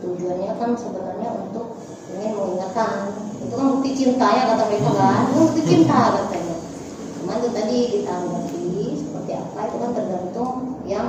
tujuannya 0.00 0.52
kan 0.56 0.70
sebenarnya 0.74 1.28
untuk 1.46 1.78
ingin 2.10 2.32
mengingatkan 2.34 3.14
itu 3.38 3.54
kan 3.54 3.66
bukti 3.70 3.90
cinta 3.94 4.26
ya 4.34 4.42
kata 4.50 4.64
mereka 4.66 4.90
kan 4.98 5.20
itu 5.30 5.38
bukti 5.46 5.62
cinta 5.62 6.00
katanya. 6.18 6.56
Cuman 7.20 7.36
itu 7.38 7.48
tadi 7.54 7.78
ditanggapi 7.94 8.66
seperti 8.98 9.32
apa 9.38 9.58
itu 9.68 9.76
kan 9.78 9.90
tergantung 9.94 10.52
yang 10.88 11.06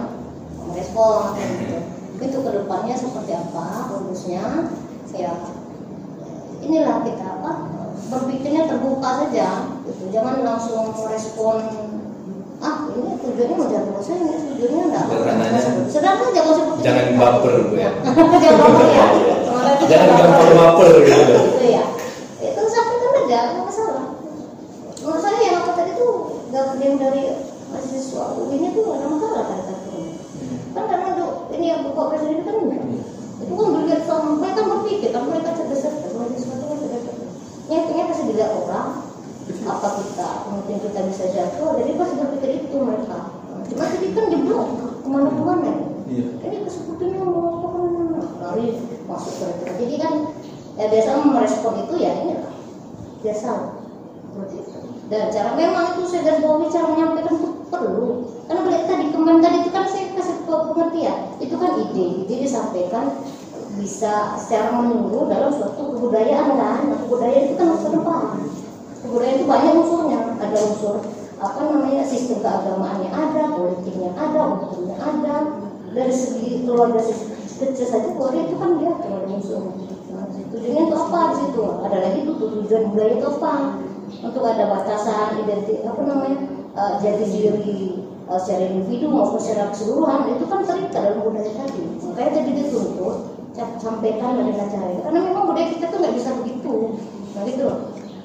merespon 0.70 1.34
kan 1.34 1.50
gitu 1.58 1.78
itu 2.22 2.38
ke 2.38 2.52
depannya 2.54 2.94
seperti 2.94 3.34
apa 3.34 3.90
bagusnya 3.90 4.70
ya. 5.18 5.34
Inilah 6.62 7.02
kita 7.02 7.26
apa 7.42 7.52
berpikirnya 8.12 8.68
terbuka 8.68 9.10
saja 9.24 9.48
gitu. 9.88 10.04
Jangan 10.12 10.44
langsung 10.44 10.92
merespon 10.92 11.64
ah 12.62 12.86
ini 12.94 13.18
tujuannya 13.18 13.56
mau 13.58 13.66
jaga 13.72 13.92
saya 14.04 14.22
ini 14.22 14.36
tujuannya 14.54 14.84
enggak. 14.92 15.06
Sederhana 15.90 16.24
aja 16.30 16.42
seperti 16.54 16.82
jangan 16.84 17.06
itu. 17.08 17.18
baper 17.18 17.54
bu 17.72 17.76
ya. 17.80 17.92
Jangan 18.44 18.60
baper 18.60 18.88
ya. 18.92 19.06
Jangan 19.88 20.08
gampang 20.20 20.52
baper 20.60 20.92
gitu. 21.08 21.36
Gitu 21.40 21.68
ya. 21.72 21.84
Itu 22.44 22.62
sampaikan 22.68 23.12
aja 23.26 23.40
nggak 23.56 23.66
masalah. 23.66 24.06
Menurut 25.02 25.22
saya 25.24 25.40
yang 25.42 25.58
apa 25.66 25.72
tadi 25.74 25.92
tuh 25.98 26.14
gabung 26.52 26.96
dari 27.00 27.24
mahasiswa 27.72 28.26
nya 28.36 28.70
tuh 28.76 28.82
nggak 28.84 28.98
ada 29.00 29.08
masalah 29.08 29.44
kan 29.48 29.60
kan 29.64 29.78
kan 30.72 30.84
karena 30.88 31.08
itu 31.16 31.28
ini 31.56 31.66
yang 31.72 31.82
bapak 31.88 32.06
presiden 32.14 32.44
kan 32.44 32.56
enggak. 32.60 32.84
Itu 33.42 33.54
kan 33.58 34.00
sama 34.06 34.30
mereka 34.38 34.62
berpikir 34.68 35.10
kan 35.10 35.24
mereka 35.26 35.50
cerdas 35.58 35.82
cerdas 35.82 36.14
mahasiswa 36.14 36.54
itu 36.54 36.66
kan 36.68 36.78
cerdas 36.78 37.02
cerdas 37.08 37.22
ya 37.72 38.04
pasti 38.12 38.24
dilihat 38.28 38.52
orang. 38.68 39.08
Apa 39.62 39.88
kita 40.04 40.30
mungkin 40.52 40.78
kita 40.84 41.00
bisa 41.08 41.24
jatuh. 41.32 41.80
Jadi 41.80 41.92
pasti 41.96 42.16
berpikir 42.20 42.50
itu 42.68 42.76
mereka. 42.76 43.20
Cuma 43.72 43.84
tadi 43.88 44.08
kan 44.12 44.26
diblok 44.28 44.68
ke 45.04 45.08
mana-kemana? 45.08 45.72
Iya. 46.12 46.28
ini 46.44 46.68
sepertinya 46.68 47.24
mau 47.24 47.64
apa 47.64 47.68
kan? 47.72 47.84
Lari 48.44 48.66
masuk 49.08 49.34
ke 49.40 49.46
itu 49.48 49.64
jadi 49.88 49.96
kan 50.04 50.14
ya 50.76 50.86
biasa 50.92 51.10
merespon 51.24 51.76
itu 51.88 51.94
ya 52.04 52.12
ini 52.26 52.34
lah. 52.36 52.56
Biasa. 53.24 53.52
Seperti 54.32 54.56
itu. 54.60 54.80
Dan 55.12 55.28
cara 55.32 55.52
memang 55.60 55.86
itu 55.96 56.02
saya 56.08 56.22
garis 56.24 56.44
bawahi 56.44 56.72
cara 56.72 56.86
menyampaikan 56.92 57.36
itu 57.36 57.50
perlu. 57.68 58.08
Karena 58.48 58.62
balik 58.68 58.84
tadi 58.88 59.06
kemarin 59.12 59.40
tadi 59.44 59.58
itu 59.64 59.72
kan 59.72 59.84
saya 59.88 60.06
kasih 60.16 60.36
pengertian. 60.48 61.18
Itu 61.40 61.56
kan 61.60 61.72
ide. 61.80 62.06
Ide 62.28 62.36
disampaikan 62.44 63.06
bisa 63.80 64.36
secara 64.36 64.76
menyeluruh 64.80 65.32
dalam 65.32 65.52
suatu 65.54 65.96
kebudayaan 65.96 66.60
kan? 66.60 66.80
Nah, 66.92 66.98
kebudayaan 67.06 67.44
itu 67.48 67.56
kan 67.56 67.68
unsur 67.78 67.92
depan 67.96 68.24
kebudayaan 69.02 69.38
itu 69.42 69.46
banyak 69.50 69.74
unsurnya. 69.76 70.20
Ada 70.40 70.58
unsur 70.72 70.96
apa 71.42 71.60
namanya 71.66 72.06
sistem 72.06 72.38
keagamaannya 72.46 73.10
ada 73.10 73.44
politiknya 73.58 74.14
ada 74.14 74.42
hukumnya 74.56 74.96
ada. 75.02 75.36
Dari 75.92 76.14
segi 76.16 76.64
keluarga 76.64 77.04
kecil 77.04 77.84
saja 77.84 78.16
keluarga 78.16 78.48
itu 78.48 78.56
kan 78.56 78.80
dia 78.80 78.96
keluarga 78.96 79.32
unsur 79.36 79.60
nah, 80.16 80.24
tujuannya 80.32 80.84
itu 80.88 80.96
apa 80.96 81.20
di 81.20 81.36
situ? 81.44 81.62
Ada 81.84 81.98
lagi 82.00 82.20
tuh 82.24 82.36
tujuan 82.40 82.84
budaya 82.96 83.12
itu 83.20 83.28
apa? 83.28 83.54
Untuk 84.12 84.44
ada 84.48 84.64
batasan 84.72 85.44
identitas 85.44 85.84
apa 85.92 86.02
namanya 86.08 86.38
eh, 86.80 86.92
jati 87.04 87.26
diri 87.28 87.80
eh, 88.08 88.40
secara 88.40 88.64
individu 88.72 89.12
maupun 89.12 89.36
secara 89.36 89.68
keseluruhan 89.76 90.32
itu 90.32 90.46
kan 90.48 90.64
terikat 90.64 90.92
dalam 90.96 91.20
budaya 91.28 91.52
tadi. 91.60 91.84
Makanya 92.08 92.32
tadi 92.40 92.52
dituntut 92.56 93.41
sampaikan 93.56 94.38
dari 94.38 94.52
cara 94.56 94.88
itu. 94.90 95.02
Karena 95.04 95.20
memang 95.22 95.44
budaya 95.46 95.68
kita 95.70 95.86
tuh 95.88 95.98
nggak 96.00 96.16
bisa 96.16 96.30
begitu. 96.40 96.74
Nah 97.36 97.42
gitu 97.44 97.62
loh. 97.66 97.78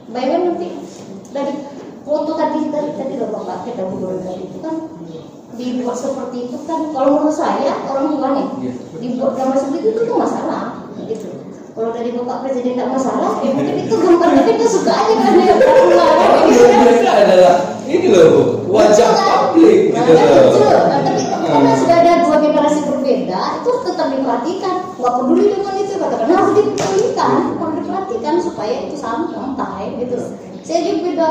Bayangkan 0.06 0.40
nanti 0.48 0.68
dari 1.30 1.52
foto 2.02 2.30
tadi 2.34 2.70
tadi 2.70 2.90
tadi 2.94 3.14
loh 3.18 3.28
bapak 3.32 3.66
kita 3.66 3.82
gubernur 3.84 4.22
tadi. 4.22 4.42
Itu 4.46 4.58
kan 4.62 4.74
dibuat 5.56 5.96
seperti 5.96 6.38
itu 6.46 6.58
kan 6.64 6.92
kalau 6.92 7.16
menurut 7.16 7.32
saya 7.32 7.72
orang 7.88 8.12
tua 8.12 8.28
nih 8.36 8.46
Iya. 8.60 8.72
dibuat 9.00 9.32
gambar 9.34 9.56
seperti 9.56 9.86
itu 9.88 10.00
tuh 10.04 10.16
masalah. 10.16 10.62
Gitu. 11.06 11.28
Kalau 11.72 11.92
dari 11.92 12.08
bapak 12.10 12.36
presiden 12.40 12.72
tidak 12.72 12.88
masalah 12.90 13.30
ya 13.40 13.50
mungkin 13.52 13.76
itu 13.76 13.94
gambarnya 13.94 14.42
kita 14.44 14.64
suka 14.64 14.92
aja 14.92 15.14
kan 15.16 15.32
ya. 15.36 15.54
Orang 15.56 16.44
Indonesia 16.48 17.10
adalah 17.12 17.54
ini 17.84 18.06
loh 18.08 18.28
wajah 18.66 19.10
publik 19.12 19.92
Nah, 19.92 20.02
gitu 20.02 20.12
kan 20.14 20.26
loh. 20.26 20.42
lucu. 20.48 20.62
Nah, 20.64 21.00
tapi 21.04 21.22
karena 21.46 21.72
sudah 21.76 21.96
ada 22.00 22.12
dua 22.24 22.36
generasi 22.40 22.75
berbeda, 23.26 23.42
itu 23.58 23.70
tetap 23.82 24.06
diperhatikan. 24.14 24.74
Nggak 24.96 25.12
peduli 25.18 25.44
dengan 25.50 25.74
itu, 25.74 25.92
katakan 25.98 26.30
harus 26.30 26.52
diperhatikan, 26.54 27.30
harus 27.58 27.74
diperhatikan 27.82 28.34
supaya 28.38 28.74
itu 28.86 28.96
sampai 28.96 29.98
gitu 29.98 30.14
loh. 30.14 30.30
Saya 30.62 30.78
juga 30.86 30.98
beda. 31.02 31.28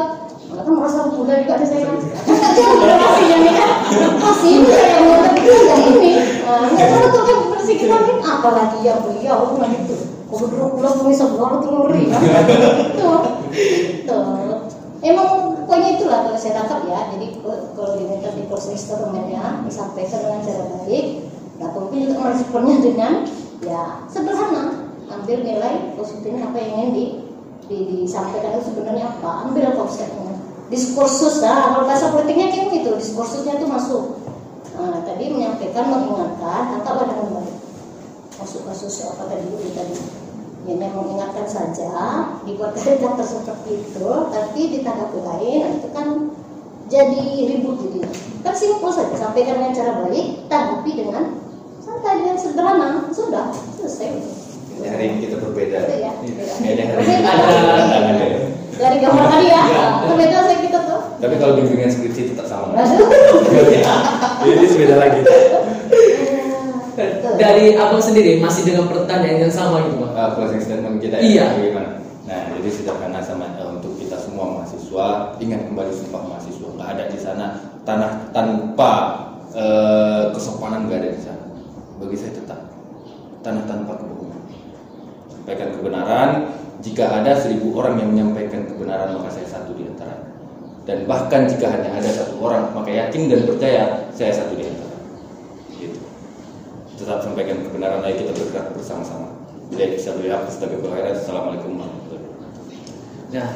Kan 0.55 0.71
merasa 0.71 1.09
muda 1.09 1.33
juga 1.41 1.53
ada 1.57 1.65
saya. 1.65 1.83
Itu 1.89 2.61
generasinya 2.79 3.37
nih 3.43 3.53
kan. 3.55 3.71
Masih 4.19 4.53
muda 4.63 4.83
yang 4.83 5.03
muda 5.07 5.29
itu 5.35 5.51
nggak 5.51 5.79
ini. 5.89 6.11
Nah, 6.45 6.67
nggak 6.69 6.87
tahu 6.91 7.05
tuh 7.11 7.21
kan 7.25 7.35
generasi 7.43 7.73
kita 7.79 7.95
ini 7.95 8.13
apalagi 8.23 8.79
yang 8.85 8.99
beliau 9.03 9.39
nah 9.57 9.67
gitu. 9.71 9.95
Kalau 10.25 10.47
dulu 10.51 10.65
pulang 10.77 10.93
tuh 10.99 11.05
bisa 11.07 11.25
pulang 11.31 11.63
tuh 11.63 11.69
ngeri 11.71 12.03
kan. 12.11 12.21
Gitu. 12.91 13.11
Gitu. 13.55 14.19
Emang 15.05 15.27
pokoknya 15.65 15.89
itulah 15.99 16.19
kalau 16.29 16.39
saya 16.39 16.53
tangkap 16.61 16.79
ya. 16.87 16.99
Jadi 17.17 17.25
kalau 17.43 17.91
diminta 17.99 18.29
di 18.31 18.43
proses 18.47 18.79
instrumennya 18.79 19.65
disampaikan 19.65 20.19
dengan 20.23 20.39
cara 20.45 20.65
baik. 20.71 21.05
Nah, 21.55 21.67
mungkin 21.71 21.99
juga 22.07 22.15
meresponnya 22.19 22.77
dengan 22.83 23.13
ya 23.63 24.03
sederhana. 24.11 24.91
Ambil 25.05 25.45
nilai 25.45 25.95
positifnya 25.95 26.49
apa 26.49 26.57
yang 26.57 26.71
ingin 26.75 26.89
di, 26.91 27.05
di, 27.69 27.77
disampaikan 28.03 28.57
itu 28.57 28.73
sebenarnya 28.73 29.05
apa. 29.17 29.47
Ambil 29.49 29.71
konsepnya. 29.77 30.33
Diskursus 30.67 31.45
lah. 31.45 31.71
Kalau 31.71 31.85
bahasa 31.87 32.11
politiknya 32.11 32.51
kayak 32.51 32.67
gitu. 32.81 32.89
Diskursusnya 32.97 33.61
itu 33.61 33.67
masuk. 33.69 34.19
Nah, 34.75 34.99
tadi 35.07 35.31
menyampaikan, 35.31 35.87
mengingatkan, 35.87 36.61
tangkaplah 36.75 37.07
dengan 37.07 37.27
baik. 37.39 37.55
Masuk 38.35 38.67
kasus 38.67 39.07
apa 39.07 39.31
tadi 39.31 39.47
itu 39.47 39.71
tadi 39.71 39.95
ya 40.65 40.89
mengingatkan 40.89 41.45
saja 41.45 41.93
dibuat 42.41 42.73
kegiatan 42.77 43.21
seperti 43.21 43.85
itu 43.85 44.09
tapi 44.33 44.61
ditanggapi 44.73 45.19
lain 45.21 45.57
nah 45.61 45.71
itu 45.77 45.89
kan 45.93 46.07
jadi 46.89 47.21
ribut 47.53 47.85
jadi 47.85 47.99
kan 48.41 48.53
simpel 48.57 48.89
saja 48.89 49.13
sampaikan 49.13 49.61
dengan 49.61 49.73
cara 49.77 49.91
baik 50.05 50.49
tanggapi 50.49 50.91
dengan 50.97 51.23
santai 52.05 52.21
dengan 52.21 52.37
sederhana 52.37 52.89
sudah 53.09 53.49
selesai 53.73 54.13
Ini 54.75 54.87
hari 54.91 55.03
ini 55.09 55.17
kita 55.25 55.41
berbeda. 55.41 55.77
Itu 55.81 55.95
ya 55.97 56.11
hari 56.13 56.29
ini 56.69 56.83
Berbeda. 56.85 57.31
ada. 57.33 58.25
dari 58.75 58.97
gambar 58.99 59.25
tadi 59.25 59.47
ya 59.47 59.61
Ya. 59.65 59.85
itu 60.03 60.13
beda 60.13 60.37
saya 60.43 60.59
kita 60.61 60.79
tuh 60.85 61.01
Tapi 61.17 61.35
kalau 61.39 61.53
bimbingan 61.57 61.89
skripsi 61.89 62.35
tetap 62.35 62.45
sama. 62.45 62.75
Ini 62.75 64.65
beda 64.85 64.95
lagi. 64.99 65.19
Betul. 66.93 67.33
Dari 67.35 67.65
abang 67.73 67.99
sendiri 67.99 68.37
masih 68.37 68.63
dengan 68.63 68.85
pertanyaan 68.85 69.41
yang 69.41 69.51
sama 69.51 69.81
gitu, 69.83 69.99
Bang. 69.99 70.13
Uh, 70.13 70.29
closing 70.37 70.61
statement 70.61 71.01
kita 71.01 71.17
Iya. 71.17 71.41
ya, 71.41 71.45
bagaimana? 71.57 71.89
Nah, 72.25 72.41
jadi 72.53 72.69
sederhana 72.69 73.19
sama 73.19 73.45
eh, 73.55 73.69
untuk 73.71 73.97
kita 73.97 74.17
semua 74.17 74.45
mahasiswa, 74.53 75.07
ingat 75.39 75.61
kembali 75.65 75.91
sumpah 75.91 76.21
mahasiswa. 76.25 76.67
Nggak 76.69 76.89
ada 76.91 77.03
di 77.09 77.17
sana 77.17 77.45
tanah 77.81 78.11
tanpa 78.29 78.93
eh, 79.51 80.23
kesopanan 80.31 80.85
nggak 80.85 80.99
ada 80.99 81.09
di 81.09 81.21
sana. 81.21 81.34
Bagi 82.01 82.15
saya 82.19 82.31
tetap 82.35 82.59
tanah 83.45 83.63
tanpa 83.69 83.95
kebohongan. 83.99 84.41
Sampaikan 85.31 85.69
kebenaran. 85.79 86.29
Jika 86.83 87.23
ada 87.23 87.33
seribu 87.39 87.73
orang 87.81 87.97
yang 87.97 88.13
menyampaikan 88.13 88.67
kebenaran, 88.69 89.15
maka 89.17 89.33
saya 89.33 89.47
satu 89.47 89.73
di 89.73 89.89
antara. 89.89 90.21
Dan 90.85 91.09
bahkan 91.09 91.49
jika 91.49 91.71
hanya 91.71 91.97
ada 91.97 92.09
satu 92.13 92.37
orang, 92.45 92.69
maka 92.77 92.93
yakin 92.93 93.31
dan 93.31 93.41
percaya 93.47 93.83
saya 94.13 94.31
satu 94.35 94.53
di 94.53 94.69
antara. 94.69 94.95
tetap 96.95 97.19
sampaikan 97.21 97.59
kebenaran 97.59 97.99
ayo 98.07 98.15
kita 98.23 98.31
bergerak 98.33 98.71
bersama-sama 98.71 99.27
bila 99.67 99.83
bisa 99.91 100.15
beliau 100.15 100.41
sebagai 100.47 100.79
khairat 100.79 101.19
assalamualaikum 101.19 101.75
warahmatullahi 101.75 102.23
wabarakatuh 102.23 102.63
Nah, 103.35 103.49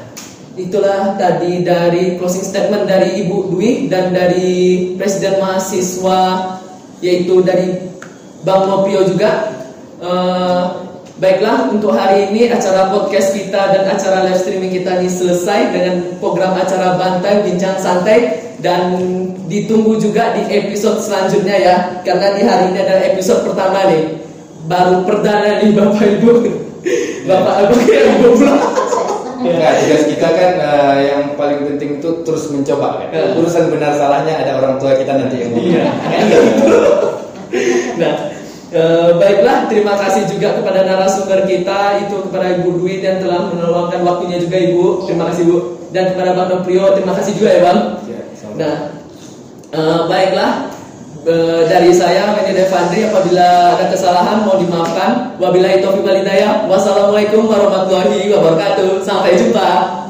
itulah 0.59 1.01
tadi 1.15 1.63
dari 1.63 2.19
closing 2.19 2.43
statement 2.43 2.83
dari 2.83 3.23
Ibu 3.23 3.37
Dwi 3.53 3.87
dan 3.87 4.11
dari 4.11 4.51
Presiden 4.99 5.39
Mahasiswa 5.39 6.21
yaitu 6.99 7.39
dari 7.39 7.88
Bang 8.43 8.67
Nopio 8.67 9.03
juga. 9.03 9.51
Eh, 9.99 10.63
baiklah 11.19 11.67
untuk 11.75 11.91
hari 11.91 12.31
ini 12.31 12.47
acara 12.47 12.87
podcast 12.87 13.35
kita 13.35 13.75
dan 13.75 13.83
acara 13.83 14.23
live 14.23 14.39
streaming 14.39 14.71
kita 14.71 15.03
ini 15.03 15.11
selesai 15.11 15.75
dengan 15.75 15.95
program 16.23 16.55
acara 16.55 16.95
Bantai 16.95 17.43
Bincang 17.43 17.75
Santai 17.75 18.55
dan 18.63 18.95
ditunggu 19.51 19.99
juga 19.99 20.31
di 20.39 20.47
episode 20.47 21.03
selanjutnya 21.03 21.55
ya 21.59 21.75
karena 22.07 22.31
di 22.39 22.41
hari 22.47 22.71
ini 22.71 22.79
adalah 22.79 23.03
episode 23.11 23.43
pertama 23.43 23.83
nih 23.91 24.03
baru 24.71 25.03
perdana 25.03 25.59
nih 25.59 25.71
Bapak 25.75 26.03
Ibu 26.07 26.31
Bapak 27.27 27.55
Ibu 27.67 27.75
Ibu 27.83 28.27
pulang 28.39 28.63
Nah, 29.39 29.71
tugas 29.71 30.03
kita 30.03 30.27
kan 30.35 30.51
eh, 30.59 30.95
yang 31.07 31.31
paling 31.39 31.63
penting 31.63 32.03
itu 32.03 32.11
terus 32.27 32.51
mencoba 32.51 32.99
kan. 32.99 33.07
Ya. 33.07 33.39
Urusan 33.39 33.71
benar 33.71 33.95
salahnya 33.95 34.35
ada 34.35 34.59
orang 34.59 34.75
tua 34.83 34.99
kita 34.99 35.15
nanti 35.15 35.39
yang 35.39 35.55
Iya. 35.55 35.87
nah, 38.01 38.13
e, 38.69 38.81
baiklah 39.17 39.57
terima 39.69 39.93
kasih 39.97 40.29
juga 40.29 40.61
kepada 40.61 40.85
narasumber 40.85 41.45
kita 41.49 42.05
itu 42.05 42.15
kepada 42.29 42.59
Ibu 42.59 42.69
Dwi 42.81 43.01
dan 43.01 43.21
telah 43.21 43.49
meluangkan 43.49 44.01
waktunya 44.05 44.37
juga 44.41 44.57
Ibu. 44.57 45.09
Terima 45.09 45.29
kasih 45.33 45.43
Bu. 45.49 45.57
Dan 45.89 46.13
kepada 46.13 46.37
Bang 46.37 46.49
Noprio 46.53 46.93
terima 46.93 47.13
kasih 47.17 47.33
juga 47.33 47.49
ya 47.49 47.61
Bang. 47.65 47.79
Ya, 48.05 48.21
sama. 48.37 48.53
Nah, 48.57 48.75
e, 49.73 49.81
baiklah 50.09 50.51
E, 51.19 51.35
dari 51.67 51.91
saya 51.91 52.31
Meni 52.31 52.55
Devandri 52.55 53.03
apabila 53.03 53.75
ada 53.75 53.91
kesalahan 53.91 54.47
mau 54.47 54.55
dimaafkan. 54.55 55.35
Wabillahi 55.35 55.83
taufiq 55.83 56.07
wal 56.07 56.15
hidayah. 56.15 56.63
Wassalamualaikum 56.71 57.43
warahmatullahi 57.43 58.31
wabarakatuh. 58.31 59.03
Sampai 59.03 59.35
jumpa. 59.35 60.08